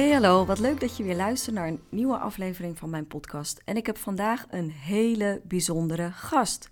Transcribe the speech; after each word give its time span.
Hey 0.00 0.12
hallo, 0.12 0.44
wat 0.44 0.58
leuk 0.58 0.80
dat 0.80 0.96
je 0.96 1.02
weer 1.02 1.16
luistert 1.16 1.54
naar 1.54 1.68
een 1.68 1.82
nieuwe 1.88 2.16
aflevering 2.16 2.78
van 2.78 2.90
mijn 2.90 3.06
podcast. 3.06 3.60
En 3.64 3.76
ik 3.76 3.86
heb 3.86 3.98
vandaag 3.98 4.46
een 4.50 4.70
hele 4.70 5.40
bijzondere 5.44 6.10
gast, 6.12 6.70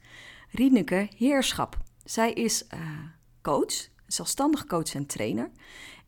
Rieneke 0.50 1.08
Heerschap. 1.16 1.76
Zij 2.04 2.32
is 2.32 2.64
uh, 2.74 2.80
coach, 3.42 3.88
zelfstandig 4.06 4.66
coach 4.66 4.94
en 4.94 5.06
trainer. 5.06 5.50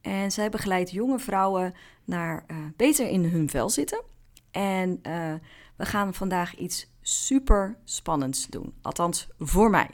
En 0.01 0.33
zij 0.33 0.51
begeleidt 0.51 0.91
jonge 0.91 1.19
vrouwen 1.19 1.75
naar 2.05 2.45
uh, 2.51 2.57
beter 2.77 3.09
in 3.09 3.25
hun 3.25 3.49
vel 3.49 3.71
zitten. 3.71 4.03
En 4.51 5.01
uh, 5.03 5.35
we 5.77 5.87
gaan 5.87 6.15
vandaag 6.15 6.57
iets 6.57 6.91
super 7.01 7.77
spannends 7.85 8.47
doen. 8.47 8.75
Althans, 8.83 9.29
voor 9.39 9.71
mij. 9.71 9.91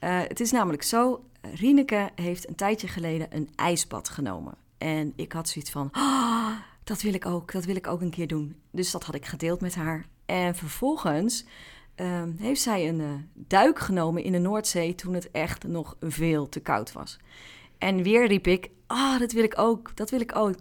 het 0.00 0.40
is 0.40 0.50
namelijk 0.50 0.82
zo, 0.82 1.24
Rieneke 1.40 2.10
heeft 2.14 2.48
een 2.48 2.54
tijdje 2.54 2.88
geleden 2.88 3.26
een 3.30 3.50
ijsbad 3.54 4.08
genomen. 4.08 4.61
En 4.82 5.12
ik 5.16 5.32
had 5.32 5.48
zoiets 5.48 5.70
van, 5.70 5.88
oh, 5.92 6.56
dat 6.84 7.02
wil 7.02 7.14
ik 7.14 7.26
ook, 7.26 7.52
dat 7.52 7.64
wil 7.64 7.76
ik 7.76 7.86
ook 7.86 8.00
een 8.00 8.10
keer 8.10 8.26
doen. 8.26 8.56
Dus 8.70 8.90
dat 8.90 9.04
had 9.04 9.14
ik 9.14 9.26
gedeeld 9.26 9.60
met 9.60 9.74
haar. 9.74 10.06
En 10.26 10.54
vervolgens 10.54 11.44
uh, 11.96 12.22
heeft 12.38 12.60
zij 12.60 12.88
een 12.88 13.00
uh, 13.00 13.08
duik 13.34 13.78
genomen 13.78 14.24
in 14.24 14.32
de 14.32 14.38
Noordzee 14.38 14.94
toen 14.94 15.14
het 15.14 15.30
echt 15.30 15.66
nog 15.66 15.96
veel 16.00 16.48
te 16.48 16.60
koud 16.60 16.92
was. 16.92 17.18
En 17.78 18.02
weer 18.02 18.26
riep 18.26 18.46
ik, 18.46 18.70
ah, 18.86 19.18
dat 19.18 19.32
wil 19.32 19.44
ik 19.44 19.58
ook, 19.58 19.96
dat 19.96 20.10
wil 20.10 20.20
ik 20.20 20.36
ook. 20.36 20.56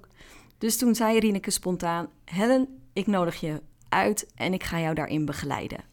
Dus 0.57 0.77
toen 0.77 0.95
zei 0.95 1.19
Rieneke 1.19 1.51
spontaan, 1.51 2.07
Helen, 2.25 2.79
ik 2.93 3.07
nodig 3.07 3.39
je 3.39 3.61
uit 3.89 4.31
en 4.35 4.53
ik 4.53 4.63
ga 4.63 4.79
jou 4.79 4.95
daarin 4.95 5.25
begeleiden. 5.25 5.83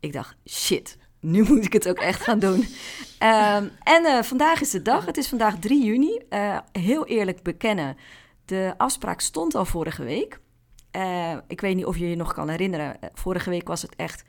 Ik 0.00 0.12
dacht, 0.12 0.36
shit, 0.46 0.98
nu 1.20 1.42
moet 1.42 1.64
ik 1.64 1.72
het 1.72 1.88
ook 1.88 1.98
echt 1.98 2.22
gaan 2.22 2.38
doen. 2.38 2.66
Um, 3.22 3.70
en 3.82 4.04
uh, 4.04 4.22
vandaag 4.22 4.60
is 4.60 4.70
de 4.70 4.82
dag. 4.82 5.06
Het 5.06 5.16
is 5.16 5.28
vandaag 5.28 5.58
3 5.58 5.84
juni. 5.84 6.20
Uh, 6.30 6.58
heel 6.72 7.06
eerlijk 7.06 7.42
bekennen, 7.42 7.96
de 8.44 8.74
afspraak 8.76 9.20
stond 9.20 9.54
al 9.54 9.64
vorige 9.64 10.04
week. 10.04 10.40
Uh, 10.96 11.36
ik 11.48 11.60
weet 11.60 11.76
niet 11.76 11.84
of 11.84 11.96
je 11.96 12.08
je 12.08 12.16
nog 12.16 12.32
kan 12.32 12.48
herinneren. 12.48 12.96
Vorige 13.14 13.50
week 13.50 13.68
was 13.68 13.82
het 13.82 13.96
echt 13.96 14.24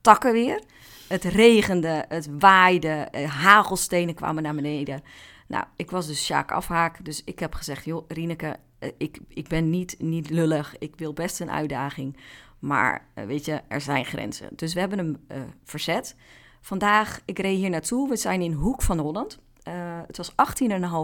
takkenweer. 0.00 0.62
Het 1.08 1.24
regende, 1.24 2.04
het 2.08 2.28
waaide, 2.38 3.08
hagelstenen 3.26 4.14
kwamen 4.14 4.42
naar 4.42 4.54
beneden. 4.54 5.02
Nou, 5.46 5.64
ik 5.76 5.90
was 5.90 6.06
dus 6.06 6.24
Sjaak 6.24 6.52
afhaak. 6.52 7.04
Dus 7.04 7.22
ik 7.24 7.38
heb 7.38 7.54
gezegd, 7.54 7.84
joh, 7.84 8.04
Rieneke, 8.08 8.56
ik, 8.98 9.18
ik 9.28 9.48
ben 9.48 9.70
niet, 9.70 9.96
niet 9.98 10.30
lullig. 10.30 10.74
Ik 10.78 10.96
wil 10.96 11.12
best 11.12 11.40
een 11.40 11.50
uitdaging. 11.50 12.16
Maar 12.58 13.06
uh, 13.14 13.24
weet 13.24 13.44
je, 13.44 13.60
er 13.68 13.80
zijn 13.80 14.04
grenzen. 14.04 14.48
Dus 14.56 14.74
we 14.74 14.80
hebben 14.80 14.98
hem 14.98 15.16
uh, 15.28 15.42
verzet. 15.64 16.16
Vandaag, 16.60 17.20
ik 17.24 17.38
reed 17.38 17.56
hier 17.56 17.70
naartoe. 17.70 18.08
We 18.08 18.16
zijn 18.16 18.42
in 18.42 18.52
Hoek 18.52 18.82
van 18.82 18.98
Holland. 18.98 19.38
Uh, 19.68 20.00
het 20.06 20.16
was 20.16 20.30
18,5 20.30 20.36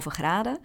graden. 0.06 0.59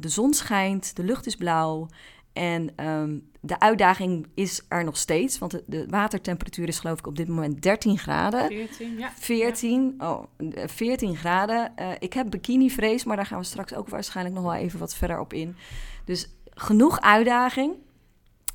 de 0.00 0.08
zon 0.08 0.34
schijnt, 0.34 0.96
de 0.96 1.04
lucht 1.04 1.26
is 1.26 1.36
blauw. 1.36 1.88
En 2.32 2.86
um, 2.86 3.30
de 3.40 3.60
uitdaging 3.60 4.26
is 4.34 4.62
er 4.68 4.84
nog 4.84 4.96
steeds. 4.96 5.38
Want 5.38 5.52
de, 5.52 5.62
de, 5.66 5.86
watertemperatuur 5.88 6.68
is 6.68 6.78
geloof 6.78 6.98
ik 6.98 7.06
op 7.06 7.16
dit 7.16 7.28
moment 7.28 7.62
13 7.62 7.98
graden. 7.98 8.46
14, 8.46 8.98
ja. 8.98 9.12
14, 9.18 9.94
oh, 9.98 10.22
14 10.66 11.16
graden. 11.16 11.72
ik 11.98 12.12
heb 12.12 12.30
bikinivrees, 12.30 13.04
maar 13.04 13.16
daar 13.16 13.26
gaan 13.26 13.38
we 13.38 13.44
straks 13.44 13.74
ook 13.74 13.88
waarschijnlijk 13.88 14.36
nog 14.36 14.44
wel 14.44 14.54
even 14.54 14.78
wat 14.78 14.94
verder 14.94 15.20
op 15.20 15.32
in. 15.32 15.56
Dus 16.04 16.28
genoeg 16.54 17.00
uitdaging. 17.00 17.74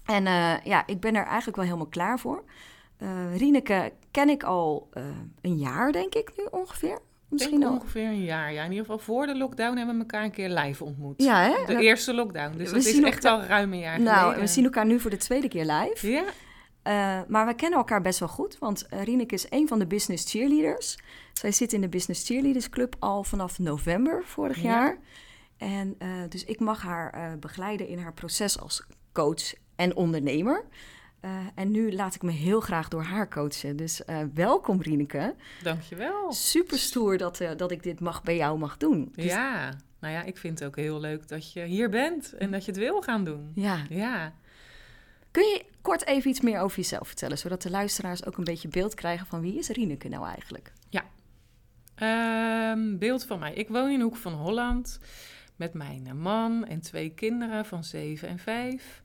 En 0.07 0.25
uh, 0.25 0.53
ja, 0.63 0.87
ik 0.87 0.99
ben 0.99 1.15
er 1.15 1.25
eigenlijk 1.25 1.55
wel 1.55 1.65
helemaal 1.65 1.87
klaar 1.87 2.19
voor. 2.19 2.43
Uh, 2.99 3.37
Rieneke 3.37 3.93
ken 4.11 4.29
ik 4.29 4.43
al 4.43 4.89
uh, 4.93 5.03
een 5.41 5.57
jaar, 5.57 5.91
denk 5.91 6.15
ik 6.15 6.31
nu 6.37 6.43
ongeveer. 6.51 6.99
Misschien 7.29 7.63
al. 7.63 7.71
ongeveer 7.71 8.05
een 8.05 8.23
jaar, 8.23 8.53
ja. 8.53 8.63
In 8.63 8.69
ieder 8.69 8.85
geval 8.85 8.99
voor 8.99 9.25
de 9.25 9.37
lockdown 9.37 9.77
hebben 9.77 9.95
we 9.95 10.01
elkaar 10.01 10.23
een 10.23 10.31
keer 10.31 10.49
live 10.49 10.83
ontmoet. 10.83 11.23
Ja, 11.23 11.41
hè? 11.41 11.75
De 11.75 11.81
eerste 11.81 12.13
lockdown. 12.13 12.57
Dus 12.57 12.71
dat 12.71 12.85
is 12.85 13.01
echt 13.01 13.25
al 13.25 13.41
ruim 13.41 13.73
een 13.73 13.79
jaar 13.79 13.99
nou, 13.99 14.19
geleden. 14.19 14.39
we 14.39 14.47
zien 14.47 14.63
elkaar 14.63 14.85
nu 14.85 14.99
voor 14.99 15.09
de 15.09 15.17
tweede 15.17 15.47
keer 15.47 15.65
live. 15.65 16.09
Ja. 16.09 16.23
Uh, 16.23 17.27
maar 17.27 17.45
we 17.45 17.53
kennen 17.53 17.79
elkaar 17.79 18.01
best 18.01 18.19
wel 18.19 18.27
goed, 18.27 18.57
want 18.59 18.85
Rieneke 18.89 19.33
is 19.33 19.45
een 19.49 19.67
van 19.67 19.79
de 19.79 19.87
business 19.87 20.31
cheerleaders. 20.31 20.97
Zij 21.33 21.51
zit 21.51 21.73
in 21.73 21.81
de 21.81 21.89
Business 21.89 22.25
Cheerleaders 22.25 22.69
Club 22.69 22.95
al 22.99 23.23
vanaf 23.23 23.59
november 23.59 24.23
vorig 24.25 24.61
ja. 24.61 24.69
jaar. 24.69 24.97
En 25.57 25.95
uh, 25.99 26.07
dus 26.29 26.45
ik 26.45 26.59
mag 26.59 26.81
haar 26.81 27.37
begeleiden 27.39 27.87
in 27.87 27.99
haar 27.99 28.13
proces 28.13 28.59
als 28.59 28.87
coach 29.13 29.53
en 29.77 29.95
ondernemer. 29.95 30.65
Uh, 31.21 31.31
en 31.55 31.71
nu 31.71 31.93
laat 31.93 32.15
ik 32.15 32.21
me 32.21 32.31
heel 32.31 32.59
graag 32.59 32.87
door 32.87 33.03
haar 33.03 33.29
coachen. 33.29 33.75
Dus 33.75 34.01
uh, 34.09 34.19
welkom, 34.33 34.81
Rieneke. 34.81 35.35
Dankjewel. 35.63 36.31
Super 36.31 36.77
stoer 36.77 37.17
dat, 37.17 37.39
uh, 37.39 37.49
dat 37.57 37.71
ik 37.71 37.83
dit 37.83 37.99
mag 37.99 38.23
bij 38.23 38.35
jou 38.35 38.57
mag 38.57 38.77
doen. 38.77 39.11
Dus... 39.15 39.25
Ja, 39.25 39.73
nou 39.99 40.13
ja, 40.13 40.23
ik 40.23 40.37
vind 40.37 40.59
het 40.59 40.67
ook 40.67 40.75
heel 40.75 40.99
leuk 40.99 41.27
dat 41.27 41.53
je 41.53 41.63
hier 41.63 41.89
bent 41.89 42.33
en 42.33 42.51
dat 42.51 42.65
je 42.65 42.71
het 42.71 42.79
wil 42.79 43.01
gaan 43.01 43.23
doen. 43.23 43.51
Ja. 43.53 43.85
ja. 43.89 44.33
Kun 45.31 45.43
je 45.43 45.65
kort 45.81 46.05
even 46.05 46.29
iets 46.29 46.41
meer 46.41 46.59
over 46.59 46.77
jezelf 46.77 47.07
vertellen, 47.07 47.37
zodat 47.37 47.61
de 47.61 47.69
luisteraars 47.69 48.25
ook 48.25 48.37
een 48.37 48.43
beetje 48.43 48.67
beeld 48.67 48.93
krijgen 48.93 49.27
van 49.27 49.41
wie 49.41 49.57
is 49.57 49.69
Rieneke 49.69 50.07
nou 50.07 50.25
eigenlijk? 50.25 50.73
Ja, 50.89 51.03
um, 52.71 52.97
beeld 52.97 53.25
van 53.25 53.39
mij. 53.39 53.53
Ik 53.53 53.67
woon 53.67 53.89
in 53.89 54.01
Hoek 54.01 54.15
van 54.15 54.33
Holland 54.33 54.99
met 55.55 55.73
mijn 55.73 56.17
man 56.17 56.65
en 56.65 56.81
twee 56.81 57.09
kinderen 57.09 57.65
van 57.65 57.83
zeven 57.83 58.27
en 58.27 58.39
vijf. 58.39 59.01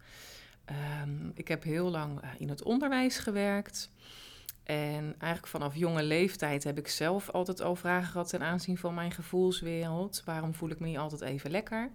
Um, 0.71 1.33
ik 1.35 1.49
heb 1.49 1.63
heel 1.63 1.91
lang 1.91 2.25
uh, 2.25 2.31
in 2.39 2.49
het 2.49 2.63
onderwijs 2.63 3.19
gewerkt. 3.19 3.91
En 4.63 5.05
eigenlijk 5.19 5.47
vanaf 5.47 5.77
jonge 5.77 6.03
leeftijd 6.03 6.65
heb 6.65 6.79
ik 6.79 6.89
zelf 6.89 7.31
altijd 7.31 7.63
al 7.63 7.77
vragen 7.77 8.11
gehad 8.11 8.29
ten 8.29 8.43
aanzien 8.43 8.79
van 8.79 8.95
mijn 8.95 9.13
gevoelswereld. 9.13 10.23
Waarom 10.25 10.55
voel 10.55 10.71
ik 10.71 10.81
me 10.81 10.87
niet 10.87 10.99
altijd 10.99 11.21
even 11.21 11.51
lekker? 11.51 11.91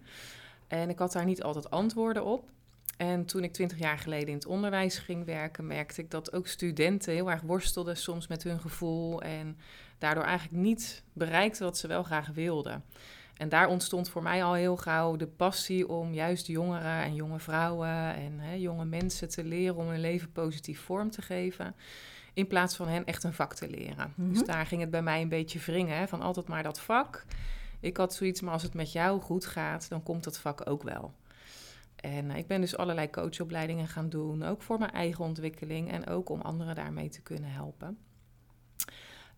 En 0.67 0.89
ik 0.89 0.99
had 0.99 1.11
daar 1.11 1.25
niet 1.25 1.43
altijd 1.43 1.69
antwoorden 1.69 2.25
op. 2.25 2.49
En 2.97 3.25
toen 3.25 3.43
ik 3.43 3.53
twintig 3.53 3.79
jaar 3.79 3.97
geleden 3.97 4.27
in 4.27 4.33
het 4.33 4.45
onderwijs 4.45 4.97
ging 4.97 5.25
werken, 5.25 5.67
merkte 5.67 6.01
ik 6.01 6.11
dat 6.11 6.33
ook 6.33 6.47
studenten 6.47 7.13
heel 7.13 7.31
erg 7.31 7.41
worstelden 7.41 7.97
soms 7.97 8.27
met 8.27 8.43
hun 8.43 8.59
gevoel 8.59 9.21
en 9.21 9.57
daardoor 9.97 10.23
eigenlijk 10.23 10.63
niet 10.63 11.03
bereikten 11.13 11.63
wat 11.63 11.77
ze 11.77 11.87
wel 11.87 12.03
graag 12.03 12.27
wilden. 12.27 12.83
En 13.37 13.49
daar 13.49 13.67
ontstond 13.67 14.09
voor 14.09 14.23
mij 14.23 14.43
al 14.43 14.53
heel 14.53 14.77
gauw 14.77 15.15
de 15.15 15.27
passie 15.27 15.87
om 15.87 16.13
juist 16.13 16.47
jongeren 16.47 17.03
en 17.03 17.15
jonge 17.15 17.39
vrouwen 17.39 18.15
en 18.15 18.39
hè, 18.39 18.53
jonge 18.53 18.85
mensen 18.85 19.29
te 19.29 19.43
leren 19.43 19.75
om 19.75 19.87
hun 19.87 19.99
leven 19.99 20.31
positief 20.31 20.81
vorm 20.81 21.09
te 21.09 21.21
geven. 21.21 21.75
In 22.33 22.47
plaats 22.47 22.75
van 22.75 22.87
hen 22.87 23.05
echt 23.05 23.23
een 23.23 23.33
vak 23.33 23.53
te 23.53 23.69
leren. 23.69 24.13
Mm 24.15 24.25
-hmm. 24.25 24.33
Dus 24.33 24.43
daar 24.43 24.65
ging 24.65 24.81
het 24.81 24.91
bij 24.91 25.01
mij 25.01 25.21
een 25.21 25.29
beetje 25.29 25.59
wringen, 25.59 25.97
hè, 25.97 26.07
van 26.07 26.21
altijd 26.21 26.47
maar 26.47 26.63
dat 26.63 26.79
vak. 26.79 27.25
Ik 27.79 27.97
had 27.97 28.13
zoiets, 28.13 28.41
maar 28.41 28.53
als 28.53 28.63
het 28.63 28.73
met 28.73 28.91
jou 28.91 29.21
goed 29.21 29.45
gaat, 29.45 29.89
dan 29.89 30.03
komt 30.03 30.23
dat 30.23 30.39
vak 30.39 30.69
ook 30.69 30.83
wel. 30.83 31.13
En 31.95 32.25
uh, 32.25 32.37
ik 32.37 32.47
ben 32.47 32.61
dus 32.61 32.77
allerlei 32.77 33.09
coachopleidingen 33.09 33.87
gaan 33.87 34.09
doen, 34.09 34.43
ook 34.43 34.61
voor 34.61 34.79
mijn 34.79 34.91
eigen 34.91 35.25
ontwikkeling 35.25 35.91
en 35.91 36.07
ook 36.07 36.29
om 36.29 36.41
anderen 36.41 36.75
daarmee 36.75 37.09
te 37.09 37.21
kunnen 37.21 37.51
helpen. 37.51 37.97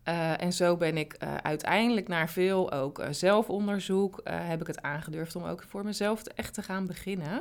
Uh, 0.08 0.42
en 0.42 0.52
zo 0.52 0.76
ben 0.76 0.96
ik 0.96 1.16
uh, 1.22 1.34
uiteindelijk 1.34 2.08
naar 2.08 2.30
veel 2.30 2.72
ook 2.72 2.98
uh, 2.98 3.06
zelfonderzoek, 3.10 4.20
heb 4.24 4.60
ik 4.60 4.66
het 4.66 4.82
aangedurfd 4.82 5.36
om 5.36 5.44
ook 5.44 5.64
voor 5.68 5.84
mezelf 5.84 6.22
te, 6.22 6.32
echt 6.34 6.54
te 6.54 6.62
gaan 6.62 6.86
beginnen. 6.86 7.36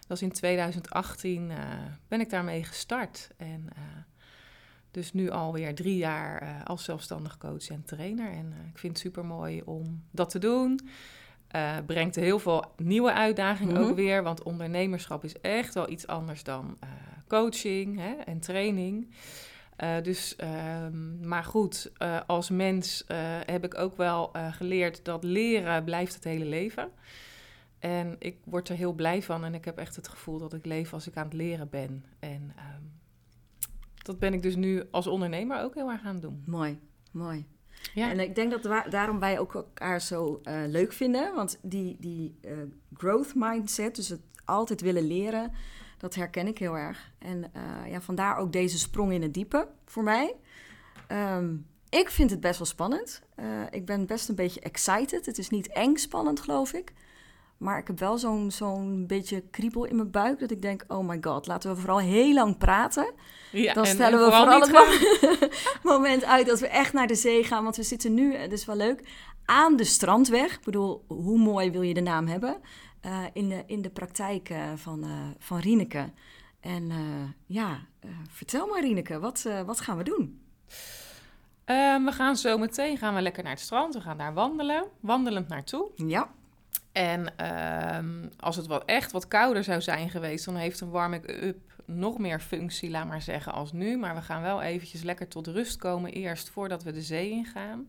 Dat 0.00 0.08
was 0.08 0.22
in 0.22 0.32
2018 0.32 1.52
ben 2.08 2.20
ik 2.20 2.30
daarmee 2.30 2.64
gestart. 2.64 3.28
En 3.36 3.68
dus 4.90 5.12
nu 5.12 5.30
alweer 5.30 5.74
drie 5.74 5.96
jaar 5.96 6.62
als 6.64 6.84
zelfstandig 6.84 7.38
coach 7.38 7.68
en 7.68 7.84
trainer. 7.84 8.32
En 8.32 8.54
ik 8.72 8.78
vind 8.78 8.92
het 8.92 9.02
super 9.02 9.24
mooi 9.24 9.62
om 9.64 10.04
dat 10.10 10.30
te 10.30 10.38
doen. 10.38 10.80
brengt 11.86 12.14
heel 12.14 12.38
veel 12.38 12.64
nieuwe 12.76 13.12
uitdagingen 13.12 13.74
mm 13.74 13.80
-hmm. 13.80 13.90
ook 13.90 13.96
weer. 13.96 14.22
Want 14.22 14.42
ondernemerschap 14.42 15.24
is 15.24 15.40
echt 15.40 15.74
wel 15.74 15.90
iets 15.90 16.06
anders 16.06 16.42
dan 16.42 16.78
coaching 17.28 17.98
hè, 17.98 18.12
en 18.12 18.40
training. 18.40 19.14
Uh, 19.82 20.02
dus, 20.02 20.36
uh, 20.40 20.88
maar 21.22 21.44
goed, 21.44 21.92
uh, 21.98 22.20
als 22.26 22.50
mens 22.50 23.04
uh, 23.08 23.16
heb 23.44 23.64
ik 23.64 23.78
ook 23.78 23.96
wel 23.96 24.30
geleerd 24.50 25.04
dat 25.04 25.24
leren 25.24 25.84
blijft 25.84 26.14
het 26.14 26.24
hele 26.24 26.44
leven. 26.44 26.90
En 27.78 28.16
ik 28.18 28.36
word 28.44 28.68
er 28.68 28.76
heel 28.76 28.92
blij 28.92 29.22
van 29.22 29.44
en 29.44 29.54
ik 29.54 29.64
heb 29.64 29.78
echt 29.78 29.96
het 29.96 30.08
gevoel 30.08 30.38
dat 30.38 30.52
ik 30.52 30.66
leef 30.66 30.92
als 30.92 31.06
ik 31.06 31.16
aan 31.16 31.24
het 31.24 31.32
leren 31.32 31.68
ben. 31.70 32.04
En 32.18 32.42
um, 32.42 32.92
dat 34.02 34.18
ben 34.18 34.32
ik 34.32 34.42
dus 34.42 34.56
nu 34.56 34.82
als 34.90 35.06
ondernemer 35.06 35.62
ook 35.62 35.74
heel 35.74 35.90
erg 35.90 36.04
aan 36.04 36.12
het 36.12 36.22
doen. 36.22 36.42
Mooi, 36.46 36.78
mooi. 37.10 37.46
Ja. 37.94 38.10
En 38.10 38.20
ik 38.20 38.34
denk 38.34 38.50
dat 38.50 38.64
wa- 38.64 38.88
daarom 38.88 39.18
wij 39.18 39.38
ook 39.38 39.54
elkaar 39.54 40.00
zo 40.00 40.40
leuk 40.66 40.92
vinden. 40.92 41.34
Want 41.34 41.58
die, 41.62 41.96
die 42.00 42.38
growth 42.96 43.32
mindset, 43.34 43.96
dus 43.96 44.08
het 44.08 44.20
altijd 44.44 44.80
willen 44.80 45.06
leren, 45.06 45.52
dat 46.04 46.14
herken 46.14 46.46
ik 46.46 46.58
heel 46.58 46.76
erg. 46.76 47.10
En 47.18 47.38
uh, 47.56 47.90
ja, 47.90 48.00
vandaar 48.00 48.36
ook 48.36 48.52
deze 48.52 48.78
sprong 48.78 49.12
in 49.12 49.22
het 49.22 49.34
diepe 49.34 49.68
voor 49.86 50.02
mij. 50.02 50.34
Um, 51.08 51.66
ik 51.88 52.10
vind 52.10 52.30
het 52.30 52.40
best 52.40 52.58
wel 52.58 52.66
spannend. 52.66 53.22
ik 53.70 53.86
ben 53.86 54.06
best 54.06 54.28
een 54.28 54.34
beetje 54.34 54.60
excited. 54.60 55.26
Het 55.26 55.38
is 55.38 55.48
niet 55.48 55.68
eng 55.68 55.96
spannend, 55.96 56.40
geloof 56.40 56.72
ik. 56.72 56.92
Maar 57.58 57.78
ik 57.78 57.86
heb 57.86 57.98
wel 57.98 58.18
zo'n 58.18 58.50
zo'n 58.50 59.06
beetje 59.06 59.42
kriebel 59.50 59.84
in 59.84 59.96
mijn 59.96 60.10
buik. 60.10 60.40
Dat 60.40 60.50
ik 60.50 60.62
denk, 60.62 60.84
oh 60.88 61.08
my 61.08 61.18
god, 61.20 61.46
laten 61.46 61.70
we 61.70 61.76
vooral 61.76 61.98
heel 61.98 62.34
lang 62.34 62.58
praten. 62.58 63.12
Ja, 63.52 63.74
Dan 63.74 63.86
stellen 63.86 64.18
we 64.18 64.24
vooral, 64.24 64.60
het 64.60 65.82
moment 65.82 66.24
uit 66.24 66.46
dat 66.46 66.60
we 66.60 66.68
echt 66.68 66.92
naar 66.92 67.06
de 67.06 67.14
zee 67.14 67.44
gaan. 67.44 67.62
Want 67.62 67.76
we 67.76 67.82
zitten 67.82 68.14
nu, 68.14 68.36
het 68.36 68.52
is 68.52 68.64
wel 68.64 68.76
leuk, 68.76 69.08
aan 69.44 69.76
de 69.76 69.84
strandweg. 69.84 70.54
Ik 70.54 70.64
bedoel, 70.64 71.04
hoe 71.06 71.38
mooi 71.38 71.70
wil 71.70 71.82
je 71.82 71.94
de 71.94 72.00
naam 72.00 72.26
hebben? 72.26 72.60
Uh, 73.06 73.24
in, 73.32 73.48
de, 73.48 73.62
in 73.66 73.82
de 73.82 73.90
praktijk 73.90 74.50
uh, 74.50 74.72
van, 74.74 75.04
uh, 75.04 75.10
van 75.38 75.58
Rieneke. 75.58 76.10
En 76.60 76.92
ja, 77.46 77.78
vertel 78.28 78.66
maar 78.66 78.80
Rieneke, 78.80 79.18
wat, 79.18 79.48
wat 79.66 79.80
gaan 79.80 79.96
we 79.96 80.04
doen? 80.04 80.40
Um, 81.66 82.04
we 82.04 82.12
gaan 82.12 82.36
zo 82.36 82.58
meteen 82.58 82.98
gaan 82.98 83.14
we 83.14 83.22
lekker 83.22 83.42
naar 83.42 83.52
het 83.52 83.60
strand. 83.60 83.94
We 83.94 84.00
gaan 84.00 84.18
daar 84.18 84.34
wandelen, 84.34 84.84
wandelend 85.00 85.48
naartoe. 85.48 85.90
Ja. 85.96 86.30
En 86.92 87.46
um, 87.96 88.30
als 88.40 88.56
het 88.56 88.66
wat 88.66 88.84
echt 88.84 89.12
wat 89.12 89.28
kouder 89.28 89.64
zou 89.64 89.80
zijn 89.80 90.10
geweest, 90.10 90.44
dan 90.44 90.56
heeft 90.56 90.80
een 90.80 90.90
warming-up 90.90 91.58
nog 91.84 92.18
meer 92.18 92.40
functie, 92.40 92.90
laat 92.90 93.08
maar 93.08 93.22
zeggen, 93.22 93.52
als 93.52 93.72
nu. 93.72 93.96
Maar 93.96 94.14
we 94.14 94.22
gaan 94.22 94.42
wel 94.42 94.62
eventjes 94.62 95.02
lekker 95.02 95.28
tot 95.28 95.46
rust 95.46 95.76
komen 95.76 96.12
eerst 96.12 96.48
voordat 96.48 96.82
we 96.82 96.92
de 96.92 97.02
zee 97.02 97.30
ingaan. 97.30 97.88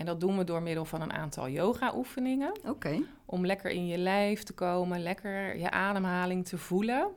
En 0.00 0.06
dat 0.06 0.20
doen 0.20 0.38
we 0.38 0.44
door 0.44 0.62
middel 0.62 0.84
van 0.84 1.00
een 1.00 1.12
aantal 1.12 1.48
yoga-oefeningen. 1.48 2.52
Oké. 2.64 3.02
Om 3.24 3.46
lekker 3.46 3.70
in 3.70 3.86
je 3.86 3.98
lijf 3.98 4.42
te 4.42 4.52
komen, 4.52 5.02
lekker 5.02 5.58
je 5.58 5.70
ademhaling 5.70 6.46
te 6.46 6.58
voelen. 6.58 7.08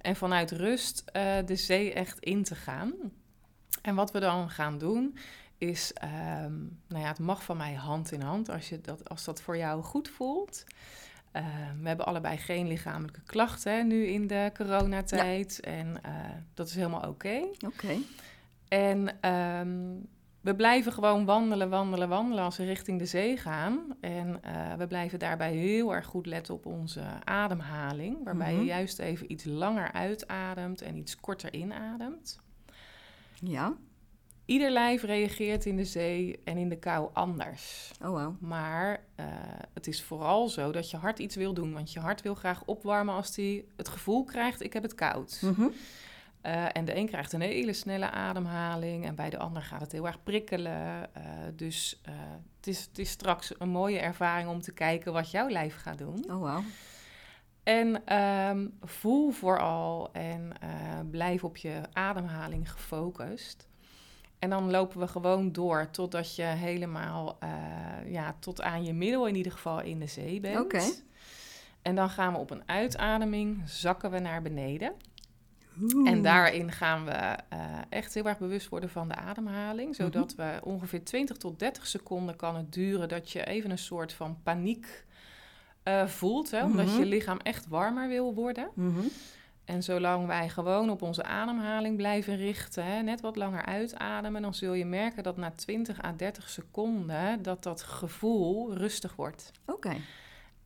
En 0.00 0.16
vanuit 0.16 0.50
rust 0.50 1.04
uh, 1.12 1.22
de 1.46 1.56
zee 1.56 1.92
echt 1.92 2.18
in 2.18 2.42
te 2.42 2.54
gaan. 2.54 2.92
En 3.82 3.94
wat 3.94 4.10
we 4.10 4.20
dan 4.20 4.50
gaan 4.50 4.78
doen, 4.78 5.18
is, 5.58 5.92
um, 6.44 6.80
nou 6.88 7.02
ja, 7.02 7.08
het 7.08 7.18
mag 7.18 7.42
van 7.44 7.56
mij 7.56 7.74
hand 7.74 8.12
in 8.12 8.20
hand 8.20 8.48
als, 8.48 8.68
je 8.68 8.80
dat, 8.80 9.08
als 9.08 9.24
dat 9.24 9.42
voor 9.42 9.56
jou 9.56 9.82
goed 9.82 10.08
voelt. 10.08 10.64
Uh, 11.32 11.42
we 11.80 11.88
hebben 11.88 12.06
allebei 12.06 12.36
geen 12.36 12.68
lichamelijke 12.68 13.22
klachten 13.22 13.72
hè, 13.72 13.82
nu 13.82 14.06
in 14.06 14.26
de 14.26 14.50
coronatijd. 14.54 15.58
Ja. 15.60 15.70
En 15.70 15.86
uh, 16.06 16.12
dat 16.54 16.68
is 16.68 16.74
helemaal 16.74 17.08
oké. 17.08 17.08
Okay. 17.08 17.42
Oké. 17.42 17.66
Okay. 17.66 17.98
En 18.68 19.30
um, 19.30 20.08
we 20.42 20.54
blijven 20.54 20.92
gewoon 20.92 21.24
wandelen, 21.24 21.70
wandelen, 21.70 22.08
wandelen 22.08 22.44
als 22.44 22.56
we 22.56 22.64
richting 22.64 22.98
de 22.98 23.06
zee 23.06 23.36
gaan. 23.36 23.96
En 24.00 24.40
uh, 24.46 24.74
we 24.74 24.86
blijven 24.86 25.18
daarbij 25.18 25.52
heel 25.52 25.94
erg 25.94 26.06
goed 26.06 26.26
letten 26.26 26.54
op 26.54 26.66
onze 26.66 27.02
ademhaling. 27.24 28.24
Waarbij 28.24 28.50
mm 28.50 28.56
-hmm. 28.56 28.66
je 28.66 28.72
juist 28.72 28.98
even 28.98 29.32
iets 29.32 29.44
langer 29.44 29.92
uitademt 29.92 30.82
en 30.82 30.96
iets 30.96 31.16
korter 31.16 31.54
inademt. 31.54 32.40
Ja. 33.40 33.76
Ieder 34.44 34.70
lijf 34.70 35.02
reageert 35.02 35.66
in 35.66 35.76
de 35.76 35.84
zee 35.84 36.40
en 36.44 36.56
in 36.56 36.68
de 36.68 36.78
kou 36.78 37.10
anders. 37.12 37.90
Oh 38.00 38.08
wow. 38.08 38.40
Maar 38.40 39.04
uh, 39.20 39.26
het 39.74 39.86
is 39.86 40.02
vooral 40.02 40.48
zo 40.48 40.72
dat 40.72 40.90
je 40.90 40.96
hart 40.96 41.18
iets 41.18 41.36
wil 41.36 41.54
doen. 41.54 41.72
Want 41.72 41.92
je 41.92 42.00
hart 42.00 42.22
wil 42.22 42.34
graag 42.34 42.64
opwarmen 42.64 43.14
als 43.14 43.36
hij 43.36 43.64
het 43.76 43.88
gevoel 43.88 44.24
krijgt, 44.24 44.62
ik 44.62 44.72
heb 44.72 44.82
het 44.82 44.94
koud. 44.94 45.38
Mm 45.42 45.54
-hmm. 45.54 45.72
Uh, 46.42 46.76
en 46.76 46.84
de 46.84 46.96
een 46.96 47.06
krijgt 47.06 47.32
een 47.32 47.40
hele 47.40 47.72
snelle 47.72 48.10
ademhaling 48.10 49.06
en 49.06 49.14
bij 49.14 49.30
de 49.30 49.38
ander 49.38 49.62
gaat 49.62 49.80
het 49.80 49.92
heel 49.92 50.06
erg 50.06 50.22
prikkelen. 50.22 51.10
Uh, 51.16 51.22
dus 51.56 52.00
het, 52.56 52.66
is, 52.66 52.80
het 52.80 52.98
is 52.98 53.10
straks 53.10 53.54
een 53.58 53.68
mooie 53.68 53.98
ervaring 53.98 54.48
om 54.48 54.60
te 54.60 54.72
kijken 54.72 55.12
wat 55.12 55.30
jouw 55.30 55.48
lijf 55.48 55.76
gaat 55.76 55.98
doen. 55.98 56.24
Oh 56.30 56.38
wow. 56.38 56.64
En 57.62 58.16
um, 58.18 58.78
voel 58.80 59.30
vooral 59.30 60.12
en 60.12 60.52
blijf 61.10 61.44
op 61.44 61.56
je 61.56 61.80
ademhaling 61.92 62.72
gefocust. 62.72 63.68
En 64.38 64.50
dan 64.50 64.70
lopen 64.70 65.00
we 65.00 65.08
gewoon 65.08 65.52
door 65.52 65.90
totdat 65.90 66.36
je 66.36 66.42
helemaal, 66.42 67.38
ja, 68.06 68.36
tot 68.38 68.62
aan 68.62 68.84
je 68.84 68.92
middel 68.92 69.26
in 69.26 69.34
ieder 69.34 69.52
geval 69.52 69.80
in 69.80 69.98
de 69.98 70.06
zee 70.06 70.40
bent. 70.40 70.60
Oké. 70.60 70.76
Okay. 70.76 70.92
En 71.82 71.94
dan 71.94 72.10
gaan 72.10 72.32
we 72.32 72.38
op 72.38 72.50
een 72.50 72.62
uitademing, 72.68 73.62
zakken 73.64 74.10
we 74.10 74.18
naar 74.18 74.42
beneden. 74.42 74.92
Oeh. 75.80 76.10
En 76.10 76.22
daarin 76.22 76.72
gaan 76.72 77.04
we 77.04 77.10
uh, 77.10 77.78
echt 77.88 78.14
heel 78.14 78.24
erg 78.24 78.38
bewust 78.38 78.68
worden 78.68 78.90
van 78.90 79.08
de 79.08 79.14
ademhaling. 79.14 79.94
Zodat 79.94 80.36
mm 80.36 80.44
-hmm. 80.44 80.54
we 80.54 80.64
ongeveer 80.64 81.04
20 81.04 81.36
tot 81.36 81.58
30 81.58 81.86
seconden 81.86 82.36
kan 82.36 82.56
het 82.56 82.72
duren 82.72 83.08
dat 83.08 83.30
je 83.30 83.44
even 83.44 83.70
een 83.70 83.78
soort 83.78 84.12
van 84.12 84.38
paniek 84.42 85.04
uh, 85.84 86.06
voelt. 86.06 86.50
Hè, 86.50 86.64
omdat 86.64 86.86
mm 86.86 86.92
-hmm. 86.92 87.00
je 87.00 87.06
lichaam 87.06 87.38
echt 87.38 87.68
warmer 87.68 88.08
wil 88.08 88.34
worden. 88.34 88.68
Mm 88.74 88.94
-hmm. 88.94 89.08
En 89.64 89.82
zolang 89.82 90.26
wij 90.26 90.48
gewoon 90.48 90.90
op 90.90 91.02
onze 91.02 91.24
ademhaling 91.24 91.96
blijven 91.96 92.36
richten, 92.36 92.84
hè, 92.84 93.02
net 93.02 93.20
wat 93.20 93.36
langer 93.36 93.64
uitademen, 93.64 94.42
dan 94.42 94.54
zul 94.54 94.72
je 94.72 94.84
merken 94.84 95.22
dat 95.22 95.36
na 95.36 95.50
20 95.50 96.04
à 96.04 96.12
30 96.16 96.48
seconden 96.48 97.42
dat 97.42 97.62
dat 97.62 97.82
gevoel 97.82 98.74
rustig 98.74 99.16
wordt. 99.16 99.50
Oké. 99.66 99.72
Okay. 99.72 100.00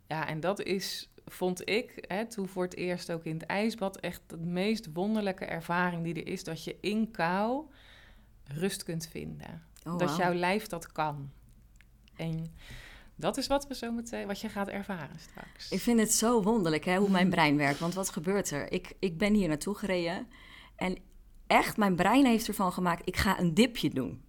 Ja, 0.06 0.26
en 0.26 0.40
dat 0.40 0.62
is, 0.62 1.10
vond 1.26 1.68
ik, 1.68 2.04
hè, 2.08 2.26
toen 2.26 2.48
voor 2.48 2.64
het 2.64 2.76
eerst 2.76 3.12
ook 3.12 3.24
in 3.24 3.34
het 3.34 3.46
ijsbad, 3.46 3.96
echt 3.96 4.20
de 4.26 4.36
meest 4.36 4.88
wonderlijke 4.92 5.44
ervaring 5.44 6.04
die 6.04 6.14
er 6.14 6.26
is, 6.26 6.44
dat 6.44 6.64
je 6.64 6.76
in 6.80 7.10
kou 7.10 7.64
rust 8.44 8.82
kunt 8.82 9.08
vinden. 9.08 9.62
Oh, 9.86 9.98
dat 9.98 10.16
jouw 10.16 10.34
lijf 10.34 10.66
dat 10.66 10.92
kan. 10.92 11.30
En 12.16 12.54
dat 13.14 13.36
is 13.36 13.46
wat 13.46 13.66
we 13.66 13.74
zo 13.74 13.92
meteen, 13.92 14.26
wat 14.26 14.40
je 14.40 14.48
gaat 14.48 14.68
ervaren 14.68 15.18
straks. 15.18 15.70
Ik 15.70 15.80
vind 15.80 16.00
het 16.00 16.12
zo 16.12 16.42
wonderlijk 16.42 16.84
hè, 16.84 16.96
hoe 16.96 17.10
mijn 17.10 17.30
brein 17.30 17.56
werkt. 17.56 17.78
Want 17.78 17.94
wat 17.94 18.08
gebeurt 18.08 18.50
er? 18.50 18.72
Ik, 18.72 18.92
ik 18.98 19.18
ben 19.18 19.34
hier 19.34 19.48
naartoe 19.48 19.74
gereden 19.74 20.26
en 20.76 20.98
echt, 21.46 21.76
mijn 21.76 21.96
brein 21.96 22.26
heeft 22.26 22.48
ervan 22.48 22.72
gemaakt, 22.72 23.08
ik 23.08 23.16
ga 23.16 23.40
een 23.40 23.54
dipje 23.54 23.90
doen. 23.90 24.22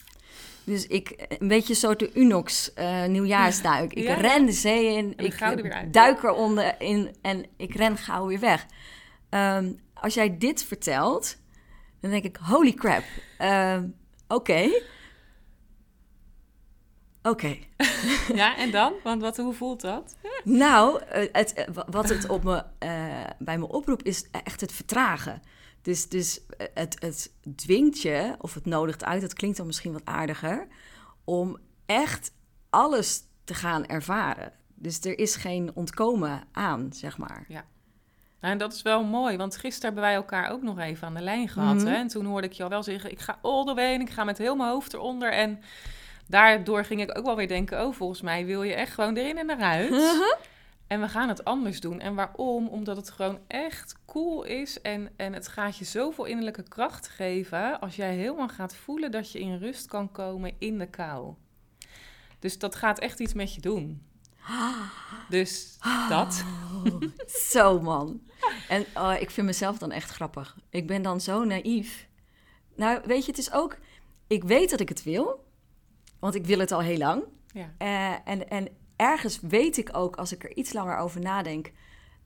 Dus 0.68 0.88
ik, 0.88 1.25
een 1.40 1.48
beetje 1.48 1.74
zo 1.74 1.96
de 1.96 2.12
Unox 2.14 2.72
uh, 2.80 3.06
nieuwjaarsduik. 3.06 3.94
Ik 3.94 4.04
Ja. 4.04 4.14
ren 4.14 4.46
de 4.46 4.52
zee 4.52 4.98
in, 4.98 5.14
ik 5.18 5.40
er 5.40 5.62
weer 5.62 5.74
uit. 5.74 5.94
duik 5.94 6.24
eronder 6.24 6.75
in 6.81 7.16
en 7.22 7.46
ik 7.58 7.75
ren 7.75 7.98
gauw 7.98 8.28
weer 8.28 8.40
weg. 8.40 8.66
Ehm, 9.30 9.72
als 9.94 10.14
jij 10.14 10.38
dit 10.38 10.64
vertelt, 10.64 11.38
dan 12.02 12.12
denk 12.12 12.24
ik, 12.24 12.38
holy 12.42 12.74
crap. 12.74 13.04
Ehm, 13.38 13.88
Oké. 14.28 14.69
Oké. 17.22 17.58
Ja, 18.34 18.58
en 18.58 18.72
dan? 18.72 18.94
Want 19.04 19.22
wat, 19.22 19.38
hoe 19.38 19.54
voelt 19.54 19.81
dat? 19.81 20.15
Nou, 20.44 21.01
eh, 21.03 21.27
het, 21.32 21.53
eh, 21.53 21.65
wa- 21.74 21.88
wat 21.89 22.10
het 22.10 22.30
op 22.30 22.44
me, 22.44 22.63
bij 23.39 23.58
me 23.58 23.68
oproept 23.68 24.06
is 24.06 24.27
echt 24.44 24.62
het 24.62 24.72
vertragen. 24.72 25.41
Dus, 25.88 26.10
dus 26.10 26.46
eh, 26.58 26.67
het, 26.74 26.96
het 27.00 27.32
dwingt 27.56 28.01
je, 28.01 28.36
of 28.39 28.53
het 28.53 28.65
nodigt 28.65 29.03
uit, 29.03 29.22
dat 29.22 29.34
klinkt 29.34 29.58
dan 29.58 29.65
misschien 29.65 29.91
wat 29.91 30.06
aardiger, 30.06 30.67
om 31.24 31.58
echt 31.86 32.32
alles 32.70 33.22
te 33.44 33.53
gaan 33.53 33.86
ervaren. 33.86 34.51
Dus 34.75 35.00
er 35.06 35.20
is 35.20 35.36
geen 35.36 35.72
ontkomen 35.74 36.44
aan, 36.51 36.89
zeg 36.94 37.17
maar. 37.17 37.46
Nou, 38.39 38.53
en 38.53 38.58
dat 38.58 38.74
is 38.74 38.82
wel 38.82 39.03
mooi, 39.03 39.38
want 39.38 39.58
gisteren 39.58 39.86
hebben 39.86 40.03
wij 40.03 40.13
elkaar 40.13 40.51
ook 40.51 40.62
nog 40.62 40.79
even 40.79 41.08
aan 41.08 41.13
de 41.13 41.22
lijn 41.22 41.50
gehad. 41.50 41.75
Mhm. 41.75 41.86
Hè? 41.86 41.96
En 41.96 42.08
toen 42.08 42.25
hoorde 42.25 42.48
ik 42.48 42.53
je 42.53 42.63
al 42.63 42.70
wel 42.70 42.84
zeggen, 42.84 43.12
ik 43.12 43.20
ga 43.20 43.39
all 43.41 43.65
the 43.65 43.74
way 43.74 43.94
en 43.94 44.01
ik 44.01 44.10
ga 44.10 44.24
met 44.24 44.38
heel 44.38 44.56
mijn 44.56 44.70
hoofd 44.70 44.94
eronder. 44.94 45.32
En 45.32 45.62
daardoor 46.27 46.86
ging 46.86 47.01
ik 47.01 47.17
ook 47.17 47.25
wel 47.25 47.36
weer 47.36 47.48
denken, 47.48 47.86
oh, 47.86 47.94
volgens 47.94 48.22
mij 48.22 48.46
wil 48.46 48.63
je 48.63 48.74
echt 48.74 48.94
gewoon 48.94 49.15
erin 49.15 49.38
en 49.38 49.50
eruit. 49.50 49.91
En 50.88 51.01
we 51.01 51.08
gaan 51.08 51.27
het 51.27 51.44
anders 51.44 51.79
doen. 51.79 52.00
En 52.00 52.15
waarom? 52.15 52.67
Omdat 52.67 52.98
het 52.98 53.10
gewoon 53.10 53.39
echt 53.48 53.96
cool 54.06 54.44
is. 54.44 54.82
En, 54.82 55.10
en 55.15 55.34
het 55.34 55.48
gaat 55.48 55.77
je 55.77 55.86
zoveel 55.86 56.25
innerlijke 56.25 56.63
kracht 56.63 57.08
geven. 57.08 57.79
Als 57.79 57.96
jij 57.96 58.15
helemaal 58.15 58.48
gaat 58.48 58.75
voelen 58.75 59.12
dat 59.12 59.32
je 59.32 59.39
in 59.39 59.58
rust 59.58 59.88
kan 59.88 60.12
komen 60.12 60.53
in 60.58 60.77
de 60.77 60.89
kou. 60.89 61.34
Dus 62.39 62.60
dat 62.60 62.75
gaat 62.75 63.00
echt 63.00 63.20
iets 63.20 63.34
met 63.34 63.53
je 63.53 63.62
doen. 63.62 64.01
Dus 65.29 65.77
dat. 66.10 66.44
Oh, 66.86 67.01
zo 67.51 67.82
man. 67.82 68.22
En 68.67 68.86
oh, 68.94 69.13
ik 69.20 69.32
vind 69.32 69.48
mezelf 69.48 69.77
dan 69.77 69.91
echt 69.91 70.10
grappig. 70.10 70.58
Ik 70.70 70.88
ben 70.88 71.01
dan 71.01 71.22
zo 71.22 71.44
naïef. 71.44 72.08
Nou, 72.75 73.01
weet 73.06 73.25
je, 73.25 73.32
het 73.32 73.39
is 73.39 73.51
ook... 73.51 73.77
Ik 74.27 74.44
weet 74.44 74.70
dat 74.70 74.79
ik 74.79 74.89
het 74.89 75.03
wil. 75.03 75.46
Want 76.20 76.36
ik 76.36 76.46
wil 76.46 76.60
het 76.60 76.72
al 76.72 76.82
heel 76.82 76.98
lang. 76.98 77.24
Ja. 77.53 77.74
Eh, 77.77 78.32
en, 78.32 78.50
en 78.50 78.67
ergens 78.98 79.39
weet 79.39 79.77
ik 79.77 79.89
ook, 79.92 80.16
als 80.16 80.32
ik 80.32 80.44
er 80.44 80.56
iets 80.56 80.74
langer 80.74 80.98
over 80.98 81.22
nadenk, 81.22 81.72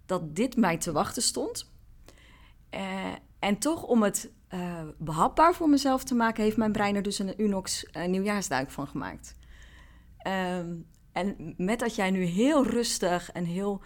dat 0.05 0.35
dit 0.35 0.55
mij 0.55 0.77
te 0.77 0.91
wachten 0.91 1.21
stond. 1.21 1.71
Eh, 2.69 3.13
en 3.39 3.57
toch 3.57 3.83
om 3.83 4.03
het 4.03 4.31
eh, 4.47 4.83
behapbaar 4.97 5.53
voor 5.53 5.69
mezelf 5.69 6.03
te 6.03 6.15
maken, 6.15 6.43
heeft 6.43 6.57
mijn 6.57 6.71
brein 6.71 6.95
er 6.95 7.01
dus 7.01 7.19
een 7.19 7.41
Unox 7.41 7.85
eh, 7.85 8.07
nieuwjaarsduik 8.07 8.71
van 8.71 8.87
gemaakt. 8.87 9.35
Ehm, 10.17 10.75
en 11.11 11.53
met 11.57 11.79
dat 11.79 11.95
jij 11.95 12.11
nu 12.11 12.23
heel 12.23 12.65
rustig 12.65 13.31
en 13.31 13.45
heel 13.45 13.81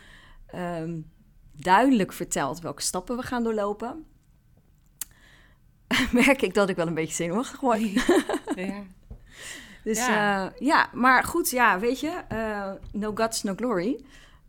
ehm, 0.46 1.02
duidelijk 1.52 2.14
vertelt 2.14 2.60
welke 2.60 2.82
stappen 2.82 3.18
we 3.18 3.24
gaan 3.24 3.44
doorlopen, 3.44 4.06
merk 6.12 6.42
ik 6.42 6.54
dat 6.54 6.70
ik 6.70 6.76
wel 6.76 6.88
een 6.88 6.94
beetje 6.94 7.16
zenuwachtig 7.16 7.60
word. 7.60 7.92
ja. 8.56 8.84
Dus 9.86 10.06
Ja. 10.06 10.14
ja, 10.44 10.52
ja 10.60 10.90
maar 10.94 11.24
goed, 11.24 11.50
ja, 11.50 11.80
weet 11.80 12.00
je, 12.00 12.22
eh, 12.28 12.72
no 12.92 13.12
guts, 13.16 13.44
no 13.44 13.54
glory. 13.56 14.04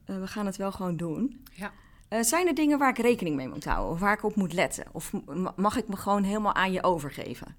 Eh, 0.04 0.16
we 0.20 0.26
gaan 0.26 0.46
het 0.46 0.56
wel 0.56 0.72
gewoon 0.72 0.96
doen. 0.96 1.44
Ja. 1.52 1.72
Eh, 2.08 2.20
zijn 2.22 2.46
er 2.46 2.54
dingen 2.54 2.78
waar 2.78 2.90
ik 2.90 2.98
rekening 2.98 3.36
mee 3.36 3.48
moet 3.48 3.64
houden 3.64 3.90
of 3.92 4.00
waar 4.00 4.12
ik 4.14 4.22
op 4.24 4.34
moet 4.34 4.52
letten? 4.52 4.84
Of 4.92 5.12
mag 5.56 5.76
ik 5.76 5.88
me 5.88 5.96
gewoon 5.96 6.22
helemaal 6.22 6.54
aan 6.54 6.72
je 6.72 6.82
overgeven? 6.82 7.56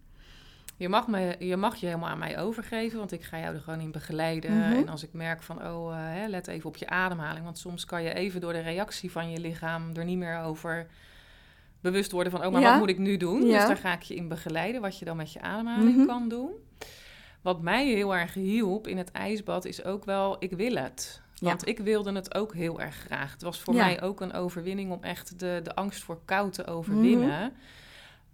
Je 0.77 0.89
mag, 0.89 1.07
me, 1.07 1.35
je 1.39 1.57
mag 1.57 1.75
je 1.75 1.85
helemaal 1.85 2.09
aan 2.09 2.17
mij 2.17 2.39
overgeven, 2.39 2.97
want 2.99 3.11
ik 3.11 3.23
ga 3.23 3.39
jou 3.39 3.55
er 3.55 3.61
gewoon 3.61 3.79
in 3.79 3.91
begeleiden. 3.91 4.57
Mhm. 4.57 4.71
En 4.73 4.89
als 4.89 5.03
ik 5.03 5.13
merk 5.13 5.43
van, 5.43 5.65
oh, 5.67 5.91
eh, 5.93 5.99
hè, 5.99 6.27
let 6.27 6.47
even 6.47 6.69
op 6.69 6.77
je 6.77 6.87
ademhaling. 6.89 7.43
Want 7.45 7.57
soms 7.57 7.85
kan 7.85 8.03
je 8.03 8.13
even 8.13 8.41
door 8.41 8.53
de 8.53 8.59
reactie 8.59 9.11
van 9.11 9.31
je 9.31 9.39
lichaam 9.39 9.91
er 9.95 10.05
niet 10.05 10.17
meer 10.17 10.39
over 10.41 10.87
bewust 11.81 12.11
worden 12.11 12.31
van, 12.31 12.45
oh, 12.45 12.51
maar 12.51 12.61
Ja. 12.61 12.69
wat 12.69 12.79
moet 12.79 12.89
ik 12.89 12.97
nu 12.97 13.17
doen? 13.17 13.45
Ja. 13.45 13.57
Dus 13.57 13.67
daar 13.67 13.77
ga 13.77 13.93
ik 13.93 14.01
je 14.01 14.15
in 14.15 14.27
begeleiden, 14.27 14.81
wat 14.81 14.99
je 14.99 15.05
dan 15.05 15.17
met 15.17 15.33
je 15.33 15.41
ademhaling 15.41 15.95
Mhm. 15.95 16.05
kan 16.05 16.29
doen. 16.29 16.49
Wat 17.41 17.61
mij 17.61 17.85
heel 17.87 18.15
erg 18.15 18.33
hielp 18.33 18.87
in 18.87 18.97
het 18.97 19.11
ijsbad 19.11 19.65
is 19.65 19.83
ook 19.83 20.05
wel, 20.05 20.35
ik 20.39 20.51
wil 20.51 20.75
het. 20.75 21.21
Ja. 21.33 21.47
Want 21.47 21.67
ik 21.67 21.79
wilde 21.79 22.11
het 22.13 22.35
ook 22.35 22.53
heel 22.53 22.81
erg 22.81 22.95
graag. 22.95 23.31
Het 23.31 23.41
was 23.41 23.59
voor 23.59 23.73
Ja. 23.73 23.85
mij 23.85 24.01
ook 24.01 24.21
een 24.21 24.33
overwinning 24.33 24.91
om 24.91 25.03
echt 25.03 25.39
de, 25.39 25.59
de 25.63 25.75
angst 25.75 26.03
voor 26.03 26.19
kou 26.25 26.51
te 26.51 26.65
overwinnen. 26.65 27.53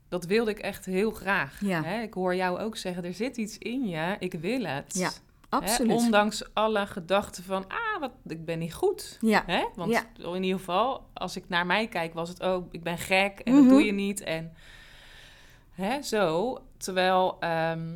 Dat 0.10 0.26
wilde 0.26 0.52
ik 0.52 0.60
echt 0.60 0.86
heel 0.86 1.12
graag. 1.12 1.62
Mhm. 1.62 1.70
Ja. 1.72 1.84
Hè? 1.84 2.02
Ik 2.02 2.14
hoor 2.14 2.36
jou 2.36 2.60
ook 2.60 2.78
zeggen, 2.78 3.04
er 3.06 3.14
zit 3.14 3.38
iets 3.38 3.58
in 3.58 3.88
je, 3.88 4.16
ik 4.20 4.34
wil 4.34 4.64
het. 4.64 4.94
Ja, 4.98 5.10
Hè? 5.10 5.60
Absoluut. 5.60 5.92
Ondanks 5.98 6.54
alle 6.54 6.88
gedachten 6.88 7.44
van, 7.44 7.66
ah, 7.68 8.00
wat, 8.00 8.12
ik 8.28 8.46
ben 8.46 8.60
niet 8.60 8.74
goed. 8.74 9.18
ja, 9.22 9.44
Hè? 9.46 9.66
Want 9.76 10.06
in 10.18 10.44
ieder 10.44 10.60
geval, 10.60 11.06
als 11.14 11.36
ik 11.36 11.50
naar 11.50 11.66
mij 11.66 11.88
kijk, 11.88 12.14
was 12.14 12.30
het 12.30 12.44
ook, 12.44 12.74
ik 12.74 12.84
ben 12.84 12.98
gek 12.98 13.40
en 13.40 13.54
Mhm. 13.54 13.62
dat 13.62 13.70
doe 13.72 13.84
je 13.86 13.92
niet. 13.92 14.22
En 14.24 14.54
hè, 15.72 16.02
zo, 16.02 16.58
terwijl 16.78 17.38
ehm, 17.40 17.90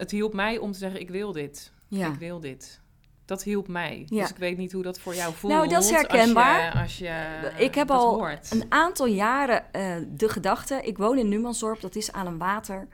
het 0.00 0.10
hielp 0.10 0.32
mij 0.32 0.58
om 0.58 0.72
te 0.72 0.78
zeggen, 0.78 1.00
ik 1.00 1.10
wil 1.10 1.32
dit. 1.32 1.72
ja. 1.88 2.12
Ik 2.12 2.18
wil 2.18 2.40
dit. 2.40 2.80
Dat 3.24 3.42
hielp 3.42 3.68
mij. 3.68 4.06
Ja. 4.08 4.20
Dus 4.20 4.30
ik 4.30 4.36
weet 4.36 4.56
niet 4.56 4.72
hoe 4.72 4.82
dat 4.82 5.00
voor 5.00 5.14
jou 5.14 5.34
voelt. 5.34 5.52
Nou, 5.52 5.68
dat 5.68 5.82
is 5.82 5.90
herkenbaar. 5.90 6.72
Als 6.72 6.98
je, 6.98 7.40
als 7.42 7.58
je 7.58 7.64
Ik 7.64 7.74
heb 7.74 7.90
al 7.90 8.14
hoort. 8.14 8.50
Een 8.50 8.64
aantal 8.68 9.06
jaren 9.06 9.72
eh, 9.72 9.96
de 10.08 10.28
gedachte, 10.28 10.80
ik 10.82 10.98
woon 10.98 11.18
in 11.18 11.28
Numansdorp, 11.28 11.80
dat 11.80 11.96
is 11.96 12.12
aan 12.12 12.26
een 12.26 12.38
water, 12.38 12.88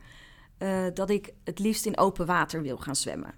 eh, 0.58 0.84
dat 0.94 1.10
ik 1.10 1.32
het 1.44 1.58
liefst 1.58 1.86
in 1.86 1.98
open 1.98 2.26
water 2.26 2.62
wil 2.62 2.76
gaan 2.76 2.96
zwemmen. 2.96 3.34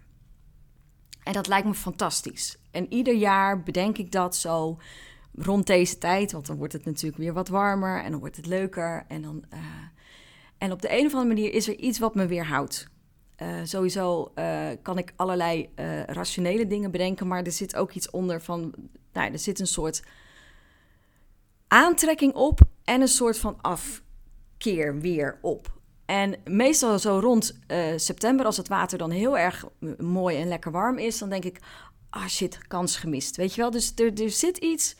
En 1.22 1.32
dat 1.32 1.46
lijkt 1.46 1.66
me 1.66 1.74
fantastisch. 1.74 2.58
En 2.70 2.92
ieder 2.92 3.14
jaar 3.14 3.62
bedenk 3.62 3.98
ik 3.98 4.12
dat 4.12 4.36
zo 4.36 4.78
rond 5.34 5.66
deze 5.66 5.98
tijd, 5.98 6.32
want 6.32 6.46
dan 6.46 6.56
wordt 6.56 6.72
het 6.72 6.84
natuurlijk 6.84 7.22
weer 7.22 7.32
wat 7.32 7.48
warmer 7.48 8.02
en 8.02 8.10
dan 8.10 8.20
wordt 8.20 8.36
het 8.36 8.46
leuker. 8.46 9.04
En, 9.08 9.22
dan, 9.22 9.44
eh, 9.50 9.58
en 10.58 10.72
op 10.72 10.82
de 10.82 10.90
een 10.98 11.06
of 11.06 11.14
andere 11.14 11.34
manier 11.34 11.52
is 11.52 11.68
er 11.68 11.76
iets 11.76 11.98
wat 11.98 12.14
me 12.14 12.26
weerhoudt. 12.26 12.88
Eh 13.38 13.60
sowieso 13.64 14.30
eh, 14.34 14.68
kan 14.82 14.98
ik 14.98 15.12
allerlei 15.16 15.68
eh, 15.74 16.02
rationele 16.02 16.66
dingen 16.66 16.90
bedenken, 16.90 17.26
maar 17.26 17.42
er 17.42 17.52
zit 17.52 17.76
ook 17.76 17.92
iets 17.92 18.10
onder 18.10 18.42
van, 18.42 18.74
nou, 19.12 19.32
er 19.32 19.38
zit 19.38 19.60
een 19.60 19.66
soort 19.66 20.02
aantrekking 21.68 22.34
op 22.34 22.60
en 22.84 23.00
een 23.00 23.08
soort 23.08 23.38
van 23.38 23.58
afkeer 23.60 25.00
weer 25.00 25.38
op. 25.40 25.76
En 26.06 26.34
meestal 26.44 26.98
zo 26.98 27.18
rond 27.18 27.58
september, 27.96 28.46
als 28.46 28.56
het 28.56 28.68
water 28.68 28.98
dan 28.98 29.10
heel 29.10 29.38
erg 29.38 29.64
mooi 29.98 30.36
en 30.36 30.48
lekker 30.48 30.70
warm 30.70 30.98
is, 30.98 31.18
dan 31.18 31.28
denk 31.28 31.44
ik, 31.44 31.60
ah 32.10 32.26
shit, 32.26 32.58
kans 32.68 32.96
gemist. 32.96 33.36
Weet 33.36 33.54
je 33.54 33.60
wel, 33.60 33.70
dus 33.70 33.92
er, 33.96 34.22
er 34.22 34.30
zit 34.30 34.56
iets 34.56 34.96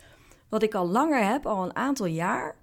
wat 0.49 0.63
ik 0.63 0.75
al 0.75 0.89
langer 0.89 1.27
heb, 1.27 1.47
al 1.47 1.65
een 1.65 1.77
aantal 1.77 2.07
jaar. 2.07 2.57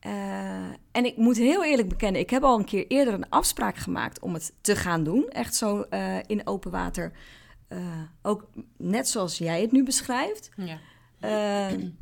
Eh, 0.00 0.64
en 0.92 1.04
ik 1.04 1.16
moet 1.16 1.36
heel 1.36 1.64
eerlijk 1.64 1.88
bekennen, 1.88 2.20
ik 2.20 2.30
heb 2.30 2.42
al 2.42 2.58
een 2.58 2.64
keer 2.64 2.86
eerder 2.86 3.14
een 3.14 3.28
afspraak 3.28 3.76
gemaakt 3.76 4.20
om 4.20 4.34
het 4.34 4.52
te 4.60 4.76
gaan 4.76 5.04
doen. 5.04 5.28
Echt 5.28 5.54
zo 5.54 5.80
eh, 5.80 6.16
in 6.26 6.46
open 6.46 6.70
water. 6.70 7.12
Eh, 7.68 7.78
ook 8.22 8.48
net 8.76 9.08
zoals 9.08 9.38
jij 9.38 9.60
het 9.60 9.72
nu 9.72 9.84
beschrijft. 9.84 10.50
Ja. 10.56 10.78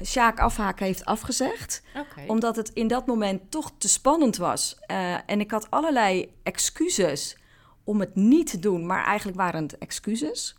Sjaak 0.05 0.39
Afhaken 0.39 0.87
heeft 0.87 1.05
afgezegd 1.05 1.83
omdat 2.27 2.57
het 2.57 2.69
in 2.69 2.87
dat 2.87 3.07
moment 3.07 3.51
toch 3.51 3.73
te 3.79 3.89
spannend 3.89 4.37
was. 4.37 4.79
En 5.27 5.41
ik 5.41 5.51
had 5.51 5.71
allerlei 5.71 6.35
excuses 6.43 7.39
om 7.85 8.01
het 8.01 8.15
niet 8.15 8.51
te 8.51 8.59
doen, 8.59 8.87
maar 8.87 9.05
eigenlijk 9.05 9.39
waren 9.39 9.63
het 9.63 9.79
excuses. 9.79 10.57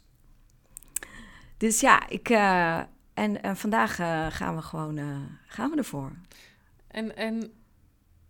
Dus 1.58 1.80
ja, 1.80 2.10
ik. 2.10 2.30
en, 2.30 3.42
en 3.42 3.58
vandaag 3.58 3.96
gaan 4.36 4.56
we 4.56 4.62
gewoon 4.62 5.00
gaan 5.48 5.70
we 5.70 5.78
ervoor. 5.78 6.12
En, 6.88 7.16
en 7.16 7.54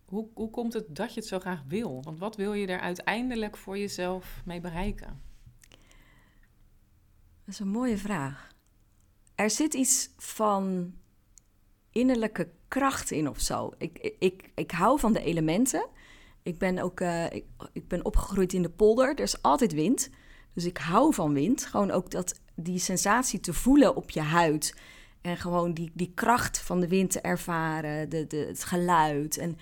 hoe, 0.06 0.28
hoe 0.34 0.50
komt 0.50 0.74
het 0.74 0.96
dat 0.96 1.14
je 1.14 1.20
het 1.20 1.30
zo 1.30 1.40
graag 1.40 1.64
wil? 1.68 2.04
Want 2.04 2.20
wat 2.20 2.36
wil 2.36 2.54
je 2.54 2.68
er 2.68 2.80
uiteindelijk 2.80 3.58
voor 3.58 3.78
jezelf 3.78 4.42
mee 4.46 4.62
bereiken? 4.62 5.22
Dat 7.46 7.56
is 7.56 7.60
een 7.60 7.68
mooie 7.68 7.98
vraag. 7.98 8.56
Er 9.36 9.50
zit 9.50 9.74
iets 9.74 10.10
van 10.18 10.94
innerlijke 11.92 12.50
kracht 12.68 13.12
in 13.12 13.30
of 13.30 13.40
zo. 13.40 13.74
Ik, 13.78 14.16
ik, 14.20 14.52
ik, 14.56 14.72
hou 14.72 15.00
van 15.00 15.14
de 15.14 15.22
elementen. 15.22 15.88
Ik 16.44 16.58
ben 16.58 16.80
ook 16.80 17.00
eh, 17.00 17.26
ik, 17.32 17.46
ik 17.74 17.88
ben 17.88 18.06
opgegroeid 18.06 18.54
in 18.54 18.62
de 18.62 18.70
polder. 18.70 19.10
Er 19.10 19.20
is 19.20 19.42
altijd 19.42 19.74
wind. 19.74 20.10
Dus 20.54 20.66
ik 20.66 20.78
hou 20.78 21.14
van 21.14 21.34
wind. 21.34 21.66
Gewoon 21.66 21.92
ook 21.92 22.12
dat, 22.12 22.40
die 22.56 22.80
sensatie 22.80 23.40
te 23.40 23.54
voelen 23.54 23.96
op 23.96 24.10
je 24.10 24.22
huid. 24.22 24.76
En 25.22 25.38
gewoon 25.38 25.74
die, 25.74 25.92
die 25.94 26.12
kracht 26.16 26.60
van 26.60 26.80
de 26.80 26.88
wind 26.88 27.12
te 27.12 27.22
ervaren. 27.22 28.10
De, 28.10 28.28
de, 28.28 28.38
het 28.38 28.64
geluid. 28.64 29.38
En 29.38 29.58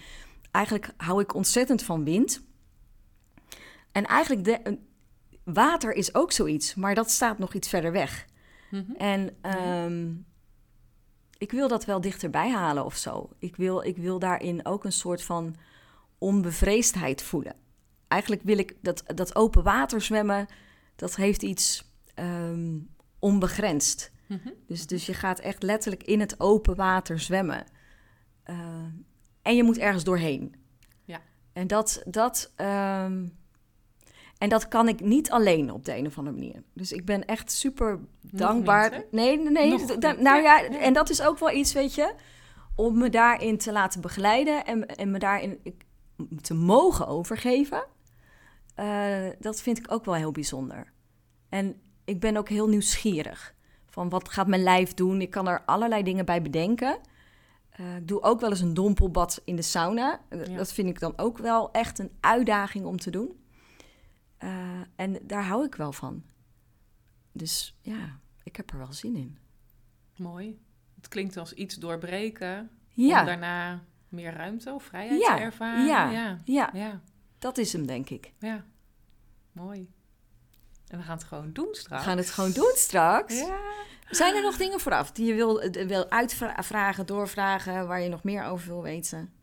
eigenlijk 0.52 0.90
hou 0.98 1.22
ik 1.22 1.34
ontzettend 1.34 1.84
van 1.84 2.04
wind. 2.04 2.44
En 3.92 4.06
eigenlijk, 4.06 4.44
de, 4.44 4.78
water 5.44 5.94
is 5.94 6.16
ook 6.16 6.32
zoiets. 6.32 6.76
Maar 6.76 6.96
dat 6.96 7.12
staat 7.12 7.40
nog 7.40 7.54
iets 7.54 7.70
verder 7.70 7.92
weg. 7.92 8.26
Mhm. 8.72 8.92
En 8.92 9.36
ehm, 9.42 10.12
ik 11.38 11.52
wil 11.52 11.68
dat 11.68 11.86
wel 11.86 12.02
dichterbij 12.02 12.52
halen 12.52 12.86
of 12.86 12.96
zo. 12.96 13.30
Ik 13.40 13.56
wil, 13.56 13.82
ik 13.82 13.98
wil 13.98 14.20
daarin 14.20 14.66
ook 14.66 14.84
een 14.84 14.92
soort 14.92 15.24
van 15.24 15.56
onbevreesdheid 16.18 17.22
voelen. 17.22 17.56
Eigenlijk 18.08 18.42
wil 18.42 18.58
ik 18.58 18.76
dat, 18.82 19.04
dat 19.16 19.36
open 19.36 19.64
water 19.64 20.02
zwemmen, 20.02 20.48
dat 20.96 21.16
heeft 21.16 21.44
iets 21.44 21.92
ehm, 22.14 22.78
onbegrensd. 23.20 24.12
Mhm. 24.28 24.50
Dus, 24.68 24.88
dus 24.88 25.06
je 25.06 25.14
gaat 25.14 25.40
echt 25.40 25.64
letterlijk 25.64 26.04
in 26.04 26.20
het 26.20 26.40
open 26.40 26.76
water 26.76 27.20
zwemmen. 27.20 27.64
Eh, 28.44 28.58
en 29.42 29.56
je 29.56 29.64
moet 29.64 29.78
ergens 29.78 30.04
doorheen. 30.04 30.56
Ja. 31.04 31.22
En 31.54 31.68
dat, 31.68 32.02
dat, 32.06 32.52
ehm, 32.56 33.28
en 34.38 34.50
dat 34.50 34.68
kan 34.68 34.88
ik 34.88 35.00
niet 35.00 35.32
alleen 35.32 35.72
op 35.72 35.86
de 35.86 35.96
een 35.98 36.06
of 36.06 36.18
andere 36.18 36.36
manier. 36.38 36.64
Dus 36.74 36.92
ik 36.92 37.06
ben 37.06 37.26
echt 37.26 37.52
super 37.52 38.00
dankbaar. 38.22 38.92
niet, 38.92 39.12
nee, 39.12 39.38
nee, 39.40 39.52
nee. 39.78 39.98
Da- 39.98 40.12
nou 40.12 40.42
ja, 40.42 40.64
en 40.64 40.94
dat 40.94 41.10
is 41.10 41.22
ook 41.22 41.40
wel 41.40 41.52
iets, 41.52 41.74
weet 41.74 41.94
je, 41.96 42.14
om 42.76 42.98
me 42.98 43.10
daarin 43.10 43.58
te 43.58 43.72
laten 43.72 44.02
begeleiden 44.02 44.66
en, 44.66 44.86
en 44.86 45.12
me 45.12 45.20
daarin 45.20 45.60
ik- 45.64 45.84
te 46.42 46.54
mogen 46.54 47.08
overgeven. 47.08 47.86
Eh, 48.76 49.28
dat 49.40 49.62
vind 49.62 49.78
ik 49.78 49.92
ook 49.92 50.06
wel 50.06 50.14
heel 50.16 50.32
bijzonder. 50.32 50.94
En 51.50 51.82
ik 52.06 52.20
ben 52.20 52.38
ook 52.38 52.50
heel 52.50 52.68
nieuwsgierig. 52.68 53.56
Van 53.96 54.10
wat 54.10 54.30
gaat 54.30 54.48
mijn 54.48 54.64
lijf 54.64 54.94
doen? 54.94 55.22
Ik 55.22 55.30
kan 55.30 55.48
er 55.48 55.62
allerlei 55.66 56.04
dingen 56.04 56.26
bij 56.26 56.42
bedenken. 56.42 56.98
Eh, 57.70 57.96
ik 57.96 58.08
doe 58.08 58.22
ook 58.22 58.40
wel 58.40 58.50
eens 58.50 58.60
een 58.62 58.74
dompelbad 58.74 59.42
in 59.46 59.56
de 59.56 59.62
sauna. 59.62 60.22
Eh, 60.30 60.46
Ja. 60.46 60.58
Dat 60.58 60.74
vind 60.74 60.88
ik 60.90 61.00
dan 61.00 61.14
ook 61.18 61.38
wel 61.38 61.72
echt 61.72 62.00
een 62.00 62.12
uitdaging 62.20 62.86
om 62.86 62.98
te 62.98 63.10
doen. 63.10 63.40
Eh, 64.38 64.80
en 64.96 65.18
daar 65.24 65.44
hou 65.46 65.66
ik 65.66 65.76
wel 65.76 65.92
van. 65.92 66.24
Dus 67.32 67.78
ja, 67.82 68.20
ik 68.44 68.56
heb 68.56 68.72
er 68.72 68.78
wel 68.78 68.94
zin 68.94 69.16
in. 69.16 69.38
Mooi. 70.16 70.60
Het 70.96 71.08
klinkt 71.08 71.38
als 71.38 71.54
iets 71.54 71.76
doorbreken. 71.76 72.70
Ja, 72.90 73.20
Om 73.20 73.26
daarna 73.26 73.84
meer 74.10 74.34
ruimte 74.34 74.74
of 74.74 74.84
vrijheid 74.84 75.20
Ja, 75.22 75.36
te 75.36 75.42
ervaren. 75.42 75.86
ja. 75.86 76.10
ja. 76.12 76.38
ja, 76.46 76.70
Ja, 76.74 77.02
dat 77.40 77.58
is 77.58 77.74
hem, 77.74 77.86
denk 77.88 78.10
ik. 78.10 78.34
ja. 78.40 78.66
Mooi. 79.52 79.90
En 80.96 81.02
we 81.02 81.08
gaan 81.08 81.18
het 81.18 81.26
gewoon 81.28 81.54
doen 81.54 81.68
We 81.70 81.76
straks. 81.76 82.04
gaan 82.04 82.18
het 82.18 82.30
gewoon 82.30 82.52
doen 82.52 82.72
straks. 82.76 83.40
Ja. 83.40 83.58
Zijn 84.10 84.36
er 84.36 84.42
nog 84.42 84.58
dingen 84.58 84.80
vooraf 84.80 85.12
die 85.12 85.26
je 85.26 85.34
wil, 85.34 85.62
eh, 85.62 85.88
wil 85.88 86.10
uitvragen, 86.10 87.06
doorvragen, 87.06 87.88
waar 87.88 88.02
je 88.02 88.10
nog 88.10 88.24
meer 88.24 88.44
over 88.44 88.68
wil 88.68 88.82
weten? 88.82 89.34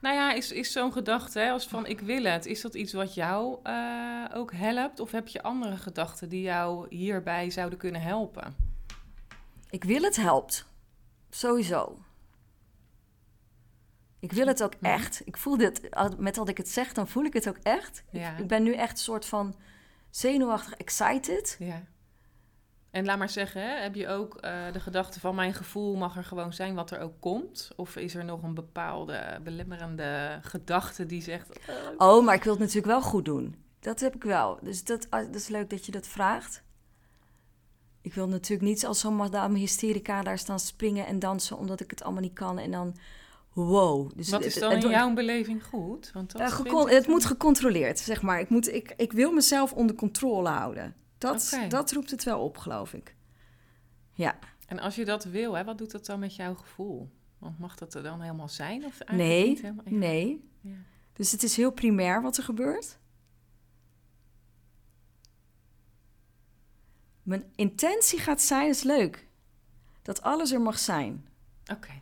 Nou 0.00 0.14
ja, 0.14 0.32
is, 0.32 0.52
is 0.52 0.72
zo'n 0.72 0.92
gedachte 0.92 1.38
hè, 1.38 1.50
als 1.50 1.66
van 1.68 1.86
ik 1.86 2.00
wil 2.00 2.24
het, 2.24 2.46
is 2.46 2.60
dat 2.60 2.74
iets 2.74 2.92
wat 2.92 3.14
jou 3.14 3.58
eh, 3.62 4.24
ook 4.34 4.52
helpt? 4.52 5.00
Of 5.00 5.10
heb 5.10 5.28
je 5.28 5.42
andere 5.42 5.76
gedachten 5.76 6.28
die 6.28 6.42
jou 6.42 6.86
hierbij 6.96 7.50
zouden 7.50 7.78
kunnen 7.78 8.00
helpen? 8.00 8.56
Ik 9.70 9.84
wil 9.84 10.02
het 10.02 10.16
helpt. 10.16 10.66
Sowieso. 11.30 11.98
Ik 14.20 14.32
wil 14.32 14.46
het 14.46 14.62
ook 14.62 14.74
Mhm. 14.80 14.84
echt. 14.92 15.22
Ik 15.24 15.36
voel 15.36 15.56
dit, 15.56 15.90
al- 15.90 16.14
met 16.18 16.36
wat 16.36 16.48
ik 16.48 16.56
het 16.56 16.68
zeg, 16.68 16.92
dan 16.92 17.08
voel 17.08 17.24
ik 17.24 17.32
het 17.32 17.48
ook 17.48 17.58
echt. 17.62 18.04
Ja. 18.10 18.36
Ik 18.36 18.46
ben 18.46 18.62
nu 18.62 18.72
echt 18.74 18.90
een 18.92 18.96
soort 18.98 19.26
van 19.26 19.54
zenuwachtig 20.10 20.72
excited. 20.74 21.56
Ja. 21.58 21.82
En 22.90 23.04
laat 23.04 23.18
maar 23.18 23.28
zeggen, 23.28 23.62
hè, 23.62 23.80
heb 23.82 23.94
je 23.94 24.08
ook 24.08 24.36
eh, 24.36 24.72
de 24.72 24.80
gedachte 24.80 25.20
van 25.20 25.34
mijn 25.34 25.54
gevoel 25.54 25.96
mag 25.96 26.16
er 26.16 26.24
gewoon 26.24 26.52
zijn 26.52 26.74
wat 26.74 26.90
er 26.90 27.00
ook 27.00 27.20
komt? 27.20 27.70
Of 27.76 27.96
is 27.96 28.14
er 28.14 28.24
nog 28.24 28.42
een 28.42 28.54
bepaalde 28.54 29.40
belemmerende 29.42 30.38
gedachte 30.42 31.06
die 31.06 31.22
zegt... 31.22 31.58
eh, 31.58 31.74
Oh, 31.96 32.24
maar 32.24 32.34
ik 32.34 32.42
wil 32.44 32.52
het 32.52 32.60
natuurlijk 32.60 32.86
wel 32.86 33.02
goed 33.02 33.24
doen. 33.24 33.54
dat 33.80 34.00
heb 34.00 34.14
ik 34.14 34.22
wel. 34.22 34.58
Dus 34.62 34.84
dat, 34.84 35.06
ah, 35.10 35.26
dat 35.26 35.34
is 35.34 35.48
leuk 35.48 35.70
dat 35.70 35.86
je 35.86 35.92
dat 35.92 36.06
vraagt. 36.06 36.62
Ik 38.02 38.14
wil 38.14 38.28
natuurlijk 38.28 38.68
niet 38.70 38.86
als 38.86 39.00
zo'n 39.00 39.16
madame 39.16 39.58
hysterica 39.58 40.22
daar 40.22 40.38
staan 40.38 40.60
springen 40.60 41.06
en 41.06 41.18
dansen 41.18 41.56
omdat 41.58 41.80
ik 41.80 41.90
het 41.90 42.02
allemaal 42.02 42.22
niet 42.22 42.32
kan. 42.34 42.58
En 42.58 42.70
dan, 42.70 42.96
wow. 43.52 44.10
Dus 44.16 44.28
Wat 44.30 44.44
is 44.44 44.54
dan 44.54 44.72
het- 44.72 44.84
in 44.84 44.90
jouw 44.90 45.12
beleving 45.14 45.64
goed? 45.64 46.10
Want 46.12 46.32
dat 46.32 46.40
Eh, 46.40 46.48
gecon- 46.50 46.88
het 46.90 47.06
moet 47.06 47.24
gecontroleerd, 47.24 47.98
zeg 47.98 48.22
maar. 48.22 48.40
Ik, 48.40 48.48
moet, 48.48 48.72
ik, 48.72 48.92
ik 48.96 49.12
wil 49.12 49.32
mezelf 49.32 49.72
onder 49.72 49.96
controle 49.96 50.48
houden. 50.48 50.94
Dat, 51.18 51.58
dat 51.68 51.92
roept 51.92 52.10
het 52.10 52.24
wel 52.24 52.40
op, 52.44 52.56
geloof 52.58 52.92
ik. 52.94 53.14
Ja. 54.12 54.38
En 54.66 54.78
als 54.78 54.94
je 54.94 55.04
dat 55.04 55.24
wil, 55.24 55.52
hè, 55.52 55.64
wat 55.64 55.78
doet 55.78 55.90
dat 55.90 56.06
dan 56.06 56.18
met 56.20 56.36
jouw 56.36 56.54
gevoel? 56.54 57.10
Want 57.38 57.58
mag 57.58 57.74
dat 57.76 57.94
er 57.94 58.02
dan 58.02 58.20
helemaal 58.20 58.48
zijn? 58.48 58.84
Of 58.84 59.00
eigenlijk 59.00 59.16
Nee, 59.38 59.48
niet 59.48 59.60
helemaal? 59.60 59.84
Ja. 59.88 59.96
nee. 59.96 60.48
Ja. 60.60 60.74
Dus 61.12 61.32
het 61.32 61.42
is 61.42 61.56
heel 61.56 61.70
primair 61.72 62.22
wat 62.22 62.36
er 62.36 62.42
gebeurt. 62.42 62.98
Mijn 67.22 67.44
intentie 67.54 68.18
gaat 68.18 68.40
zijn, 68.42 68.68
is 68.68 68.82
leuk. 68.82 69.28
Dat 70.02 70.22
alles 70.22 70.52
er 70.52 70.60
mag 70.60 70.78
zijn. 70.78 71.26
Oké. 71.72 71.92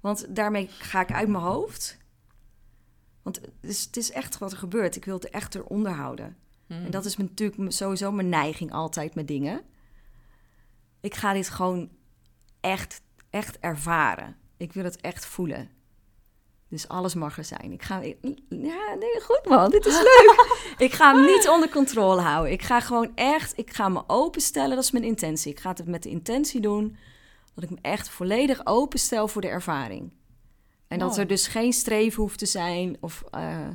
Want 0.00 0.36
daarmee 0.36 0.68
ga 0.68 1.00
ik 1.00 1.12
uit 1.12 1.28
mijn 1.28 1.44
hoofd. 1.44 1.98
Want 3.22 3.36
het 3.36 3.70
is, 3.70 3.84
het 3.84 3.96
is 3.96 4.10
echt 4.10 4.38
wat 4.38 4.52
er 4.52 4.58
gebeurt. 4.58 4.96
Ik 4.96 5.04
wil 5.04 5.14
het 5.14 5.30
echt 5.30 5.54
eronder 5.54 5.92
houden. 5.92 6.36
Hmm. 6.66 6.84
En 6.84 6.90
dat 6.90 7.04
is 7.04 7.16
natuurlijk 7.16 7.72
sowieso 7.72 8.12
mijn 8.12 8.28
neiging 8.28 8.72
altijd 8.72 9.14
met 9.14 9.28
dingen. 9.28 9.62
Ik 11.00 11.14
ga 11.14 11.32
dit 11.32 11.48
gewoon 11.48 11.90
echt, 12.60 13.02
echt 13.30 13.58
ervaren. 13.58 14.36
Ik 14.56 14.72
wil 14.72 14.84
het 14.84 15.00
echt 15.00 15.26
voelen. 15.26 15.70
Dus 16.68 16.88
alles 16.88 17.14
mag 17.14 17.38
er 17.38 17.44
zijn. 17.44 17.72
Ik 17.72 17.82
ga. 17.82 18.00
Ja, 18.48 18.94
nee, 18.98 19.20
goed 19.20 19.42
man. 19.44 19.70
Dit 19.70 19.86
is 19.86 20.00
leuk. 20.10 20.74
ik 20.78 20.92
ga 20.92 21.14
hem 21.14 21.24
niet 21.24 21.48
onder 21.48 21.70
controle 21.70 22.20
houden. 22.20 22.52
Ik 22.52 22.62
ga 22.62 22.80
gewoon 22.80 23.12
echt. 23.14 23.58
Ik 23.58 23.74
ga 23.74 23.88
me 23.88 24.02
openstellen. 24.06 24.74
Dat 24.74 24.84
is 24.84 24.90
mijn 24.90 25.04
intentie. 25.04 25.52
Ik 25.52 25.60
ga 25.60 25.70
het 25.70 25.86
met 25.86 26.02
de 26.02 26.08
intentie 26.08 26.60
doen. 26.60 26.96
Dat 27.60 27.70
ik 27.70 27.76
me 27.76 27.88
echt 27.90 28.08
volledig 28.08 28.66
openstel 28.66 29.28
voor 29.28 29.40
de 29.40 29.48
ervaring. 29.48 30.12
En 30.88 30.98
dat 30.98 31.18
er 31.18 31.26
dus 31.26 31.46
geen 31.46 31.72
streven 31.72 32.22
hoeft 32.22 32.38
te 32.38 32.46
zijn. 32.46 32.96
Of. 33.00 33.22
eh, 33.30 33.68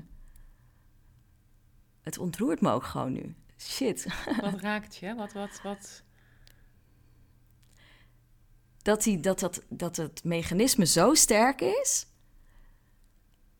het 2.01 2.17
ontroert 2.17 2.61
me 2.61 2.71
ook 2.71 2.83
gewoon 2.83 3.11
nu. 3.11 3.35
Shit. 3.57 4.07
Wat 4.41 4.59
raakt 4.59 4.95
je? 4.95 5.15
Wat, 5.15 5.33
wat, 5.33 5.61
wat? 5.63 6.03
dat, 8.81 9.03
die, 9.03 9.19
dat, 9.19 9.39
dat, 9.39 9.63
dat 9.69 9.95
het 9.95 10.23
mechanisme 10.23 10.85
zo 10.85 11.13
sterk 11.13 11.61
is. 11.61 12.07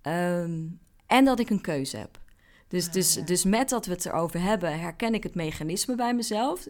Ehm, 0.02 0.68
en 1.08 1.26
dat 1.26 1.40
ik 1.40 1.50
een 1.50 1.62
keuze 1.62 1.98
heb. 1.98 2.20
Dus, 2.68 2.88
Ah, 2.88 2.94
dus, 2.94 3.14
ja. 3.14 3.22
dus 3.22 3.44
met 3.44 3.70
dat 3.70 3.86
we 3.86 3.92
het 3.92 4.06
erover 4.06 4.42
hebben, 4.42 4.80
herken 4.80 5.14
ik 5.14 5.24
het 5.24 5.36
mechanisme 5.36 5.96
bij 5.96 6.16
mezelf. 6.16 6.68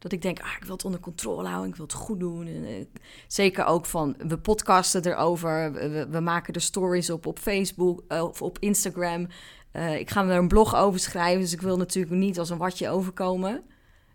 Dat 0.00 0.12
ik 0.12 0.22
denk, 0.22 0.40
ah, 0.40 0.52
ik 0.58 0.64
wil 0.64 0.72
het 0.72 0.84
onder 0.84 1.00
controle 1.00 1.48
houden, 1.48 1.70
ik 1.70 1.76
wil 1.76 1.86
het 1.86 1.94
goed 1.94 2.20
doen. 2.20 2.46
En, 2.46 2.64
eh, 2.64 2.84
zeker 3.26 3.64
ook 3.64 3.86
van, 3.86 4.16
we 4.18 4.38
podcasten 4.38 5.06
erover, 5.06 5.72
we, 6.10 6.20
maken 6.20 6.54
er 6.54 6.60
stories 6.60 7.10
op 7.10 7.26
op 7.26 7.38
Facebook 7.38 8.04
eh, 8.08 8.22
of 8.22 8.42
op 8.42 8.58
Instagram. 8.58 9.26
Eh, 9.72 9.98
ik 9.98 10.10
ga 10.10 10.24
er 10.24 10.36
een 10.36 10.48
blog 10.48 10.76
over 10.76 11.00
schrijven, 11.00 11.40
dus 11.40 11.52
ik 11.52 11.60
wil 11.60 11.76
natuurlijk 11.76 12.14
niet 12.14 12.38
als 12.38 12.50
een 12.50 12.58
watje 12.58 12.88
overkomen. 12.88 13.62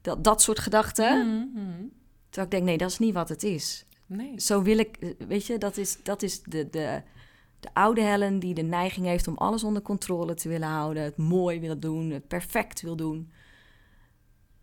Dat, 0.02 0.24
dat 0.24 0.42
soort 0.42 0.60
gedachten. 0.60 1.28
Mhm. 1.28 1.88
Terwijl 2.30 2.46
ik 2.46 2.52
denk, 2.52 2.64
nee, 2.64 2.78
dat 2.78 2.90
is 2.90 3.00
niet 3.00 3.14
wat 3.14 3.30
het 3.30 3.44
is 3.44 3.86
Nee. 4.08 4.34
zo 4.42 4.62
wil 4.62 4.78
ik, 4.78 5.16
weet 5.28 5.46
je, 5.46 5.58
dat 5.58 5.78
is, 5.78 5.98
dat 6.04 6.22
is 6.22 6.42
de, 6.44 6.70
de, 6.70 7.02
de 7.60 7.70
oude 7.74 8.02
Helen 8.02 8.40
die 8.40 8.54
de 8.54 8.62
neiging 8.62 9.06
heeft 9.06 9.28
om 9.28 9.38
alles 9.38 9.64
onder 9.64 9.82
controle 9.82 10.34
te 10.34 10.50
willen 10.50 10.68
houden, 10.68 11.04
het 11.04 11.18
mooi 11.18 11.60
wil 11.60 11.80
doen, 11.80 12.10
het 12.10 12.28
perfect 12.28 12.82
wil 12.82 12.96
doen. 12.96 13.32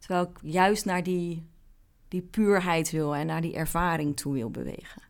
Terwijl 0.03 0.25
ik 0.31 0.39
juist 0.43 0.85
naar 0.85 1.03
die, 1.03 1.47
die 2.09 2.23
puurheid 2.23 2.91
wil 2.91 3.15
en 3.15 3.27
naar 3.27 3.41
die 3.41 3.55
ervaring 3.55 4.17
toe 4.17 4.33
wil 4.33 4.51
bewegen. 4.51 5.03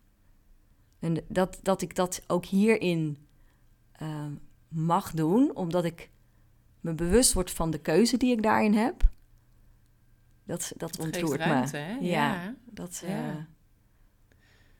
En 0.99 1.23
dat, 1.27 1.59
dat 1.61 1.81
ik 1.81 1.95
dat 1.95 2.21
ook 2.27 2.45
hierin 2.45 3.17
eh, 3.91 4.25
mag 4.67 5.11
doen, 5.11 5.55
omdat 5.55 5.85
ik 5.85 6.09
me 6.81 6.93
bewust 6.93 7.33
word 7.33 7.51
van 7.51 7.71
de 7.71 7.79
keuze 7.79 8.17
die 8.17 8.31
ik 8.31 8.43
daarin 8.43 8.73
heb. 8.73 9.09
Dat, 10.43 10.73
dat 10.77 10.95
geeft 10.95 11.05
ontroert 11.05 11.39
ruimte, 11.39 11.77
me. 11.77 11.83
hè? 11.83 11.91
Ja. 11.93 11.99
Ja. 12.33 12.55
Dat, 12.65 13.03
Ja. 13.05 13.29
eh, 13.29 13.35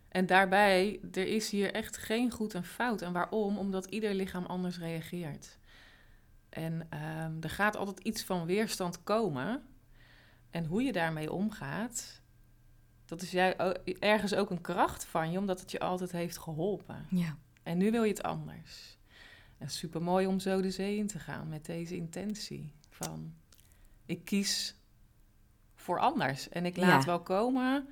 En 0.09 0.25
daarbij, 0.25 0.99
er 1.11 1.27
is 1.27 1.49
hier 1.49 1.73
echt 1.73 1.97
geen 1.97 2.31
goed 2.31 2.53
en 2.53 2.65
fout. 2.65 3.01
En 3.01 3.13
waarom? 3.13 3.57
Omdat 3.57 3.85
ieder 3.85 4.13
lichaam 4.13 4.45
anders 4.45 4.77
reageert. 4.79 5.57
En 6.49 6.87
ehm, 6.89 7.31
er 7.41 7.49
gaat 7.49 7.75
altijd 7.75 7.99
iets 7.99 8.23
van 8.23 8.45
weerstand 8.45 9.03
komen. 9.03 9.63
En 10.53 10.65
hoe 10.65 10.83
je 10.83 10.91
daarmee 10.91 11.31
omgaat, 11.31 12.21
dat 13.05 13.21
is 13.21 13.31
jij, 13.31 13.55
ergens 13.99 14.33
ook 14.35 14.49
een 14.49 14.61
kracht 14.61 15.05
van 15.05 15.31
je, 15.31 15.37
omdat 15.39 15.59
het 15.59 15.71
je 15.71 15.79
altijd 15.79 16.11
heeft 16.11 16.37
geholpen. 16.37 17.05
ja. 17.09 17.37
En 17.63 17.77
nu 17.77 17.91
wil 17.91 18.03
je 18.03 18.09
het 18.09 18.23
anders. 18.23 18.97
En 19.57 19.69
super 19.69 20.01
mooi 20.01 20.27
om 20.27 20.39
zo 20.39 20.61
de 20.61 20.71
zee 20.71 20.97
in 20.97 21.07
te 21.07 21.19
gaan 21.19 21.49
met 21.49 21.65
deze 21.65 21.95
intentie 21.95 22.73
van 22.89 23.33
ik 24.05 24.25
kies 24.25 24.75
voor 25.75 25.99
anders 25.99 26.49
en 26.49 26.65
ik 26.65 26.77
laat 26.77 27.01
Ja. 27.03 27.05
wel 27.05 27.21
komen. 27.21 27.87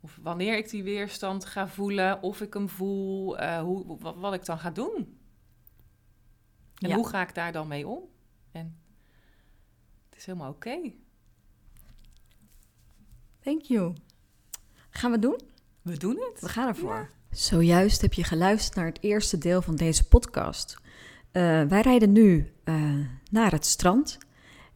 Of 0.00 0.18
wanneer 0.22 0.56
ik 0.56 0.70
die 0.70 0.82
weerstand 0.82 1.44
ga 1.44 1.68
voelen, 1.68 2.22
of 2.22 2.40
ik 2.40 2.54
hem 2.54 2.68
voel, 2.68 3.38
eh, 3.38 3.60
hoe, 3.60 3.98
wat, 3.98 4.16
wat 4.16 4.34
ik 4.34 4.44
dan 4.44 4.58
ga 4.58 4.70
doen. 4.70 5.18
En 6.78 6.88
Ja. 6.88 6.94
hoe 6.94 7.08
ga 7.08 7.22
ik 7.22 7.34
daar 7.34 7.52
dan 7.52 7.68
mee 7.68 7.86
om? 7.88 8.02
En 8.52 8.78
het 10.08 10.18
is 10.18 10.26
helemaal 10.26 10.50
oké. 10.50 10.92
Thank 13.46 13.62
you. 13.62 13.92
Gaan 14.90 15.10
we 15.10 15.18
doen? 15.18 15.40
We 15.82 15.96
doen 15.96 16.16
het. 16.16 16.40
We 16.40 16.48
gaan 16.48 16.68
ervoor. 16.68 17.10
Zojuist 17.30 18.00
heb 18.00 18.12
je 18.12 18.24
geluisterd 18.24 18.76
naar 18.76 18.86
het 18.86 18.98
eerste 19.00 19.38
deel 19.38 19.62
van 19.62 19.76
deze 19.76 20.08
podcast. 20.08 20.76
Eh, 21.32 21.42
wij 21.62 21.80
rijden 21.80 22.12
nu 22.12 22.52
eh, 22.64 22.74
naar 23.30 23.52
het 23.52 23.66
strand. 23.66 24.18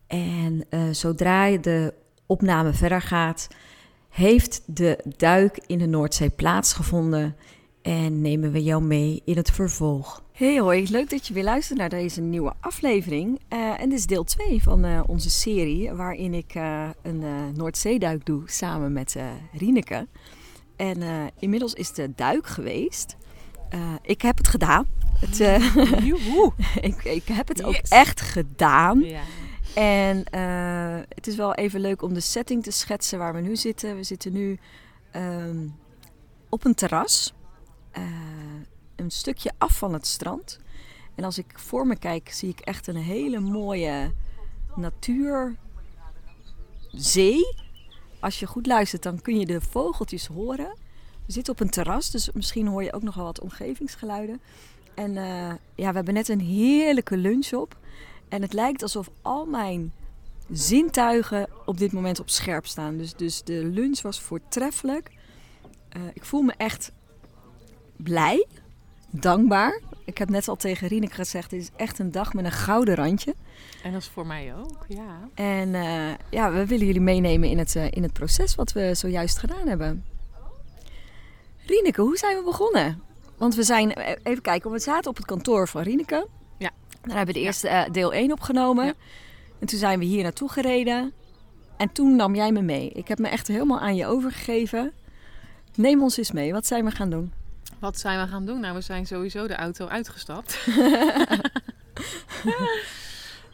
En 0.06 0.66
eh, 0.68 0.90
zodra 0.90 1.56
de 1.56 1.94
opname 2.26 2.72
verder 2.72 3.02
gaat, 3.02 3.48
heeft 4.08 4.62
de 4.66 5.04
duik 5.16 5.60
in 5.66 5.78
de 5.78 5.86
Noordzee 5.86 6.30
plaatsgevonden. 6.30 7.36
En 7.82 8.20
nemen 8.20 8.52
we 8.52 8.62
jou 8.62 8.82
mee 8.82 9.22
in 9.24 9.36
het 9.36 9.50
vervolg. 9.50 10.22
Hey 10.40 10.60
hoi, 10.60 10.90
leuk 10.90 11.10
dat 11.10 11.26
je 11.26 11.34
weer 11.34 11.44
luistert 11.44 11.78
naar 11.78 11.88
deze 11.88 12.20
nieuwe 12.20 12.52
aflevering. 12.60 13.40
Eh, 13.48 13.80
en 13.80 13.88
dit 13.88 13.98
is 13.98 14.06
deel 14.06 14.24
2 14.24 14.62
van 14.62 14.84
eh, 14.84 15.00
onze 15.06 15.30
serie, 15.30 15.92
waarin 15.92 16.34
ik 16.34 16.54
eh, 16.54 16.88
een 17.02 17.52
Noordzeeduik 17.54 18.26
doe 18.26 18.42
samen 18.46 18.92
met 18.92 19.16
Rieneke. 19.52 20.08
En 20.76 21.30
inmiddels 21.38 21.74
is 21.74 21.92
de 21.92 22.12
duik 22.14 22.46
geweest. 22.46 23.16
Ik 24.02 24.22
heb 24.22 24.36
het 24.36 24.48
gedaan. 24.48 24.86
Het, 25.14 25.36
Joehoe. 26.04 26.52
ik, 26.80 27.04
ik 27.04 27.26
heb 27.26 27.48
het 27.48 27.62
ook 27.62 27.80
echt 27.88 28.20
gedaan. 28.20 29.00
Ja. 29.00 29.22
En 29.74 30.16
het 31.14 31.26
is 31.26 31.36
wel 31.36 31.54
even 31.54 31.80
leuk 31.80 32.02
om 32.02 32.14
de 32.14 32.20
setting 32.20 32.62
te 32.62 32.70
schetsen 32.70 33.18
waar 33.18 33.34
we 33.34 33.40
nu 33.40 33.56
zitten. 33.56 33.96
We 33.96 34.02
zitten 34.02 34.32
nu 34.32 34.58
ehm, 35.10 35.68
op 36.48 36.64
een 36.64 36.74
terras. 36.74 37.34
Een 39.00 39.10
stukje 39.10 39.52
af 39.58 39.78
van 39.78 39.92
het 39.92 40.06
strand. 40.06 40.58
En 41.14 41.24
als 41.24 41.38
ik 41.38 41.58
voor 41.58 41.86
me 41.86 41.98
kijk, 41.98 42.32
zie 42.32 42.48
ik 42.48 42.60
echt 42.60 42.86
een 42.86 42.96
hele 42.96 43.40
mooie 43.40 44.12
natuurzee. 44.76 45.56
Als 48.20 48.40
je 48.40 48.46
goed 48.46 48.66
luistert, 48.66 49.02
dan 49.02 49.20
kun 49.20 49.38
je 49.38 49.46
de 49.46 49.60
vogeltjes 49.60 50.26
horen. 50.26 50.74
We 51.26 51.32
zitten 51.32 51.52
op 51.52 51.60
een 51.60 51.70
terras, 51.70 52.10
dus 52.10 52.32
misschien 52.32 52.66
hoor 52.66 52.82
je 52.82 52.92
ook 52.92 53.02
nog 53.02 53.14
wel 53.14 53.24
wat 53.24 53.40
omgevingsgeluiden. 53.40 54.40
En 54.94 55.16
eh, 55.16 55.54
ja, 55.74 55.88
we 55.88 55.94
hebben 55.94 56.14
net 56.14 56.28
een 56.28 56.40
heerlijke 56.40 57.16
lunch 57.16 57.52
op. 57.52 57.76
En 58.28 58.42
het 58.42 58.52
lijkt 58.52 58.82
alsof 58.82 59.10
al 59.22 59.46
mijn 59.46 59.92
zintuigen 60.50 61.48
op 61.64 61.78
dit 61.78 61.92
moment 61.92 62.20
op 62.20 62.30
scherp 62.30 62.66
staan. 62.66 62.96
Dus, 62.96 63.14
dus 63.14 63.42
de 63.42 63.64
lunch 63.64 64.00
was 64.00 64.20
voortreffelijk. 64.20 65.10
Eh, 65.88 66.02
ik 66.12 66.24
voel 66.24 66.42
me 66.42 66.52
echt 66.56 66.92
blij, 67.96 68.46
dankbaar. 69.10 69.80
Ik 70.04 70.18
heb 70.18 70.28
net 70.28 70.48
al 70.48 70.56
tegen 70.56 70.88
Rieneke 70.88 71.14
gezegd, 71.14 71.50
dit 71.50 71.60
is 71.60 71.70
echt 71.76 71.98
een 71.98 72.10
dag 72.10 72.34
met 72.34 72.44
een 72.44 72.52
gouden 72.52 72.94
randje. 72.94 73.34
En 73.82 73.92
dat 73.92 74.00
is 74.00 74.08
voor 74.08 74.26
mij 74.26 74.54
ook, 74.54 74.84
ja. 74.88 75.28
En 75.34 75.74
eh, 75.74 76.14
ja, 76.30 76.52
we 76.52 76.66
willen 76.66 76.86
jullie 76.86 77.00
meenemen 77.00 77.48
in 77.48 77.58
het, 77.58 77.76
eh, 77.76 77.90
in 77.90 78.02
het 78.02 78.12
proces 78.12 78.54
wat 78.54 78.72
we 78.72 78.94
zojuist 78.94 79.38
gedaan 79.38 79.68
hebben. 79.68 80.04
Rieneke, 81.66 82.00
hoe 82.00 82.16
zijn 82.16 82.36
we 82.36 82.44
begonnen? 82.44 83.02
Want 83.36 83.54
we 83.54 83.62
zijn, 83.62 83.94
eh, 83.94 84.16
even 84.22 84.42
kijken, 84.42 84.70
we 84.70 84.78
zaten 84.78 85.10
op 85.10 85.16
het 85.16 85.26
kantoor 85.26 85.68
van 85.68 85.82
Rieneke. 85.82 86.26
Ja. 86.58 86.70
Daar 87.02 87.16
hebben 87.16 87.34
we 87.34 87.40
de 87.40 87.46
eerste 87.46 87.88
deel 87.92 88.14
1 88.14 88.32
opgenomen. 88.32 88.84
Ja. 88.84 88.94
En 89.58 89.66
toen 89.66 89.78
zijn 89.78 89.98
we 89.98 90.04
hier 90.04 90.22
naartoe 90.22 90.48
gereden. 90.48 91.12
En 91.76 91.92
toen 91.92 92.16
nam 92.16 92.34
jij 92.34 92.52
me 92.52 92.62
mee. 92.62 92.90
Ik 92.90 93.08
heb 93.08 93.18
me 93.18 93.28
echt 93.28 93.48
helemaal 93.48 93.80
aan 93.80 93.96
je 93.96 94.06
overgegeven. 94.06 94.92
Neem 95.74 96.02
ons 96.02 96.16
eens 96.16 96.32
mee. 96.32 96.52
Wat 96.52 96.66
zijn 96.66 96.84
we 96.84 96.90
gaan 96.90 97.10
doen? 97.10 97.32
Wat 97.80 97.98
zijn 97.98 98.20
we 98.20 98.28
gaan 98.30 98.46
doen? 98.46 98.60
Nou, 98.60 98.74
we 98.74 98.80
zijn 98.80 99.06
sowieso 99.06 99.46
de 99.46 99.56
auto 99.56 99.86
uitgestapt. 99.86 100.58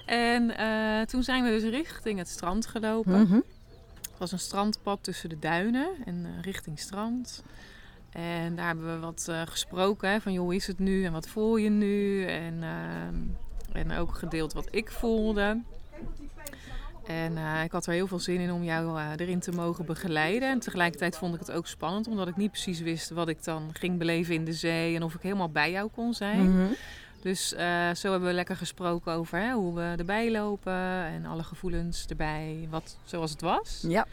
En 0.07 0.57
eh, 0.57 1.07
toen 1.07 1.23
zijn 1.23 1.45
we 1.45 1.51
dus 1.51 1.63
richting 1.63 2.19
het 2.19 2.29
strand 2.29 2.67
gelopen. 2.67 3.21
Mhm. 3.21 3.35
Het 4.11 4.19
was 4.19 4.33
een 4.33 4.39
strandpad 4.39 4.99
tussen 5.03 5.29
de 5.29 5.39
duinen 5.39 5.89
en 6.05 6.25
eh, 6.25 6.43
richting 6.43 6.79
strand. 6.79 7.43
En 8.11 8.57
daar 8.57 8.67
hebben 8.67 8.95
we 8.95 8.99
wat 8.99 9.27
eh, 9.29 9.43
gesproken 9.45 10.11
hè, 10.11 10.21
van 10.21 10.33
joh, 10.33 10.45
hoe 10.45 10.55
is 10.55 10.67
het 10.67 10.79
nu 10.79 11.05
en 11.05 11.13
wat 11.13 11.29
voel 11.29 11.57
je 11.57 11.71
nu? 11.71 12.25
En, 12.25 12.63
eh, 12.63 13.81
en 13.81 13.93
ook 13.93 14.15
gedeeld 14.15 14.53
wat 14.53 14.69
ik 14.71 14.91
voelde. 14.91 15.63
En 17.07 17.37
eh, 17.37 17.65
ik 17.65 17.73
had 17.73 17.87
er 17.87 17.93
heel 17.93 18.07
veel 18.07 18.19
zin 18.19 18.41
in 18.41 18.53
om 18.53 18.65
jou 18.65 18.99
eh, 18.99 19.11
erin 19.17 19.41
te 19.41 19.53
mogen 19.53 19.85
begeleiden. 19.85 20.49
En 20.49 20.59
tegelijkertijd 20.59 21.17
vond 21.17 21.35
ik 21.35 21.41
het 21.41 21.51
ook 21.53 21.67
spannend, 21.67 22.07
omdat 22.07 22.29
ik 22.29 22.37
niet 22.37 22.51
precies 22.51 22.81
wist 22.81 23.11
wat 23.11 23.29
ik 23.29 23.45
dan 23.45 23.71
ging 23.73 23.99
beleven 23.99 24.35
in 24.35 24.45
de 24.45 24.53
zee 24.53 24.95
en 24.95 25.03
of 25.03 25.15
ik 25.15 25.23
helemaal 25.23 25.51
bij 25.51 25.71
jou 25.71 25.91
kon 25.91 26.15
zijn. 26.15 26.51
Mhm. 26.51 26.73
Dus 27.23 27.55
eh, 27.55 27.95
zo 27.95 28.11
hebben 28.11 28.29
we 28.29 28.35
lekker 28.35 28.57
gesproken 28.57 29.13
over 29.13 29.39
hè, 29.39 29.53
hoe 29.53 29.75
we 29.75 29.95
erbij 29.97 30.31
lopen 30.31 30.73
en 31.05 31.27
alle 31.27 31.43
gevoelens 31.43 32.07
erbij, 32.07 32.67
wat, 32.71 32.99
zoals 33.05 33.31
het 33.31 33.41
was. 33.41 33.85
Ja. 33.89 34.07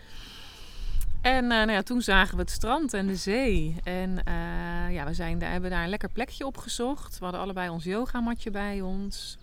En 1.21 1.47
nou 1.47 1.71
ja, 1.71 1.81
toen 1.81 2.01
zagen 2.01 2.35
we 2.35 2.41
het 2.41 2.51
strand 2.51 2.93
en 2.93 3.07
de 3.07 3.15
zee. 3.15 3.75
En 3.83 4.21
ja, 4.91 5.05
we 5.05 5.13
zijn 5.13 5.39
daar, 5.39 5.51
hebben 5.51 5.69
daar 5.69 5.83
een 5.83 5.89
lekker 5.89 6.09
plekje 6.09 6.45
opgezocht. 6.45 7.17
We 7.17 7.23
hadden 7.23 7.41
allebei 7.41 7.69
ons 7.69 7.83
yogamatje 7.83 8.51
bij 8.51 8.81
ons. 8.81 9.37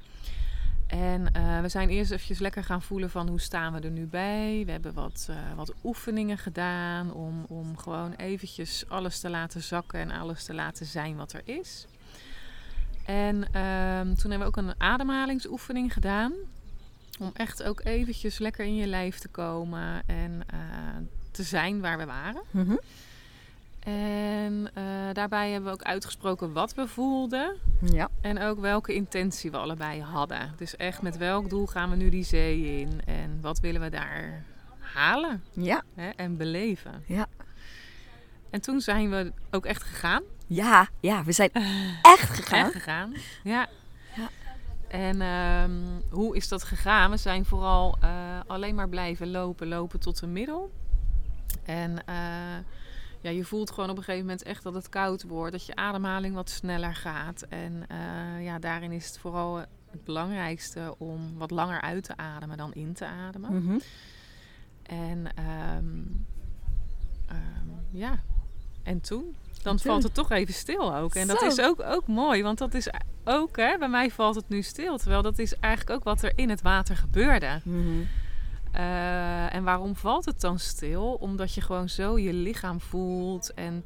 En 0.90 1.33
eh, 1.33 1.61
we 1.61 1.68
zijn 1.68 1.88
eerst 1.88 2.11
eventjes 2.11 2.38
lekker 2.38 2.64
gaan 2.64 2.83
voelen 2.83 3.11
van 3.11 3.29
hoe 3.29 3.40
staan 3.40 3.72
we 3.72 3.81
er 3.81 3.90
nu 3.90 4.07
bij. 4.07 4.62
We 4.66 4.72
hebben 4.72 4.94
wat, 4.94 5.26
eh, 5.31 5.37
wat 5.57 5.74
oefeningen 5.85 6.38
gedaan 6.38 7.12
om, 7.12 7.44
om 7.48 7.76
gewoon 7.76 8.12
eventjes 8.12 8.85
alles 8.88 9.20
te 9.20 9.31
laten 9.31 9.62
zakken 9.62 10.00
en 10.00 10.11
alles 10.11 10.44
te 10.44 10.55
laten 10.55 10.87
zijn 10.87 11.16
wat 11.16 11.33
er 11.33 11.42
is. 11.44 11.87
En 13.07 13.53
ehm, 13.53 14.14
toen 14.14 14.31
hebben 14.31 14.38
we 14.38 14.44
ook 14.44 14.57
een 14.57 14.81
ademhalingsoefening 14.81 15.92
gedaan. 15.92 16.33
Om 17.20 17.31
echt 17.35 17.62
ook 17.62 17.81
eventjes 17.85 18.38
lekker 18.38 18.64
in 18.64 18.76
je 18.76 18.87
lijf 18.87 19.18
te 19.18 19.29
komen 19.29 20.03
en 20.07 20.42
eh, 20.46 20.59
te 21.31 21.42
zijn 21.42 21.81
waar 21.81 21.98
we 21.98 22.07
waren. 22.07 22.42
Mhm. 22.50 22.76
En 23.81 24.71
eh, 24.75 24.85
daarbij 25.12 25.51
hebben 25.51 25.71
we 25.71 25.75
ook 25.77 25.83
uitgesproken 25.87 26.53
wat 26.53 26.75
we 26.75 26.88
voelden. 26.88 27.57
Ja. 27.93 28.09
En 28.21 28.40
ook 28.43 28.59
welke 28.61 28.95
intentie 28.95 29.51
we 29.51 29.57
allebei 29.57 30.03
hadden. 30.03 30.53
Dus 30.57 30.77
echt 30.77 31.03
met 31.03 31.16
welk 31.16 31.51
doel 31.51 31.66
gaan 31.66 31.90
we 31.90 31.97
nu 31.97 32.09
die 32.09 32.25
zee 32.25 32.81
in? 32.81 33.01
En 33.07 33.38
wat 33.40 33.61
willen 33.61 33.81
we 33.81 33.88
daar 33.90 34.45
halen 34.79 35.43
Ja. 35.53 35.83
hè? 35.95 36.09
en 36.09 36.37
beleven? 36.37 37.03
Ja. 37.07 37.27
En 38.51 38.61
toen 38.61 38.81
zijn 38.81 39.11
we 39.11 39.33
ook 39.51 39.66
echt 39.66 39.83
gegaan. 39.83 40.23
Ja. 40.47 40.88
Ja, 41.01 41.25
we 41.25 41.33
zijn 41.33 41.51
echt 42.03 42.31
gegaan. 42.31 42.64
Echt 42.64 42.73
gegaan. 42.73 43.14
Ja. 43.45 43.69
Ja. 44.16 44.29
En 44.88 45.21
ehm, 45.21 45.73
hoe 46.11 46.37
is 46.37 46.49
dat 46.49 46.62
gegaan? 46.62 47.11
We 47.11 47.16
zijn 47.16 47.45
vooral 47.45 47.97
eh, 48.01 48.11
alleen 48.47 48.75
maar 48.75 48.88
blijven 48.88 49.31
lopen, 49.31 49.69
lopen 49.69 50.01
tot 50.01 50.21
de 50.21 50.27
middel. 50.27 50.71
En 51.64 52.07
eh, 52.07 52.14
ja, 53.20 53.30
je 53.30 53.44
voelt 53.44 53.70
gewoon 53.70 53.90
op 53.90 53.96
een 53.96 54.02
gegeven 54.02 54.26
moment 54.26 54.42
echt 54.42 54.62
dat 54.62 54.74
het 54.74 54.88
koud 54.88 55.22
wordt, 55.22 55.52
dat 55.52 55.66
je 55.66 55.76
ademhaling 55.76 56.35
wat 56.35 56.50
sneller 56.50 56.94
gaat. 56.94 57.42
En 57.48 57.85
eh, 57.88 58.44
ja, 58.44 58.59
daarin 58.59 58.92
is 58.92 59.06
het 59.06 59.18
vooral 59.18 59.56
het 59.90 60.04
belangrijkste 60.04 60.94
om 60.98 61.38
wat 61.38 61.50
langer 61.50 61.80
uit 61.80 62.04
te 62.04 62.16
ademen 62.16 62.56
dan 62.56 62.72
in 62.72 62.92
te 62.92 63.06
ademen. 63.06 63.64
Mhm. 63.64 63.78
En 64.83 65.26
ehm, 65.35 66.02
ehm, 67.26 67.68
ja, 67.90 68.20
en 68.83 69.00
toen? 69.00 69.35
Dan 69.62 69.76
toen? 69.76 69.90
valt 69.90 70.02
het 70.02 70.14
toch 70.14 70.30
even 70.30 70.54
stil 70.54 70.96
ook. 70.96 71.14
En 71.14 71.26
dat 71.26 71.42
is 71.42 71.61
ook, 71.61 71.80
ook 71.83 72.06
mooi, 72.06 72.42
want 72.42 72.59
dat 72.59 72.74
is 72.74 72.88
ook, 73.24 73.56
hè, 73.56 73.78
bij 73.78 73.88
mij 73.88 74.11
valt 74.11 74.35
het 74.35 74.48
nu 74.48 74.62
stil. 74.62 74.98
Terwijl 74.98 75.22
dat 75.22 75.38
is 75.38 75.54
eigenlijk 75.54 75.96
ook 75.96 76.04
wat 76.04 76.22
er 76.22 76.33
in 76.35 76.50
het 76.50 76.62
water 76.62 76.96
gebeurde. 76.96 77.61
Mhm. 77.64 78.02
Eh, 78.72 79.54
en 79.54 79.64
waarom 79.64 79.96
valt 79.96 80.24
het 80.24 80.40
dan 80.40 80.59
stil? 80.59 81.14
Omdat 81.14 81.54
je 81.54 81.61
gewoon 81.61 81.88
zo 81.88 82.18
je 82.18 82.33
lichaam 82.33 82.80
voelt 82.80 83.54
en 83.54 83.85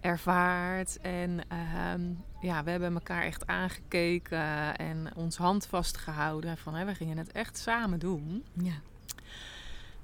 ervaart. 0.00 0.98
En 1.00 1.40
ehm, 1.48 2.02
ja, 2.40 2.64
we 2.64 2.70
hebben 2.70 2.94
elkaar 2.94 3.22
echt 3.22 3.46
aangekeken 3.46 4.76
en 4.76 5.08
ons 5.16 5.36
hand 5.36 5.66
vastgehouden. 5.66 6.56
Van, 6.56 6.74
hè, 6.74 6.84
we 6.84 6.94
gingen 6.94 7.18
het 7.18 7.32
echt 7.32 7.58
samen 7.58 7.98
doen. 7.98 8.44
Ja. 8.52 8.74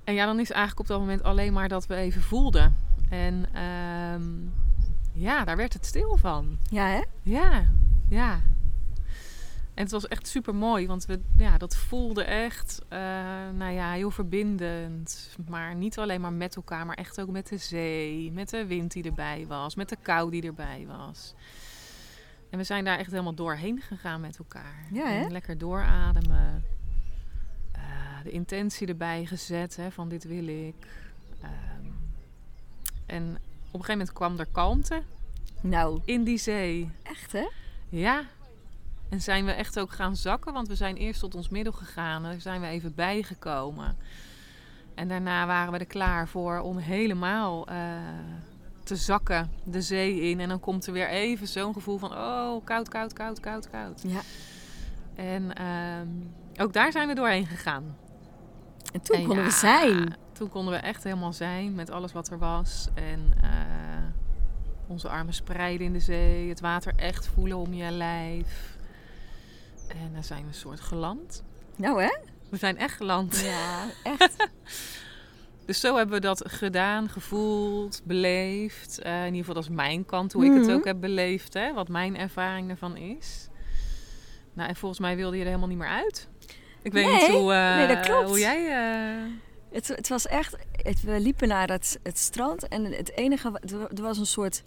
En 0.05 0.15
ja, 0.15 0.27
dan 0.27 0.41
is 0.41 0.51
eigenlijk 0.51 0.81
op 0.81 0.87
dat 0.87 1.01
moment 1.01 1.23
alleen 1.23 1.53
maar 1.53 1.69
dat 1.69 1.87
we 1.87 1.95
even 1.95 2.23
voelden. 2.23 2.77
En 3.11 3.47
ehm, 3.53 4.23
ja, 5.13 5.45
daar 5.45 5.57
werd 5.57 5.73
het 5.73 5.87
stil 5.87 6.17
van. 6.17 6.59
Ja, 6.71 6.87
hè? 6.87 7.03
Ja, 7.23 7.65
ja. 8.09 8.41
En 9.81 9.87
het 9.87 9.95
was 9.95 10.09
echt 10.09 10.29
super 10.29 10.55
mooi, 10.55 10.87
want 10.87 11.05
we, 11.07 11.21
ja, 11.37 11.59
dat 11.59 11.77
voelde 11.77 12.25
echt, 12.25 12.83
eh, 12.89 12.99
nou 13.55 13.73
ja, 13.73 13.93
heel 13.93 14.11
verbindend. 14.11 15.37
Maar 15.49 15.75
niet 15.75 15.99
alleen 15.99 16.21
maar 16.21 16.33
met 16.33 16.57
elkaar, 16.57 16.87
maar 16.87 16.97
echt 16.97 17.21
ook 17.21 17.29
met 17.31 17.49
de 17.49 17.57
zee, 17.57 18.33
met 18.33 18.51
de 18.51 18.67
wind 18.67 18.93
die 18.93 19.05
erbij 19.05 19.45
was, 19.49 19.75
met 19.75 19.89
de 19.89 19.97
kou 20.03 20.31
die 20.31 20.43
erbij 20.43 20.85
was. 20.87 21.35
En 22.51 22.59
we 22.59 22.65
zijn 22.65 22.85
daar 22.85 22.99
echt 22.99 23.11
helemaal 23.11 23.35
doorheen 23.35 23.81
gegaan 23.81 24.21
met 24.21 24.39
elkaar. 24.39 24.87
Ja, 24.93 25.07
hè? 25.07 25.25
En 25.25 25.33
lekker 25.33 25.59
doorademen. 25.59 26.65
Eh, 27.73 27.83
de 28.23 28.31
intentie 28.31 28.87
erbij 28.87 29.27
gezet 29.27 29.77
hè, 29.77 29.91
van 29.91 30.09
dit 30.09 30.25
wil 30.25 30.47
ik. 30.47 30.87
Ehm, 31.43 31.87
en 33.07 33.25
op 33.71 33.81
een 33.81 33.85
gegeven 33.85 33.99
moment 33.99 34.13
kwam 34.13 34.39
er 34.39 34.47
kalmte 34.53 35.03
Nou, 35.61 36.01
in 36.05 36.25
die 36.25 36.39
zee. 36.39 36.91
echt, 37.03 37.33
hè? 37.33 37.49
Ja. 37.89 38.25
En 39.11 39.21
zijn 39.21 39.45
we 39.45 39.53
echt 39.53 39.79
ook 39.79 39.93
gaan 39.93 40.17
zakken, 40.17 40.53
want 40.53 40.69
we 40.69 40.75
zijn 40.75 40.97
eerst 40.97 41.21
tot 41.21 41.35
ons 41.35 41.49
middel 41.49 41.73
gegaan. 41.73 42.23
Daar 42.23 42.41
zijn 42.41 42.61
we 42.61 42.67
even 42.67 42.95
bijgekomen. 42.95 43.97
En 44.95 45.09
daarna 45.09 45.47
waren 45.47 45.73
we 45.73 45.79
er 45.79 45.87
klaar 45.87 46.29
voor 46.29 46.59
om 46.59 46.77
helemaal 46.77 47.67
eh, 47.67 47.77
te 48.85 48.97
zakken 48.97 49.51
de 49.65 49.83
zee 49.83 50.21
in. 50.21 50.41
En 50.41 50.49
dan 50.49 50.61
komt 50.61 50.87
er 50.87 50.93
weer 50.93 51.09
even 51.09 51.49
zo'n 51.49 51.73
gevoel 51.73 51.99
van, 51.99 52.13
oh, 52.13 52.65
koud, 52.65 52.89
koud, 52.89 53.13
koud, 53.13 53.41
koud, 53.41 53.71
koud. 53.71 54.03
Ja. 54.07 54.21
En 55.15 55.55
ehm, 55.55 56.09
ook 56.57 56.73
daar 56.73 56.93
zijn 56.93 57.09
we 57.09 57.15
doorheen 57.15 57.47
gegaan. 57.47 57.97
En 58.93 59.01
toen 59.03 59.17
En 59.17 59.27
konden 59.27 59.45
we 59.45 59.51
zijn. 59.51 60.17
Toen 60.33 60.49
konden 60.49 60.75
we 60.75 60.81
echt 60.81 61.05
helemaal 61.05 61.33
zijn 61.33 61.75
met 61.75 61.91
alles 61.91 62.13
wat 62.13 62.31
er 62.31 62.39
was. 62.39 62.89
En 62.95 63.33
eh, 63.43 63.51
onze 64.87 65.09
armen 65.09 65.35
spreiden 65.35 65.87
in 65.87 65.93
de 65.93 66.01
zee. 66.01 66.49
Het 66.49 66.61
water 66.61 66.93
echt 66.97 67.27
voelen 67.27 67.57
om 67.57 67.75
je 67.75 67.91
lijf. 67.91 68.79
En 69.93 70.11
dan 70.13 70.25
zijn 70.25 70.41
we 70.43 70.49
een 70.49 70.55
soort 70.55 70.81
geland. 70.81 71.43
Nou, 71.77 72.03
hè? 72.03 72.17
We 72.49 72.57
zijn 72.57 72.79
echt 72.79 72.97
geland. 72.97 73.41
Ja, 73.45 73.85
echt. 74.19 74.49
Dus 75.67 75.81
zo 75.81 75.97
hebben 75.97 76.15
we 76.15 76.21
dat 76.21 76.43
gedaan, 76.47 77.09
gevoeld, 77.09 78.01
beleefd. 78.05 78.99
Eh, 78.99 79.19
in 79.21 79.25
ieder 79.25 79.39
geval, 79.39 79.55
dat 79.55 79.63
is 79.63 79.69
mijn 79.77 80.05
kant, 80.07 80.33
hoe 80.33 80.45
ik 80.45 80.53
het 80.53 80.63
Mhm. 80.67 80.71
ook 80.75 80.85
heb 80.85 81.01
beleefd. 81.01 81.55
Hè? 81.55 81.73
Wat 81.73 81.89
mijn 81.89 82.17
ervaring 82.17 82.71
ervan 82.71 82.97
is. 82.97 83.49
Nou, 84.53 84.69
en 84.69 84.77
volgens 84.77 85.01
mij 85.01 85.17
wilde 85.17 85.35
je 85.37 85.41
er 85.43 85.49
helemaal 85.49 85.69
niet 85.69 85.79
meer 85.79 85.89
uit. 85.89 86.29
Ik 86.83 86.93
weet 86.93 87.05
Nee, 87.07 87.15
niet 87.21 87.29
hoe, 87.31 87.53
eh, 87.53 87.77
nee, 87.77 87.87
dat 87.87 88.01
klopt. 88.01 88.29
hoe 88.29 88.39
jij... 88.39 88.67
eh, 88.69 89.33
Het, 89.73 89.89
het 89.89 90.09
was 90.09 90.27
echt... 90.27 90.57
Het, 90.73 91.03
we 91.03 91.21
liepen 91.21 91.49
naar 91.49 91.69
het, 91.69 91.99
het 92.03 92.19
strand 92.19 92.69
en 92.69 92.85
het 92.85 93.17
enige... 93.17 93.61
er 93.95 94.03
was 94.03 94.19
een 94.19 94.27
soort 94.27 94.63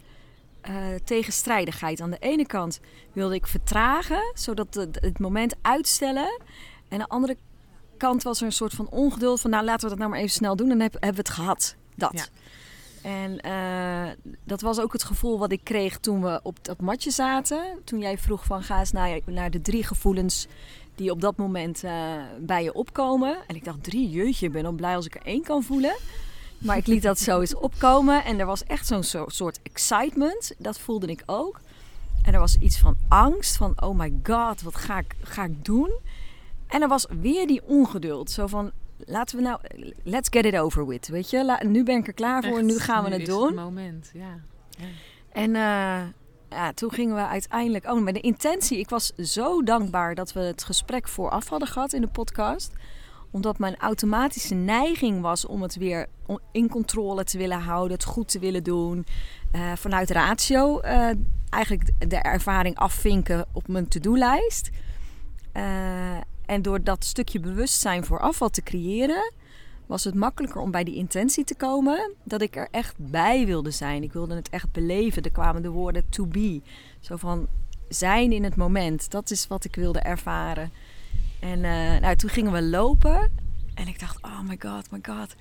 eh, 0.64 0.74
tegenstrijdigheid. 1.04 2.00
Aan 2.00 2.10
de 2.10 2.18
ene 2.18 2.46
kant 2.46 2.80
wilde 3.12 3.34
ik 3.34 3.46
vertragen, 3.46 4.32
zodat 4.34 4.74
het, 4.74 4.98
het 5.00 5.18
moment 5.18 5.54
uitstellen. 5.62 6.40
En 6.88 6.92
aan 6.92 6.98
de 6.98 7.08
andere 7.08 7.36
kant 7.96 8.22
was 8.22 8.40
er 8.40 8.46
een 8.46 8.52
soort 8.52 8.72
van 8.74 8.88
ongeduld 8.88 9.40
van... 9.40 9.50
Nou, 9.50 9.64
laten 9.64 9.82
we 9.82 9.88
dat 9.88 9.98
nou 9.98 10.10
maar 10.10 10.18
even 10.18 10.30
snel 10.32 10.56
doen. 10.56 10.68
Dan 10.68 10.80
heb- 10.80 10.92
hebben 10.92 11.10
we 11.24 11.28
het 11.28 11.38
gehad. 11.38 11.76
Dat. 11.94 12.12
Ja. 12.12 12.24
En 13.02 13.40
eh, 13.40 14.32
dat 14.44 14.60
was 14.60 14.80
ook 14.80 14.92
het 14.92 15.04
gevoel 15.04 15.38
wat 15.38 15.52
ik 15.52 15.60
kreeg 15.62 15.98
toen 15.98 16.22
we 16.22 16.40
op 16.42 16.64
dat 16.64 16.80
matje 16.80 17.10
zaten. 17.10 17.62
Toen 17.84 17.98
jij 17.98 18.18
vroeg 18.18 18.44
van 18.44 18.62
ga 18.62 18.78
eens 18.78 18.92
naar, 18.92 19.18
naar 19.26 19.50
de 19.50 19.60
drie 19.60 19.84
gevoelens 19.84 20.46
die 20.94 21.10
op 21.10 21.20
dat 21.20 21.36
moment 21.36 21.84
eh, 21.84 21.92
bij 22.40 22.62
je 22.62 22.72
opkomen. 22.72 23.36
En 23.46 23.54
ik 23.56 23.64
dacht 23.64 23.84
drie, 23.84 24.10
jeutje, 24.10 24.46
ik 24.46 24.52
ben 24.52 24.62
dan 24.62 24.76
blij 24.76 24.96
als 24.96 25.06
ik 25.06 25.14
er 25.14 25.22
één 25.24 25.42
kan 25.42 25.62
voelen. 25.62 25.94
Maar 26.64 26.76
ik 26.76 26.86
liet 26.86 27.02
dat 27.02 27.18
zo 27.18 27.40
eens 27.40 27.54
opkomen 27.54 28.24
en 28.24 28.38
er 28.40 28.46
was 28.46 28.64
echt 28.64 28.86
zo'n 28.86 29.02
zo- 29.04 29.24
soort 29.28 29.58
excitement. 29.62 30.54
Dat 30.58 30.78
voelde 30.78 31.06
ik 31.06 31.22
ook. 31.26 31.60
En 32.22 32.32
er 32.34 32.40
was 32.40 32.56
iets 32.58 32.78
van 32.78 32.96
angst, 33.08 33.56
van 33.56 33.82
oh 33.82 33.98
my 33.98 34.12
god, 34.22 34.62
wat 34.62 34.74
ga 34.76 34.98
ik, 34.98 35.14
ga 35.22 35.44
ik 35.44 35.64
doen? 35.64 35.92
En 36.66 36.82
er 36.82 36.88
was 36.88 37.06
weer 37.20 37.46
die 37.46 37.62
ongeduld. 37.64 38.30
Zo 38.30 38.46
van, 38.46 38.70
laten 38.98 39.36
we 39.36 39.42
nou, 39.42 39.60
let's 40.04 40.28
get 40.32 40.44
it 40.44 40.56
over 40.56 40.86
with, 40.86 41.08
weet 41.08 41.30
je. 41.30 41.44
La- 41.44 41.62
nu 41.66 41.82
ben 41.84 41.96
ik 41.96 42.06
er 42.06 42.12
klaar 42.12 42.42
voor, 42.42 42.56
echt, 42.56 42.66
nu 42.66 42.78
gaan 42.78 43.02
we 43.04 43.08
nu 43.08 43.14
het 43.14 43.22
is 43.28 43.28
doen. 43.34 43.46
het 43.46 43.54
moment, 43.56 44.10
ja. 44.12 44.40
ja. 44.70 44.84
En 45.32 45.54
eh, 45.54 46.02
ja, 46.58 46.72
toen 46.74 46.92
gingen 46.92 47.14
we 47.14 47.26
uiteindelijk... 47.26 47.84
Oh, 47.86 48.02
met 48.02 48.14
de 48.14 48.20
intentie. 48.20 48.78
Ik 48.78 48.88
was 48.88 49.12
zo 49.16 49.62
dankbaar 49.62 50.14
dat 50.14 50.32
we 50.32 50.40
het 50.40 50.64
gesprek 50.64 51.08
vooraf 51.08 51.48
hadden 51.48 51.68
gehad 51.68 51.92
in 51.92 52.00
de 52.00 52.06
podcast. 52.08 52.72
Omdat 53.34 53.58
mijn 53.58 53.76
automatische 53.76 54.54
neiging 54.54 55.20
was 55.20 55.46
om 55.46 55.62
het 55.62 55.76
weer 55.76 56.06
in 56.52 56.68
controle 56.68 57.24
te 57.24 57.38
willen 57.38 57.60
houden. 57.60 57.92
Het 57.92 58.04
goed 58.04 58.28
te 58.28 58.38
willen 58.38 58.64
doen. 58.64 59.06
eh, 59.52 59.72
vanuit 59.76 60.10
ratio 60.10 60.78
eh, 60.80 61.10
eigenlijk 61.50 61.90
de 61.98 62.16
ervaring 62.16 62.76
afvinken 62.76 63.46
op 63.52 63.68
mijn 63.68 63.88
to-do-lijst. 63.88 64.70
Eh, 65.52 66.16
en 66.46 66.62
door 66.62 66.82
dat 66.82 67.04
stukje 67.04 67.40
bewustzijn 67.40 68.04
voor 68.04 68.20
afval 68.20 68.48
te 68.50 68.62
creëren, 68.62 69.32
was 69.86 70.04
het 70.04 70.14
makkelijker 70.14 70.60
om 70.60 70.70
bij 70.70 70.84
die 70.84 70.94
intentie 70.94 71.44
te 71.44 71.54
komen. 71.56 72.12
Dat 72.22 72.42
ik 72.42 72.56
er 72.56 72.68
echt 72.70 72.94
bij 72.98 73.46
wilde 73.46 73.70
zijn. 73.70 74.02
Ik 74.02 74.12
wilde 74.12 74.34
het 74.34 74.48
echt 74.50 74.72
beleven. 74.72 75.22
Er 75.22 75.32
kwamen 75.32 75.62
de 75.62 75.70
woorden 75.70 76.08
to 76.08 76.26
be. 76.26 76.62
Zo 77.00 77.16
van 77.16 77.46
zijn 77.88 78.32
in 78.32 78.44
het 78.44 78.56
moment. 78.56 79.10
Dat 79.10 79.30
is 79.30 79.46
wat 79.46 79.64
ik 79.64 79.74
wilde 79.74 79.98
ervaren. 79.98 80.72
En 81.44 81.64
eh, 81.64 82.00
nou, 82.00 82.16
toen 82.16 82.30
gingen 82.30 82.52
we 82.52 82.62
lopen. 82.62 83.30
En 83.74 83.88
ik 83.88 84.00
dacht, 84.00 84.18
oh 84.22 84.40
my 84.40 84.56
god, 84.58 84.90
my 84.90 84.98
god. 85.02 85.34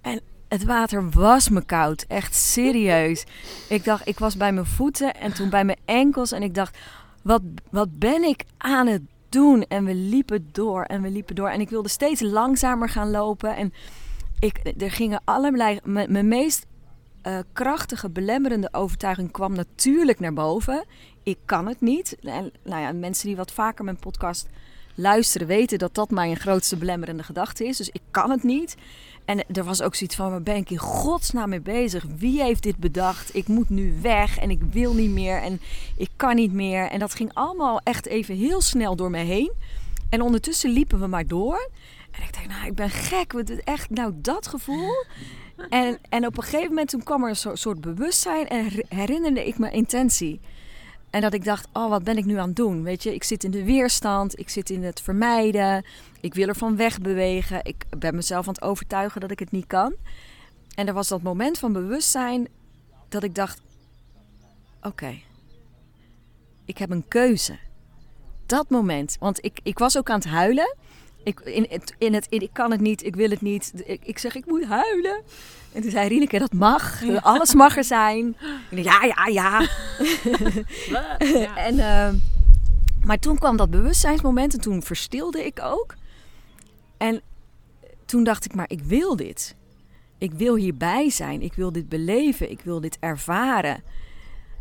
En 0.00 0.20
het 0.48 0.64
water 0.64 1.10
was 1.10 1.48
me 1.48 1.64
koud. 1.64 2.04
Echt 2.08 2.34
serieus. 2.34 3.24
Ik 3.68 3.84
dacht, 3.84 4.08
ik 4.08 4.18
was 4.18 4.36
bij 4.36 4.52
mijn 4.52 4.66
voeten 4.66 5.14
en 5.14 5.34
toen 5.34 5.50
bij 5.50 5.64
mijn 5.64 5.78
enkels. 5.84 6.32
En 6.32 6.42
ik 6.42 6.54
dacht, 6.54 6.78
wat, 7.22 7.42
wat 7.70 7.98
ben 7.98 8.22
ik 8.22 8.44
aan 8.58 8.86
het 8.86 9.02
doen? 9.28 9.62
En 9.62 9.84
we 9.84 9.94
liepen 9.94 10.48
door 10.52 10.82
en 10.82 11.02
we 11.02 11.10
liepen 11.10 11.34
door. 11.34 11.48
En 11.48 11.60
ik 11.60 11.70
wilde 11.70 11.88
steeds 11.88 12.20
langzamer 12.20 12.88
gaan 12.88 13.10
lopen. 13.10 13.56
En 13.56 13.72
ik, 14.38 14.74
er 14.78 14.90
gingen 14.90 15.20
allerlei... 15.24 15.78
Mijn 15.84 16.28
meest 16.28 16.66
uh, 17.22 17.38
krachtige, 17.52 18.10
belemmerende 18.10 18.68
overtuiging 18.72 19.30
kwam 19.30 19.54
natuurlijk 19.54 20.20
naar 20.20 20.32
boven. 20.32 20.84
Ik 21.22 21.38
kan 21.44 21.66
het 21.66 21.80
niet. 21.80 22.16
En, 22.20 22.52
nou 22.64 22.82
ja, 22.82 22.92
mensen 22.92 23.26
die 23.26 23.36
wat 23.36 23.52
vaker 23.52 23.84
mijn 23.84 23.98
podcast 23.98 24.48
luisteren 24.98 25.46
weten 25.46 25.78
dat 25.78 25.94
dat 25.94 26.10
mijn 26.10 26.36
grootste 26.36 26.76
belemmerende 26.76 27.22
gedachte 27.22 27.64
is. 27.64 27.76
Dus 27.76 27.88
ik 27.88 28.02
kan 28.10 28.30
het 28.30 28.42
niet. 28.42 28.76
En 29.24 29.44
er 29.52 29.64
was 29.64 29.82
ook 29.82 29.94
zoiets 29.94 30.16
van, 30.16 30.30
waar 30.30 30.42
ben 30.42 30.56
ik 30.56 30.70
in 30.70 30.78
godsnaam 30.78 31.48
mee 31.48 31.60
bezig? 31.60 32.04
Wie 32.16 32.42
heeft 32.42 32.62
dit 32.62 32.76
bedacht? 32.76 33.34
Ik 33.34 33.48
moet 33.48 33.68
nu 33.68 33.98
weg 34.00 34.38
en 34.38 34.50
ik 34.50 34.60
wil 34.70 34.94
niet 34.94 35.10
meer 35.10 35.42
en 35.42 35.60
ik 35.96 36.08
kan 36.16 36.34
niet 36.34 36.52
meer. 36.52 36.90
En 36.90 36.98
dat 36.98 37.14
ging 37.14 37.30
allemaal 37.34 37.80
echt 37.84 38.06
even 38.06 38.36
heel 38.36 38.60
snel 38.60 38.96
door 38.96 39.10
me 39.10 39.18
heen. 39.18 39.52
En 40.10 40.20
ondertussen 40.20 40.70
liepen 40.70 41.00
we 41.00 41.06
maar 41.06 41.26
door. 41.26 41.70
En 42.10 42.22
ik 42.22 42.32
dacht, 42.34 42.48
nou, 42.48 42.66
ik 42.66 42.74
ben 42.74 42.90
gek. 42.90 43.32
Echt, 43.64 43.90
nou, 43.90 44.12
dat 44.14 44.46
gevoel. 44.46 45.04
En, 45.68 45.98
en 46.08 46.26
op 46.26 46.36
een 46.36 46.42
gegeven 46.42 46.68
moment 46.68 46.88
toen 46.88 47.02
kwam 47.02 47.24
er 47.24 47.28
een 47.28 47.56
soort 47.58 47.80
bewustzijn 47.80 48.48
en 48.48 48.70
herinnerde 48.88 49.46
ik 49.46 49.58
mijn 49.58 49.72
intentie. 49.72 50.40
En 51.18 51.24
dat 51.24 51.32
ik 51.34 51.44
dacht, 51.44 51.68
oh, 51.72 51.88
wat 51.88 52.04
ben 52.04 52.16
ik 52.16 52.24
nu 52.24 52.38
aan 52.38 52.46
het 52.46 52.56
doen? 52.56 52.82
Weet 52.82 53.02
je, 53.02 53.14
ik 53.14 53.24
zit 53.24 53.44
in 53.44 53.50
de 53.50 53.64
weerstand, 53.64 54.38
ik 54.38 54.48
zit 54.48 54.70
in 54.70 54.84
het 54.84 55.00
vermijden, 55.00 55.84
ik 56.20 56.34
wil 56.34 56.48
er 56.48 56.56
van 56.56 56.76
wegbewegen. 56.76 57.64
Ik 57.64 57.84
ben 57.98 58.14
mezelf 58.14 58.48
aan 58.48 58.54
het 58.54 58.62
overtuigen 58.62 59.20
dat 59.20 59.30
ik 59.30 59.38
het 59.38 59.50
niet 59.50 59.66
kan. 59.66 59.94
En 60.74 60.86
er 60.86 60.92
was 60.92 61.08
dat 61.08 61.22
moment 61.22 61.58
van 61.58 61.72
bewustzijn 61.72 62.48
dat 63.08 63.22
ik 63.22 63.34
dacht, 63.34 63.60
oké, 64.82 65.18
ik 66.64 66.78
heb 66.78 66.90
een 66.90 67.08
keuze. 67.08 67.58
Dat 68.46 68.70
moment, 68.70 69.16
want 69.20 69.44
ik, 69.44 69.60
ik 69.62 69.78
was 69.78 69.98
ook 69.98 70.10
aan 70.10 70.18
het 70.18 70.28
huilen. 70.28 70.76
Ik, 71.22 71.40
in, 71.40 71.66
het, 71.68 71.94
in 71.98 72.14
het, 72.14 72.26
ik 72.28 72.50
kan 72.52 72.70
het 72.70 72.80
niet, 72.80 73.04
ik 73.04 73.16
wil 73.16 73.30
het 73.30 73.40
niet. 73.40 73.72
Ik, 73.84 74.00
ik 74.04 74.18
zeg, 74.18 74.34
ik 74.34 74.46
moet 74.46 74.64
huilen. 74.64 75.22
En 75.72 75.82
toen 75.82 75.90
zei 75.90 76.08
Rieneke, 76.08 76.38
dat 76.38 76.52
mag. 76.52 77.02
Alles 77.20 77.54
mag 77.54 77.76
er 77.76 77.84
zijn. 77.84 78.36
En 78.70 78.82
ja, 78.82 79.04
ja, 79.04 79.26
ja. 79.26 79.60
ja. 80.88 81.56
en, 81.56 81.74
uh, 81.74 82.08
maar 83.04 83.18
toen 83.18 83.38
kwam 83.38 83.56
dat 83.56 83.70
bewustzijnsmoment 83.70 84.54
en 84.54 84.60
toen 84.60 84.82
verstilde 84.82 85.44
ik 85.44 85.60
ook. 85.62 85.94
En 86.96 87.20
toen 88.04 88.24
dacht 88.24 88.44
ik, 88.44 88.54
maar 88.54 88.70
ik 88.70 88.80
wil 88.82 89.16
dit. 89.16 89.56
Ik 90.18 90.32
wil 90.32 90.54
hierbij 90.54 91.10
zijn. 91.10 91.42
Ik 91.42 91.54
wil 91.54 91.72
dit 91.72 91.88
beleven. 91.88 92.50
Ik 92.50 92.60
wil 92.60 92.80
dit 92.80 92.96
ervaren. 93.00 93.82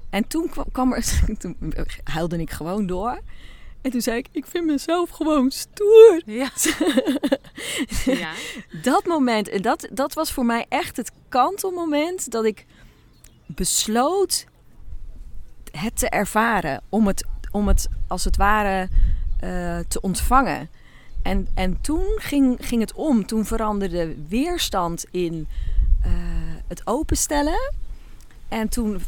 En 0.09 0.27
toen 0.27 0.51
kwam 0.71 0.93
er, 0.93 1.05
toen 1.39 1.73
huilde 2.03 2.37
ik 2.37 2.51
gewoon 2.51 2.85
door. 2.85 3.21
En 3.87 3.93
toen 3.93 4.01
zei 4.01 4.17
ik, 4.17 4.27
ik 4.31 4.45
vind 4.45 4.65
mezelf 4.65 5.09
gewoon 5.09 5.51
stoer. 5.51 6.21
Ja. 6.25 6.49
ja. 8.05 8.31
Dat 8.81 9.05
moment, 9.05 9.49
en 9.49 9.61
dat, 9.61 9.87
dat 9.91 10.13
was 10.13 10.31
voor 10.31 10.45
mij 10.45 10.65
echt 10.69 10.97
het 10.97 11.11
kantelmoment 11.29 12.31
dat 12.31 12.45
ik 12.45 12.65
besloot 13.45 14.45
het 15.71 15.97
te 15.97 16.09
ervaren. 16.09 16.81
Om 16.89 17.07
het, 17.07 17.25
om 17.51 17.67
het 17.67 17.87
als 18.07 18.23
het 18.23 18.37
ware 18.37 18.89
uh, 19.43 19.79
te 19.87 20.01
ontvangen. 20.01 20.69
En, 21.21 21.47
en 21.53 21.81
toen 21.81 22.05
ging, 22.15 22.57
ging 22.59 22.81
het 22.81 22.93
om. 22.93 23.25
Toen 23.25 23.45
veranderde 23.45 24.15
weerstand 24.27 25.05
in 25.11 25.47
uh, 26.05 26.11
het 26.67 26.87
openstellen. 26.87 27.73
En 28.47 28.69
toen 28.69 29.01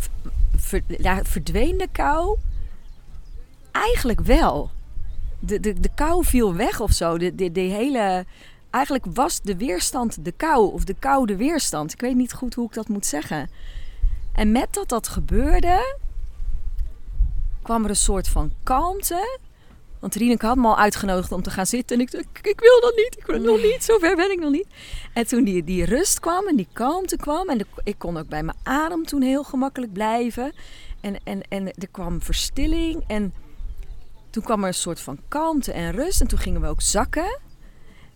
ver, 0.55 0.81
ja, 0.87 1.23
verdween 1.23 1.77
de 1.77 1.87
kou 1.91 2.37
eigenlijk 3.71 4.21
wel. 4.21 4.69
De, 5.39 5.59
de, 5.59 5.79
de 5.79 5.89
kou 5.95 6.25
viel 6.25 6.55
weg 6.55 6.79
of 6.79 6.91
zo. 6.91 7.17
De, 7.17 7.35
de, 7.35 7.51
de 7.51 7.59
hele. 7.59 8.25
Eigenlijk 8.69 9.05
was 9.13 9.41
de 9.41 9.57
weerstand 9.57 10.25
de 10.25 10.31
kou, 10.31 10.73
of 10.73 10.83
de 10.83 10.95
kou 10.99 11.25
de 11.25 11.35
weerstand. 11.35 11.93
Ik 11.93 12.01
weet 12.01 12.15
niet 12.15 12.33
goed 12.33 12.53
hoe 12.53 12.65
ik 12.65 12.73
dat 12.73 12.87
moet 12.87 13.05
zeggen. 13.05 13.49
En 14.33 14.51
met 14.51 14.73
dat 14.73 14.89
dat 14.89 15.07
gebeurde, 15.07 15.97
kwam 17.61 17.83
er 17.83 17.89
een 17.89 17.95
soort 17.95 18.27
van 18.27 18.51
kalmte. 18.63 19.39
Want 19.99 20.15
Rieneke 20.15 20.45
had 20.45 20.57
me 20.57 20.67
al 20.67 20.77
uitgenodigd 20.77 21.31
om 21.31 21.41
te 21.41 21.49
gaan 21.49 21.65
zitten. 21.65 21.95
En 21.95 22.01
ik 22.01 22.11
dacht, 22.11 22.25
ik 22.41 22.59
wil 22.59 22.81
dat 22.81 22.95
niet, 22.95 23.17
ik 23.17 23.25
wil 23.25 23.39
nog 23.39 23.61
niet, 23.61 23.83
zover 23.83 24.15
ben 24.15 24.31
ik 24.31 24.39
nog 24.39 24.51
niet. 24.51 24.67
En 25.13 25.27
toen 25.27 25.43
die, 25.43 25.63
die 25.63 25.85
rust 25.85 26.19
kwam 26.19 26.47
en 26.47 26.55
die 26.55 26.67
kalmte 26.73 27.17
kwam. 27.17 27.49
En 27.49 27.57
de, 27.57 27.65
ik 27.83 27.95
kon 27.97 28.17
ook 28.17 28.27
bij 28.27 28.43
mijn 28.43 28.57
adem 28.63 29.05
toen 29.05 29.21
heel 29.21 29.43
gemakkelijk 29.43 29.93
blijven. 29.93 30.53
En, 31.01 31.17
en, 31.23 31.41
en 31.49 31.67
er 31.67 31.87
kwam 31.91 32.21
verstilling 32.21 33.03
en 33.07 33.33
toen 34.29 34.43
kwam 34.43 34.61
er 34.61 34.67
een 34.67 34.73
soort 34.73 34.99
van 34.99 35.19
kalmte 35.27 35.71
en 35.71 35.91
rust. 35.91 36.21
En 36.21 36.27
toen 36.27 36.39
gingen 36.39 36.61
we 36.61 36.67
ook 36.67 36.81
zakken. 36.81 37.39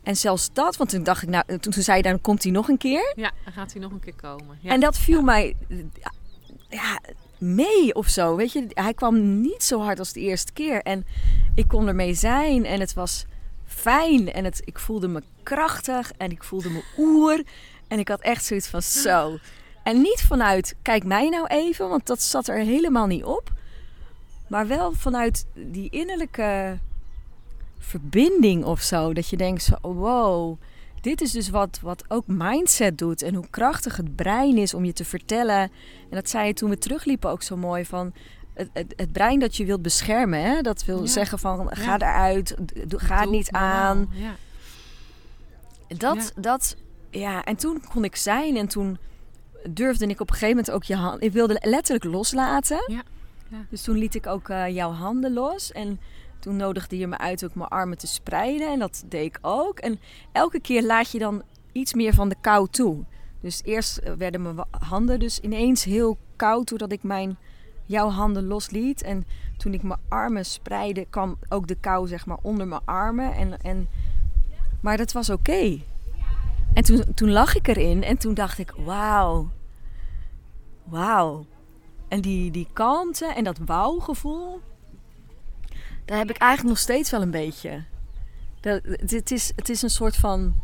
En 0.03 0.15
zelfs 0.15 0.53
dat, 0.53 0.77
want 0.77 0.89
toen 0.89 1.03
dacht 1.03 1.23
ik, 1.23 1.29
nou, 1.29 1.57
toen, 1.59 1.73
zei 1.73 1.97
je, 1.97 2.03
dan 2.03 2.21
komt 2.21 2.43
hij 2.43 2.51
nog 2.51 2.67
een 2.67 2.77
keer. 2.77 3.13
Ja, 3.15 3.31
dan 3.43 3.53
gaat 3.53 3.71
hij 3.71 3.81
nog 3.81 3.91
een 3.91 3.99
keer 3.99 4.15
komen. 4.15 4.57
Ja. 4.61 4.71
En 4.71 4.79
dat 4.79 4.97
viel 4.97 5.21
mij 5.21 5.55
ja, 6.69 6.99
mee 7.37 7.95
of 7.95 8.07
zo. 8.07 8.35
Weet 8.35 8.51
je, 8.51 8.65
hij 8.69 8.93
kwam 8.93 9.41
niet 9.41 9.63
zo 9.63 9.81
hard 9.81 9.99
als 9.99 10.13
de 10.13 10.19
eerste 10.19 10.53
keer. 10.53 10.81
En 10.81 11.05
ik 11.55 11.67
kon 11.67 11.87
ermee 11.87 12.13
zijn 12.13 12.65
en 12.65 12.79
het 12.79 12.93
was 12.93 13.25
fijn. 13.65 14.33
En 14.33 14.43
het, 14.43 14.61
ik 14.65 14.79
voelde 14.79 15.07
me 15.07 15.23
krachtig 15.43 16.11
en 16.17 16.31
ik 16.31 16.43
voelde 16.43 16.69
me 16.69 16.83
oer. 16.97 17.43
En 17.87 17.99
ik 17.99 18.07
had 18.07 18.21
echt 18.21 18.45
zoiets 18.45 18.67
van 18.67 18.81
zo. 18.81 19.37
En 19.83 20.01
niet 20.01 20.23
vanuit, 20.27 20.75
kijk 20.81 21.03
mij 21.03 21.29
nou 21.29 21.47
even, 21.47 21.89
want 21.89 22.07
dat 22.07 22.21
zat 22.21 22.47
er 22.47 22.57
helemaal 22.57 23.07
niet 23.07 23.23
op. 23.23 23.51
Maar 24.53 24.67
wel 24.67 24.91
vanuit 24.91 25.45
die 25.53 25.89
innerlijke 25.89 26.79
verbinding 27.79 28.63
of 28.63 28.81
zo. 28.81 29.13
Dat 29.13 29.27
je 29.29 29.37
denkt, 29.37 29.63
zo, 29.63 29.75
wow, 29.81 30.57
dit 31.01 31.21
is 31.21 31.31
dus 31.31 31.49
wat, 31.49 31.79
wat 31.81 32.03
ook 32.07 32.23
mindset 32.27 32.97
doet. 32.97 33.21
En 33.21 33.35
hoe 33.35 33.47
krachtig 33.49 33.97
het 33.97 34.15
brein 34.15 34.57
is 34.57 34.73
om 34.73 34.85
je 34.85 34.93
te 34.93 35.05
vertellen. 35.05 35.59
En 35.59 35.71
dat 36.09 36.29
zei 36.29 36.47
je 36.47 36.53
toen 36.53 36.69
we 36.69 36.77
terugliepen 36.77 37.29
ook 37.29 37.41
zo 37.41 37.57
mooi 37.57 37.85
van... 37.85 38.13
Het, 38.53 38.69
het, 38.73 38.93
het 38.95 39.11
brein 39.11 39.39
dat 39.39 39.55
je 39.55 39.65
wilt 39.65 39.81
beschermen. 39.81 40.41
Hè? 40.41 40.61
Dat 40.61 40.85
wil 40.85 41.07
zeggen 41.07 41.39
van, 41.39 41.69
ga 41.71 41.95
eruit, 41.95 42.55
ga 42.89 43.19
het 43.19 43.29
niet 43.29 43.51
aan. 43.51 44.09
Ja. 44.11 44.35
Dat, 45.97 46.33
dat, 46.35 46.75
ja, 47.09 47.43
en 47.43 47.55
toen 47.55 47.83
kon 47.89 48.03
ik 48.03 48.15
zijn 48.15 48.57
en 48.57 48.67
toen 48.67 48.97
durfde 49.69 50.07
ik 50.07 50.19
op 50.19 50.29
een 50.29 50.35
gegeven 50.35 50.55
moment 50.55 50.71
ook 50.73 50.83
je 50.83 50.95
hand... 50.95 51.23
Ik 51.23 51.31
wilde 51.31 51.57
letterlijk 51.61 52.05
loslaten. 52.05 52.83
Ja. 52.87 53.03
Dus 53.69 53.81
toen 53.81 53.97
liet 53.97 54.15
ik 54.15 54.27
ook 54.27 54.49
uh, 54.49 54.67
jouw 54.67 54.91
handen 54.91 55.33
los. 55.33 55.71
En 55.71 55.99
toen 56.39 56.55
nodigde 56.55 56.97
je 56.97 57.07
me 57.07 57.17
uit 57.17 57.45
ook 57.45 57.55
mijn 57.55 57.69
armen 57.69 57.97
te 57.97 58.07
spreiden. 58.07 58.71
En 58.71 58.79
dat 58.79 59.03
deed 59.07 59.25
ik 59.25 59.39
ook. 59.41 59.79
En 59.79 59.99
elke 60.31 60.59
keer 60.59 60.83
laat 60.83 61.11
je 61.11 61.19
dan 61.19 61.43
iets 61.71 61.93
meer 61.93 62.13
van 62.13 62.29
de 62.29 62.35
kou 62.41 62.67
toe. 62.69 63.03
Dus 63.41 63.61
eerst 63.63 63.97
eh, 63.97 64.13
werden 64.13 64.41
mijn 64.41 64.65
handen 64.79 65.19
dus 65.19 65.39
ineens 65.39 65.83
heel 65.83 66.17
koud 66.35 66.69
doordat 66.69 66.91
ik 66.91 67.03
mijn, 67.03 67.37
jouw 67.85 68.09
handen 68.09 68.47
losliet. 68.47 69.01
En 69.01 69.25
toen 69.57 69.73
ik 69.73 69.83
mijn 69.83 69.99
armen 70.07 70.45
spreidde, 70.45 71.05
kwam 71.09 71.37
ook 71.49 71.67
de 71.67 71.75
kou 71.75 72.07
zeg 72.07 72.25
maar 72.25 72.39
onder 72.41 72.67
mijn 72.67 72.81
armen. 72.85 73.33
En, 73.33 73.61
en, 73.61 73.87
maar 74.81 74.97
dat 74.97 75.11
was 75.11 75.29
oké. 75.29 75.79
En 76.73 76.83
toen, 76.83 77.03
toen 77.15 77.31
lag 77.31 77.55
ik 77.55 77.67
erin 77.67 78.03
en 78.03 78.17
toen 78.17 78.33
dacht 78.33 78.57
ik, 78.57 78.73
wauw. 78.77 79.49
Wauw. 80.83 81.45
En 82.13 82.21
die, 82.21 82.51
die 82.51 82.67
kalmte 82.73 83.25
en 83.25 83.43
dat 83.43 83.57
wauwgevoel, 83.57 84.61
daar 86.05 86.17
heb 86.17 86.29
ik 86.29 86.37
eigenlijk 86.37 86.69
nog 86.69 86.83
steeds 86.83 87.11
wel 87.11 87.21
een 87.21 87.31
beetje. 87.31 87.83
Dat, 88.59 88.81
het, 88.83 89.31
is, 89.31 89.51
het 89.55 89.69
is 89.69 89.81
een 89.81 89.89
soort 89.89 90.15
van 90.15 90.55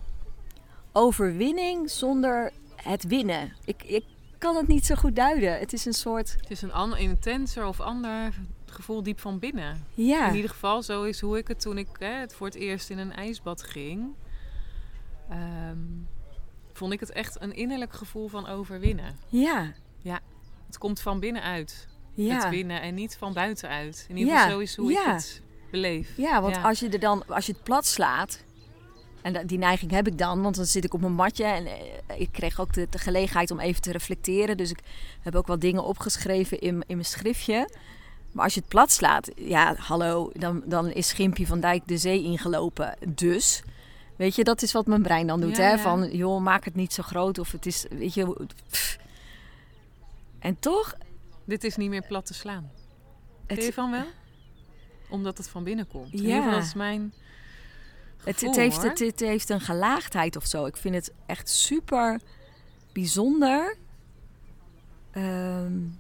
overwinning 0.92 1.90
zonder 1.90 2.52
het 2.76 3.04
winnen. 3.04 3.54
Ik, 3.66 3.84
ik 3.84 4.06
kan 4.38 4.56
het 4.56 4.68
niet 4.68 4.86
zo 4.86 4.96
goed 4.96 5.16
duiden. 5.16 5.60
Het 5.60 5.74
is 5.74 5.86
een 5.86 5.94
soort. 5.94 6.36
Het 6.40 6.52
is 6.52 6.62
een 6.62 6.74
ander, 6.74 7.00
intenser 7.00 7.66
of 7.66 7.80
ander 7.80 8.34
gevoel 8.66 9.04
diep 9.04 9.20
van 9.20 9.40
binnen. 9.40 9.86
Ja. 9.94 10.28
In 10.28 10.36
ieder 10.36 10.52
geval, 10.52 10.84
zo 10.84 11.04
is 11.04 11.20
hoe 11.20 11.38
ik 11.38 11.48
het 11.48 11.62
toen 11.62 11.78
ik 11.78 11.88
hè, 12.00 12.14
het 12.14 12.34
voor 12.34 12.48
het 12.48 12.56
eerst 12.56 12.90
in 12.90 12.98
een 12.98 13.14
ijsbad 13.14 13.64
ging. 13.64 14.14
Ehm, 15.30 15.78
vond 16.74 16.94
ik 16.94 17.00
het 17.00 17.12
echt 17.12 17.42
een 17.42 17.54
innerlijk 17.54 17.94
gevoel 17.94 18.28
van 18.28 18.48
overwinnen. 18.48 19.18
Ja. 19.28 19.74
Ja. 20.02 20.20
Het 20.70 20.78
komt 20.78 21.00
van 21.00 21.20
binnenuit. 21.20 21.88
Ja. 22.14 22.36
Het 22.36 22.50
winnen 22.50 22.82
en 22.82 22.96
niet 22.96 23.18
van 23.18 23.34
buitenuit. 23.34 24.06
In 24.10 24.18
ieder 24.18 24.38
geval 24.38 24.52
zo 24.52 24.60
is 24.60 24.76
hoe 24.76 24.92
ik 24.92 25.00
het 25.04 25.42
beleef. 25.72 26.18
Ja, 26.18 26.42
want 26.42 26.64
Als, 26.64 26.80
je 26.80 26.90
er 26.90 27.00
dan, 27.00 27.24
als 27.28 27.46
je 27.46 27.52
het 27.52 27.64
plat 27.64 27.86
slaat, 27.86 28.44
en 29.22 29.48
die 29.48 29.58
neiging 29.58 29.92
heb 29.92 30.08
ik 30.08 30.18
dan, 30.18 30.42
want 30.42 30.56
dan 30.56 30.66
zit 30.66 30.84
ik 30.84 30.94
op 30.94 31.02
mijn 31.02 31.14
matje 31.14 31.44
en 31.44 31.66
eh, 31.66 32.20
ik 32.20 32.30
kreeg 32.32 32.60
ook 32.60 32.74
de, 32.74 32.88
de, 32.90 32.98
gelegenheid 32.98 33.52
om 33.52 33.60
even 33.60 33.82
te 33.82 33.92
reflecteren. 33.92 34.58
Dus 34.58 34.70
ik 34.70 34.80
heb 35.22 35.36
ook 35.36 35.48
wat 35.48 35.62
dingen 35.62 35.84
opgeschreven 35.84 36.60
in, 36.60 36.84
in 36.88 36.96
mijn 36.96 37.06
schriftje. 37.06 37.70
Maar 38.32 38.44
als 38.44 38.54
je 38.54 38.60
het 38.60 38.70
plat 38.70 38.92
slaat, 38.92 39.32
ja, 39.36 39.76
hallo, 39.78 40.32
dan, 40.34 40.62
dan 40.66 40.92
is 40.92 41.08
Schimpje 41.08 41.48
van 41.48 41.60
Dijk 41.60 41.84
de 41.86 41.98
zee 41.98 42.24
ingelopen. 42.24 42.96
Dus, 43.08 43.64
weet 44.16 44.36
je, 44.36 44.44
dat 44.44 44.62
is 44.62 44.72
wat 44.72 44.88
mijn 44.88 45.02
brein 45.02 45.28
dan 45.28 45.42
doet. 45.42 45.58
hè? 45.58 45.78
Van, 45.78 46.10
joh, 46.12 46.42
maak 46.42 46.66
het 46.66 46.76
niet 46.76 46.94
zo 46.94 47.04
groot 47.04 47.40
of 47.40 47.52
het 47.52 47.66
is, 47.66 47.86
weet 47.90 48.14
je... 48.14 48.48
En 50.40 50.60
toch... 50.60 50.96
Dit 51.46 51.64
is 51.64 51.76
niet 51.76 51.90
meer 51.90 52.06
plat 52.08 52.26
te 52.26 52.34
slaan. 52.34 52.72
Het, 53.48 53.66
je 53.66 53.74
van 53.74 53.92
wel? 53.92 54.06
Omdat 55.10 55.38
het 55.38 55.50
van 55.50 55.64
binnen 55.64 55.88
komt. 55.88 56.10
Ja. 56.12 56.44
Geval, 56.44 56.60
is 56.60 56.74
mijn 56.74 57.14
het, 58.24 58.42
het, 58.42 58.56
heeft, 58.56 58.82
het, 58.82 59.00
het, 59.00 59.20
heeft 59.20 59.50
een 59.50 59.62
gelaagdheid 59.62 60.36
of 60.36 60.46
zo. 60.46 60.66
Ik 60.66 60.78
vind 60.78 60.96
het 60.96 61.14
echt 61.26 61.50
super 61.50 62.20
bijzonder. 62.94 63.78
Um, 65.14 66.00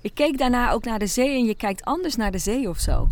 ik 0.00 0.14
keek 0.14 0.38
daarna 0.38 0.70
ook 0.70 0.84
naar 0.84 0.98
de 0.98 1.06
zee 1.06 1.34
en 1.34 1.44
je 1.44 1.54
kijkt 1.54 1.84
anders 1.84 2.16
naar 2.16 2.30
de 2.30 2.38
zee 2.38 2.68
of 2.68 2.78
zo. 2.78 3.08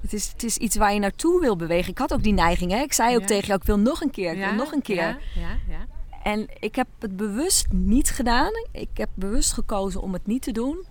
Het 0.00 0.12
is, 0.12 0.28
het 0.28 0.42
is 0.42 0.56
iets 0.56 0.76
waar 0.76 0.92
je 0.92 1.00
naartoe 1.00 1.40
wil 1.40 1.56
bewegen. 1.56 1.90
Ik 1.90 1.98
had 1.98 2.12
ook 2.12 2.22
die 2.22 2.32
neiging. 2.32 2.70
Hè? 2.70 2.78
Ik 2.78 2.92
zei 2.92 3.16
ook 3.16 3.22
tegen 3.22 3.46
jou, 3.46 3.60
ik 3.60 3.66
wil 3.66 3.78
nog 3.78 4.00
een 4.00 4.10
keer, 4.10 4.32
ik 4.32 4.44
wil 4.44 4.54
nog 4.54 4.72
een 4.72 4.82
keer. 4.82 5.18
Ja, 5.34 5.58
ja, 5.68 5.86
en 6.22 6.48
ik 6.60 6.74
heb 6.74 6.88
het 6.98 7.16
bewust 7.16 7.72
niet 7.72 8.10
gedaan. 8.10 8.52
Ik 8.72 8.88
heb 8.94 9.08
bewust 9.14 9.52
gekozen 9.52 10.02
om 10.02 10.12
het 10.12 10.26
niet 10.26 10.42
te 10.42 10.52
doen. 10.52 10.86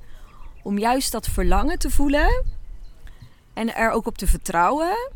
Om 0.63 0.77
juist 0.77 1.11
dat 1.11 1.27
verlangen 1.27 1.79
te 1.79 1.89
voelen. 1.89 2.45
En 3.53 3.75
er 3.75 3.91
ook 3.91 4.05
op 4.05 4.17
te 4.17 4.27
vertrouwen 4.27 5.11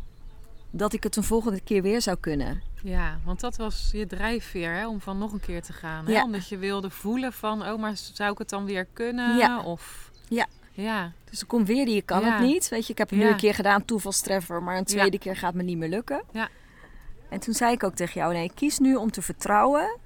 dat 0.70 0.92
ik 0.92 1.02
het 1.02 1.16
een 1.16 1.24
volgende 1.24 1.60
keer 1.60 1.82
weer 1.82 2.02
zou 2.02 2.16
kunnen. 2.20 2.62
Ja, 2.82 3.18
want 3.24 3.40
dat 3.40 3.56
was 3.56 3.88
je 3.92 4.06
drijfveer 4.06 4.72
hè, 4.72 4.88
om 4.88 5.00
van 5.00 5.18
nog 5.18 5.32
een 5.32 5.40
keer 5.40 5.62
te 5.62 5.72
gaan. 5.72 6.06
Hè? 6.06 6.12
Ja. 6.12 6.22
Omdat 6.22 6.48
je 6.48 6.58
wilde 6.58 6.90
voelen 6.90 7.32
van, 7.32 7.66
oh, 7.66 7.80
maar 7.80 7.92
zou 7.96 8.32
ik 8.32 8.38
het 8.38 8.48
dan 8.48 8.64
weer 8.64 8.86
kunnen? 8.92 9.36
Ja. 9.36 9.62
Of... 9.62 10.10
Ja. 10.28 10.46
ja. 10.72 11.12
Dus 11.30 11.40
er 11.40 11.46
komt 11.46 11.66
weer 11.66 11.84
die, 11.84 11.94
je 11.94 12.02
kan 12.02 12.24
het 12.24 12.40
niet. 12.40 12.68
Weet 12.68 12.86
je, 12.86 12.92
ik 12.92 12.98
heb 12.98 13.10
het 13.10 13.18
nu 13.18 13.26
een 13.26 13.36
keer 13.36 13.54
gedaan, 13.54 13.84
toevalstreffer, 13.84 14.62
maar 14.62 14.76
een 14.76 14.84
tweede 14.84 15.18
keer 15.18 15.36
gaat 15.36 15.54
me 15.54 15.62
niet 15.62 15.78
meer 15.78 15.88
lukken. 15.88 16.22
Ja. 16.32 16.48
En 17.28 17.40
toen 17.40 17.54
zei 17.54 17.72
ik 17.72 17.84
ook 17.84 17.94
tegen 17.94 18.20
jou, 18.20 18.32
nee, 18.32 18.50
kies 18.54 18.78
nu 18.78 18.94
om 18.94 19.10
te 19.10 19.22
vertrouwen 19.22 19.96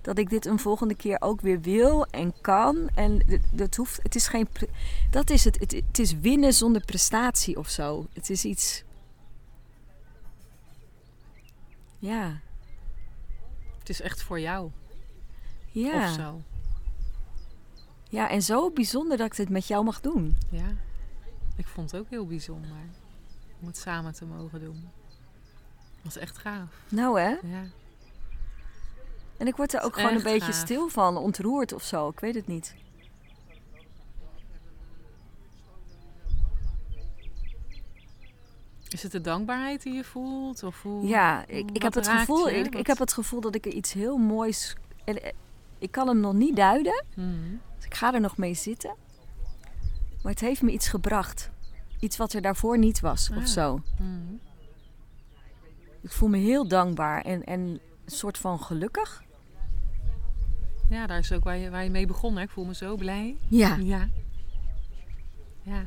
dat 0.00 0.18
ik 0.18 0.30
dit 0.30 0.46
een 0.46 0.58
volgende 0.58 0.94
keer 0.94 1.20
ook 1.20 1.40
weer 1.40 1.60
wil 1.60 2.06
en 2.06 2.40
kan. 2.40 2.88
En 2.94 3.40
dat 3.52 3.76
hoeft, 3.76 4.02
het 4.02 4.14
is 4.14 4.28
geen, 4.28 4.48
dat 5.10 5.30
is 5.30 5.44
het, 5.44 5.60
het, 5.60 5.72
het 5.72 5.98
is 5.98 6.18
winnen 6.18 6.52
zonder 6.52 6.84
prestatie 6.84 7.58
of 7.58 7.68
zo. 7.68 8.06
Het 8.12 8.30
is 8.30 8.44
iets 8.44 8.84
Ja. 11.98 12.40
Het 13.78 13.88
is 13.88 14.00
echt 14.00 14.22
voor 14.22 14.40
jou. 14.40 14.70
Ja. 15.70 16.04
Of 16.04 16.14
zo. 16.14 16.42
Ja, 18.08 18.30
en 18.30 18.42
zo 18.42 18.70
bijzonder 18.70 19.16
dat 19.16 19.26
ik 19.26 19.36
dit 19.36 19.48
met 19.48 19.66
jou 19.66 19.84
mag 19.84 20.00
doen. 20.00 20.36
Ja. 20.50 20.68
Ik 21.56 21.66
vond 21.66 21.90
het 21.90 22.00
ook 22.00 22.10
heel 22.10 22.26
bijzonder 22.26 22.70
om 23.60 23.66
het 23.66 23.76
samen 23.76 24.12
te 24.12 24.24
mogen 24.24 24.60
doen. 24.60 24.90
Dat 26.02 26.16
is 26.16 26.22
echt 26.22 26.38
gaaf. 26.38 26.68
Nou 26.88 27.20
hè? 27.20 27.28
Ja. 27.28 27.64
En 29.38 29.46
ik 29.46 29.56
word 29.56 29.74
er 29.74 29.82
ook 29.82 29.94
gewoon 29.94 30.14
een 30.14 30.22
beetje 30.22 30.52
stil 30.52 30.88
van, 30.88 31.16
ontroerd 31.16 31.72
of 31.72 31.82
zo. 31.82 32.08
Ik 32.08 32.20
weet 32.20 32.34
het 32.34 32.46
niet. 32.46 32.74
Is 38.88 39.02
het 39.02 39.12
de 39.12 39.20
dankbaarheid 39.20 39.82
die 39.82 39.92
je 39.92 40.04
voelt? 40.04 40.62
Of 40.62 40.82
hoe, 40.82 41.06
ja, 41.06 41.46
ik, 41.46 41.70
ik 41.72 41.82
heb 41.82 41.94
het 41.94 42.08
gevoel, 42.08 42.48
ik, 42.48 42.74
ik, 42.74 42.86
heb 42.86 42.98
het 42.98 43.12
gevoel 43.12 43.40
dat 43.40 43.54
ik 43.54 43.66
er 43.66 43.72
iets 43.72 43.92
heel 43.92 44.16
moois. 44.16 44.76
Eh, 45.04 45.32
ik 45.78 45.90
kan 45.90 46.08
hem 46.08 46.20
nog 46.20 46.32
niet 46.32 46.56
duiden. 46.56 47.04
Hmm. 47.14 47.60
Dus 47.76 47.84
ik 47.84 47.94
ga 47.94 48.14
er 48.14 48.20
nog 48.20 48.36
mee 48.36 48.54
zitten. 48.54 48.94
Maar 50.22 50.32
het 50.32 50.40
heeft 50.40 50.62
me 50.62 50.70
iets 50.70 50.88
gebracht. 50.88 51.50
Iets 52.00 52.16
wat 52.16 52.32
er 52.32 52.42
daarvoor 52.42 52.78
niet 52.78 53.00
was 53.00 53.30
of 53.30 53.36
ah. 53.36 53.44
zo. 53.44 53.80
Hmm. 53.96 54.40
Ik 56.00 56.12
voel 56.12 56.28
me 56.28 56.38
heel 56.38 56.68
dankbaar 56.68 57.22
en, 57.22 57.44
en 57.44 57.60
een 57.60 57.80
soort 58.06 58.38
van 58.38 58.60
gelukkig. 58.60 59.22
Ja, 60.88 61.06
daar 61.06 61.18
is 61.18 61.32
ook 61.32 61.44
waar 61.44 61.56
je, 61.56 61.70
waar 61.70 61.84
je 61.84 61.90
mee 61.90 62.06
begon. 62.06 62.36
Hè? 62.36 62.42
Ik 62.42 62.50
voel 62.50 62.64
me 62.64 62.74
zo 62.74 62.96
blij. 62.96 63.36
Ja. 63.48 63.76
Ja. 63.76 64.08
ja. 65.62 65.86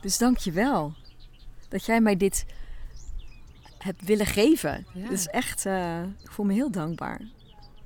Dus 0.00 0.18
dank 0.18 0.38
je 0.38 0.52
wel 0.52 0.94
dat 1.68 1.84
jij 1.84 2.00
mij 2.00 2.16
dit 2.16 2.46
hebt 3.78 4.04
willen 4.04 4.26
geven. 4.26 4.86
Ja. 4.92 5.10
is 5.10 5.26
echt, 5.26 5.66
uh, 5.66 6.02
ik 6.02 6.30
voel 6.30 6.46
me 6.46 6.52
heel 6.52 6.70
dankbaar. 6.70 7.20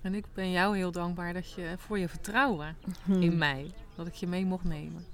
En 0.00 0.14
ik 0.14 0.24
ben 0.34 0.50
jou 0.50 0.76
heel 0.76 0.92
dankbaar 0.92 1.32
dat 1.32 1.52
je, 1.52 1.74
voor 1.78 1.98
je 1.98 2.08
vertrouwen 2.08 2.76
hmm. 3.04 3.22
in 3.22 3.38
mij. 3.38 3.70
Dat 3.94 4.06
ik 4.06 4.14
je 4.14 4.26
mee 4.26 4.44
mocht 4.44 4.64
nemen. 4.64 5.04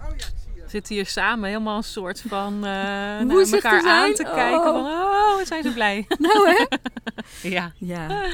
Oh 0.00 0.16
ja, 0.16 0.26
zitten 0.72 0.94
hier 0.94 1.06
samen 1.06 1.48
helemaal 1.48 1.76
een 1.76 1.82
soort 1.82 2.20
van 2.26 2.54
uh, 2.54 2.60
naar 3.28 3.46
elkaar 3.52 3.86
aan 3.86 4.14
te 4.14 4.22
kijken. 4.22 4.62
Van, 4.62 4.84
oh, 4.84 5.36
we 5.36 5.44
zijn 5.44 5.62
zo 5.62 5.72
blij. 5.72 6.06
Nou 6.18 6.48
hè? 6.48 6.66
ja. 7.56 7.72
Ja. 7.76 8.26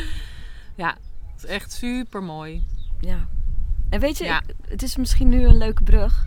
Ja, 0.74 0.96
het 1.34 1.44
is 1.44 1.50
echt 1.50 1.72
super 1.72 2.22
mooi. 2.22 2.62
Ja. 3.00 3.28
En 3.90 4.00
weet 4.00 4.18
je, 4.18 4.24
ja. 4.24 4.42
het 4.68 4.82
is 4.82 4.96
misschien 4.96 5.28
nu 5.28 5.44
een 5.44 5.58
leuke 5.58 5.82
brug. 5.82 6.26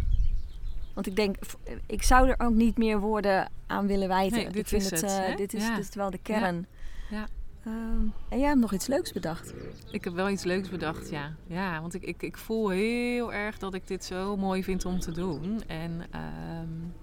Want 0.93 1.08
ik 1.08 1.15
denk, 1.15 1.36
ik 1.88 2.04
zou 2.04 2.30
er 2.30 2.36
ook 2.38 2.54
niet 2.54 2.78
meer 2.78 3.00
woorden 3.00 3.50
aan 3.67 3.88
willen 3.88 4.08
wijten. 4.08 4.38
Nee, 4.38 4.47
dit 4.47 4.56
ik 4.56 4.67
vind 4.67 4.82
is 4.82 4.89
het, 4.89 5.02
het 5.02 5.30
uh, 5.30 5.36
dit, 5.36 5.54
is, 5.54 5.65
dit 5.65 5.89
is 5.89 5.95
wel 5.95 6.10
de 6.10 6.17
kern. 6.17 6.67
Ja. 7.10 7.28
Uh, 7.67 7.74
en 8.30 8.39
jij 8.39 8.47
hebt 8.47 8.60
nog 8.60 8.74
iets 8.74 8.88
leuks 8.88 9.12
bedacht. 9.12 9.54
Ik 9.91 10.04
heb 10.04 10.13
wel 10.13 10.30
iets 10.30 10.43
leuks 10.43 10.69
bedacht, 10.69 11.10
ja. 11.10 11.36
Ja, 11.47 11.82
want 11.82 11.93
ik, 11.93 12.04
ik, 12.04 12.21
ik 12.21 12.38
voel 12.38 12.69
heel 12.69 13.34
erg 13.34 13.58
dat 13.58 13.74
ik 13.74 13.88
dit 13.88 14.04
zo 14.06 14.38
mooi 14.38 14.63
vind 14.63 14.86
om 14.86 15.00
te 15.00 15.12
doen. 15.12 15.62
En 15.67 15.91
um, 15.91 16.93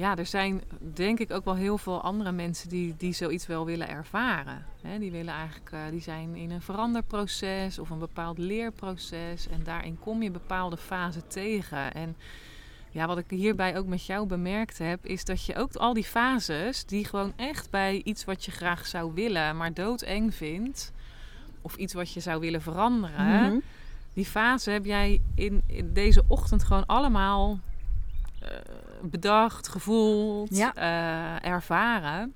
ja, 0.00 0.16
er 0.16 0.26
zijn 0.26 0.62
denk 0.94 1.18
ik 1.18 1.30
ook 1.30 1.44
wel 1.44 1.54
heel 1.54 1.78
veel 1.78 2.00
andere 2.00 2.32
mensen 2.32 2.68
die, 2.68 2.94
die 2.96 3.12
zoiets 3.12 3.46
wel 3.46 3.64
willen 3.64 3.88
ervaren. 3.88 4.64
Die, 4.98 5.10
willen 5.10 5.34
eigenlijk, 5.34 5.70
uh, 5.74 5.80
die 5.90 6.00
zijn 6.00 6.36
in 6.36 6.50
een 6.50 6.62
veranderproces 6.62 7.78
of 7.78 7.90
een 7.90 7.98
bepaald 7.98 8.38
leerproces. 8.38 9.48
En 9.48 9.62
daarin 9.64 9.98
kom 9.98 10.22
je 10.22 10.30
bepaalde 10.30 10.76
fasen 10.76 11.28
tegen. 11.28 11.94
En 11.94 12.16
ja, 12.90 13.06
wat 13.06 13.18
ik 13.18 13.30
hierbij 13.30 13.76
ook 13.76 13.86
met 13.86 14.06
jou 14.06 14.26
bemerkt 14.26 14.78
heb, 14.78 15.06
is 15.06 15.24
dat 15.24 15.44
je 15.44 15.56
ook 15.56 15.74
al 15.74 15.94
die 15.94 16.04
fases, 16.04 16.84
die 16.84 17.04
gewoon 17.04 17.32
echt 17.36 17.70
bij 17.70 18.00
iets 18.04 18.24
wat 18.24 18.44
je 18.44 18.50
graag 18.50 18.86
zou 18.86 19.12
willen, 19.14 19.56
maar 19.56 19.74
doodeng 19.74 20.34
vindt, 20.34 20.92
of 21.62 21.76
iets 21.76 21.94
wat 21.94 22.12
je 22.12 22.20
zou 22.20 22.40
willen 22.40 22.62
veranderen, 22.62 23.52
mhm. 23.52 23.58
die 24.14 24.26
fase 24.26 24.70
heb 24.70 24.84
jij 24.84 25.20
in, 25.34 25.62
in, 25.66 25.92
deze 25.92 26.22
ochtend 26.26 26.64
gewoon 26.64 26.86
allemaal 26.86 27.58
uh, 28.42 28.48
bedacht, 29.02 29.68
gevoeld, 29.68 30.56
ja. 30.56 30.72
uh, 30.76 31.50
ervaren. 31.50 32.34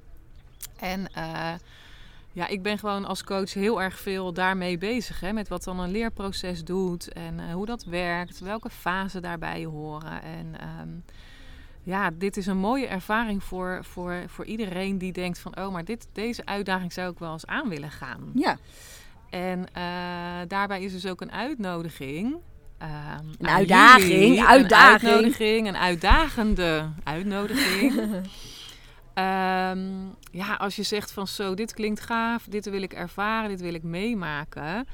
En 0.77 1.01
uh, 1.17 1.53
ja, 2.35 2.49
ik 2.49 2.63
ben 2.63 2.79
gewoon 2.79 3.05
als 3.05 3.25
coach 3.25 3.53
heel 3.53 3.83
erg 3.83 3.99
veel 3.99 4.33
daarmee 4.33 4.79
bezig. 4.79 5.21
Hè, 5.21 5.33
met 5.33 5.49
wat 5.49 5.65
dan 5.65 5.81
een 5.81 5.91
leerproces 5.91 6.65
doet 6.65 7.13
en 7.13 7.39
uh, 7.39 7.53
hoe 7.53 7.67
dat 7.67 7.85
werkt, 7.85 8.39
welke 8.39 8.71
fasen 8.71 9.23
daarbij 9.23 9.65
horen. 9.65 10.23
En 10.23 10.55
um, 10.81 11.05
ja, 11.83 12.11
dit 12.15 12.37
is 12.37 12.47
een 12.47 12.57
mooie 12.57 12.87
ervaring 12.87 13.43
voor, 13.43 13.79
voor, 13.83 14.25
voor 14.27 14.45
iedereen 14.45 14.99
die 14.99 15.13
denkt 15.13 15.39
van... 15.39 15.57
oh, 15.59 15.73
maar 15.73 15.85
dit, 15.85 16.09
deze 16.13 16.47
uitdaging 16.47 16.93
zou 16.93 17.13
ik 17.13 17.19
wel 17.19 17.33
eens 17.33 17.47
aan 17.47 17.69
willen 17.69 17.91
gaan. 17.91 18.31
Ja. 18.35 18.57
En 19.31 19.59
uh, 19.59 20.49
daarbij 20.49 20.83
is 20.83 20.93
dus 20.93 21.07
ook 21.07 21.21
een 21.21 21.33
uitnodiging... 21.33 22.37
Um, 22.83 23.31
een 23.39 23.49
uitdaging, 23.49 24.09
jullie, 24.09 24.45
uitdaging. 24.45 25.03
Een 25.03 25.09
uitnodiging, 25.09 25.69
een 25.69 25.77
uitdagende 25.77 26.89
uitnodiging... 27.05 27.93
Um, 29.15 30.15
ja, 30.31 30.55
als 30.55 30.77
je 30.77 30.83
zegt 30.83 31.13
van 31.13 31.27
zo, 31.27 31.55
dit 31.55 31.75
klinkt 31.75 32.01
gaaf, 32.01 32.45
dit 32.49 32.71
wil 32.71 32.83
ik 32.83 32.93
ervaren, 32.93 33.49
dit 33.49 33.61
wil 33.61 33.75
ik 33.75 33.83
meemaken. 33.83 34.87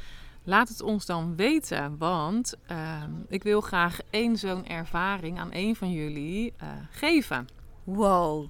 Laat 0.44 0.68
het 0.68 0.82
ons 0.82 1.06
dan 1.06 1.36
weten, 1.36 1.98
want 1.98 2.54
um, 2.70 3.24
ik 3.28 3.42
wil 3.42 3.60
graag 3.60 3.98
één 4.10 4.36
zo'n 4.36 4.66
ervaring 4.66 5.38
aan 5.38 5.48
een 5.52 5.76
van 5.76 5.92
jullie 5.92 6.52
uh, 6.62 6.68
geven. 6.90 7.48
Wow. 7.84 8.48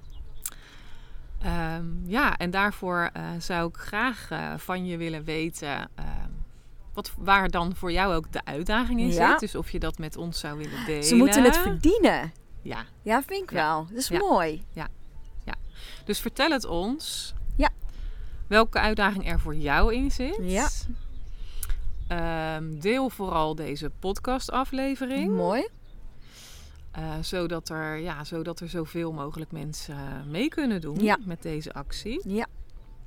Um, 1.46 2.02
ja, 2.06 2.36
en 2.36 2.50
daarvoor 2.50 3.10
uh, 3.16 3.22
zou 3.38 3.68
ik 3.68 3.76
graag 3.76 4.30
uh, 4.30 4.54
van 4.56 4.86
je 4.86 4.96
willen 4.96 5.24
weten 5.24 5.90
wat, 6.92 7.12
waar 7.18 7.48
dan 7.48 7.74
voor 7.74 7.92
jou 7.92 8.14
ook 8.14 8.32
de 8.32 8.44
uitdaging 8.44 9.00
in 9.00 9.12
zit. 9.12 9.38
Dus 9.38 9.54
of 9.54 9.70
je 9.70 9.78
dat 9.78 9.98
met 9.98 10.16
ons 10.16 10.40
zou 10.40 10.58
willen 10.58 10.84
delen. 10.86 11.04
Ze 11.04 11.14
moeten 11.14 11.44
het 11.44 11.56
verdienen. 11.56 12.32
Ja. 12.62 12.84
Ja, 13.02 13.22
vind 13.22 13.42
ik 13.42 13.50
wel. 13.50 13.86
Dat 13.86 13.96
is 13.96 14.08
ja. 14.08 14.18
mooi. 14.18 14.64
Ja. 14.72 14.88
Dus 16.05 16.20
vertel 16.20 16.51
het 16.51 16.64
ons. 16.64 17.35
Ja. 17.57 17.70
Welke 18.47 18.78
uitdaging 18.78 19.28
er 19.31 19.41
voor 19.41 19.55
jou 19.55 19.95
in 19.95 20.11
zit. 20.11 20.39
Ja. 20.43 20.68
Um, 22.57 22.81
deel 22.81 23.11
vooral 23.11 23.55
deze 23.55 23.91
podcastaflevering. 23.99 25.37
Mooi. 25.37 25.68
Eh, 26.91 27.14
zodat, 27.20 27.68
er, 27.68 27.97
ja, 27.97 28.24
zodat 28.24 28.61
er 28.61 28.68
zoveel 28.68 29.12
mogelijk 29.12 29.51
mensen 29.53 29.97
mee 30.31 30.49
kunnen 30.49 30.81
doen 30.81 30.99
Ja. 30.99 31.18
met 31.24 31.43
deze 31.43 31.72
actie. 31.72 32.28
Ja. 32.28 32.47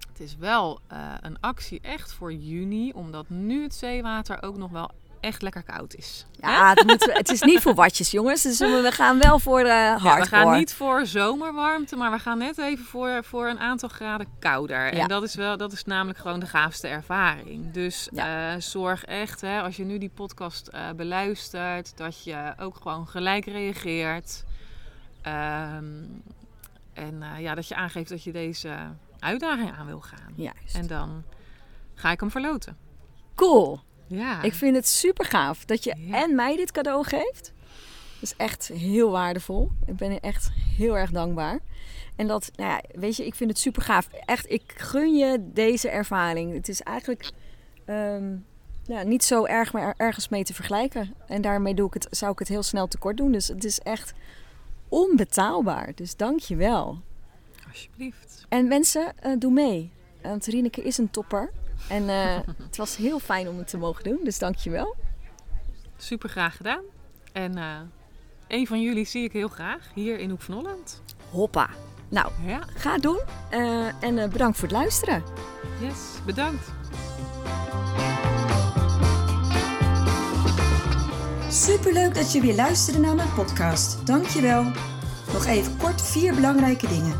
Het 0.10 0.20
is 0.20 0.36
wel 0.38 0.80
eh, 0.88 1.14
een 1.22 1.40
actie 1.40 1.80
echt 1.82 2.14
voor 2.14 2.34
juni, 2.34 2.92
omdat 2.92 3.30
nu 3.30 3.64
het 3.64 3.74
zeewater 3.74 4.44
ook 4.44 4.58
nog 4.58 4.72
wel 4.72 4.92
echt 5.24 5.42
lekker 5.42 5.64
koud 5.64 5.96
is. 5.96 6.26
Ja, 6.40 6.70
het, 6.70 6.84
moet- 6.88 7.14
het 7.14 7.30
is 7.30 7.42
niet 7.42 7.60
voor 7.62 7.74
watjes, 7.74 8.12
jongens. 8.12 8.42
Dus 8.42 8.60
we 8.60 8.90
gaan 8.94 9.20
wel 9.20 9.40
voor 9.40 9.64
de 9.64 9.70
hardcore. 9.70 10.10
Ja, 10.16 10.20
we 10.20 10.26
gaan 10.28 10.58
niet 10.58 10.74
voor 10.74 11.06
zomerwarmte, 11.06 11.96
maar 11.96 12.12
we 12.12 12.20
gaan 12.20 12.38
net 12.38 12.58
even 12.58 12.86
voor, 12.86 13.24
voor 13.24 13.48
een 13.48 13.60
aantal 13.60 13.90
graden 13.90 14.28
kouder. 14.40 14.96
Ja. 14.96 15.02
En 15.02 15.08
dat 15.08 15.24
is, 15.24 15.36
wel, 15.36 15.58
dat 15.58 15.72
is 15.72 15.84
namelijk 15.84 16.20
gewoon 16.20 16.40
de 16.40 16.46
gaafste 16.48 16.88
ervaring. 16.88 17.72
Dus 17.72 18.10
Ja. 18.12 18.54
eh, 18.54 18.60
zorg 18.62 19.06
echt, 19.06 19.42
hè, 19.42 19.62
als 19.62 19.76
je 19.76 19.84
nu 19.86 19.98
die 19.98 20.12
podcast 20.14 20.68
eh, 20.68 20.90
beluistert, 20.96 21.98
dat 21.98 22.24
je 22.24 22.54
ook 22.60 22.76
gewoon 22.82 23.08
gelijk 23.08 23.46
reageert. 23.46 24.44
Ehm, 25.22 25.86
en 26.94 27.22
eh, 27.24 27.40
ja, 27.40 27.56
dat 27.56 27.68
je 27.68 27.76
aangeeft 27.76 28.10
dat 28.10 28.24
je 28.24 28.32
deze 28.32 28.76
uitdaging 29.20 29.72
aan 29.78 29.86
wil 29.86 30.02
gaan. 30.02 30.34
Juist. 30.36 30.76
En 30.76 30.88
dan 30.88 31.24
ga 31.94 32.12
ik 32.12 32.20
hem 32.20 32.32
verloten. 32.32 32.78
Cool. 33.36 33.80
Ja. 34.08 34.42
Ik 34.42 34.54
vind 34.54 34.76
het 34.76 34.88
super 34.88 35.26
gaaf 35.26 35.66
dat 35.66 35.84
je 35.84 35.96
Ja. 35.98 36.24
en 36.24 36.36
mij 36.36 36.56
dit 36.56 36.72
cadeau 36.72 37.04
geeft. 37.04 37.54
Dat 38.20 38.32
is 38.32 38.34
echt 38.38 38.68
heel 38.68 39.12
waardevol. 39.12 39.72
Ik 39.86 39.96
ben 39.96 40.20
echt 40.20 40.52
heel 40.78 40.98
erg 40.98 41.12
dankbaar. 41.12 41.60
En 42.16 42.28
dat, 42.28 42.52
nou 42.56 42.70
ja, 42.70 42.82
weet 43.00 43.16
je, 43.16 43.26
ik 43.26 43.36
vind 43.36 43.50
het 43.50 43.60
super 43.60 43.82
gaaf. 43.82 44.08
Echt, 44.26 44.52
ik 44.52 44.74
gun 44.76 45.16
je 45.16 45.50
deze 45.54 45.90
ervaring. 45.90 46.54
Het 46.54 46.70
is 46.70 46.82
eigenlijk 46.82 47.32
ehm, 47.86 48.36
ja, 48.84 49.04
niet 49.04 49.24
zo 49.24 49.46
erg 49.46 49.74
meer 49.74 49.94
ergens 49.98 50.30
mee 50.30 50.44
te 50.44 50.54
vergelijken. 50.54 51.14
En 51.28 51.42
daarmee 51.42 51.74
doe 51.74 51.88
ik 51.88 51.94
het, 51.94 52.08
zou 52.10 52.32
ik 52.32 52.40
het 52.40 52.48
heel 52.48 52.64
snel 52.64 52.88
tekort 52.88 53.18
doen. 53.18 53.32
Dus 53.32 53.48
het 53.48 53.64
is 53.64 53.80
echt 53.80 54.14
onbetaalbaar. 54.90 55.92
Dus 55.96 56.16
dank 56.16 56.40
je 56.40 56.56
wel. 56.56 57.02
Alsjeblieft. 57.68 58.46
En 58.50 58.68
mensen, 58.68 59.14
eh, 59.20 59.32
doe 59.40 59.52
mee. 59.52 59.92
Want 60.22 60.46
Rieneke 60.46 60.82
is 60.84 60.98
een 60.98 61.12
topper. 61.12 61.52
En 61.90 62.10
eh, 62.10 62.40
het 62.68 62.78
was 62.78 62.96
heel 62.96 63.20
fijn 63.20 63.48
om 63.50 63.58
het 63.58 63.68
te 63.68 63.78
mogen 63.78 64.04
doen. 64.04 64.20
Dus 64.24 64.40
dank 64.40 64.56
je 64.56 64.70
wel. 64.70 64.96
Super 65.98 66.30
graag 66.30 66.58
gedaan. 66.58 66.82
En 67.34 67.58
eh 67.58 67.80
een 68.48 68.68
van 68.68 68.82
jullie 68.82 69.06
zie 69.06 69.24
ik 69.24 69.32
heel 69.32 69.48
graag 69.48 69.90
hier 69.94 70.20
in 70.20 70.30
Hoek 70.30 70.42
van 70.42 70.54
Holland. 70.54 71.02
Hoppa. 71.30 71.70
Nou, 72.10 72.32
Ja, 72.46 72.60
ga 72.76 72.94
het 72.94 73.02
doen. 73.02 73.20
Eh, 73.50 74.04
en 74.04 74.18
eh, 74.18 74.30
bedankt 74.30 74.58
voor 74.58 74.68
het 74.68 74.78
luisteren. 74.78 75.24
yes. 75.82 75.96
Bedankt. 76.26 76.72
Superleuk 81.50 82.16
dat 82.16 82.32
je 82.32 82.42
weer 82.42 82.56
luisterde 82.56 83.00
naar 83.00 83.16
mijn 83.16 83.34
podcast. 83.34 84.08
Dankjewel. 84.08 84.64
Nog 85.34 85.46
even 85.46 85.78
kort 85.78 86.02
vier 86.02 86.36
belangrijke 86.36 86.88
dingen. 86.88 87.20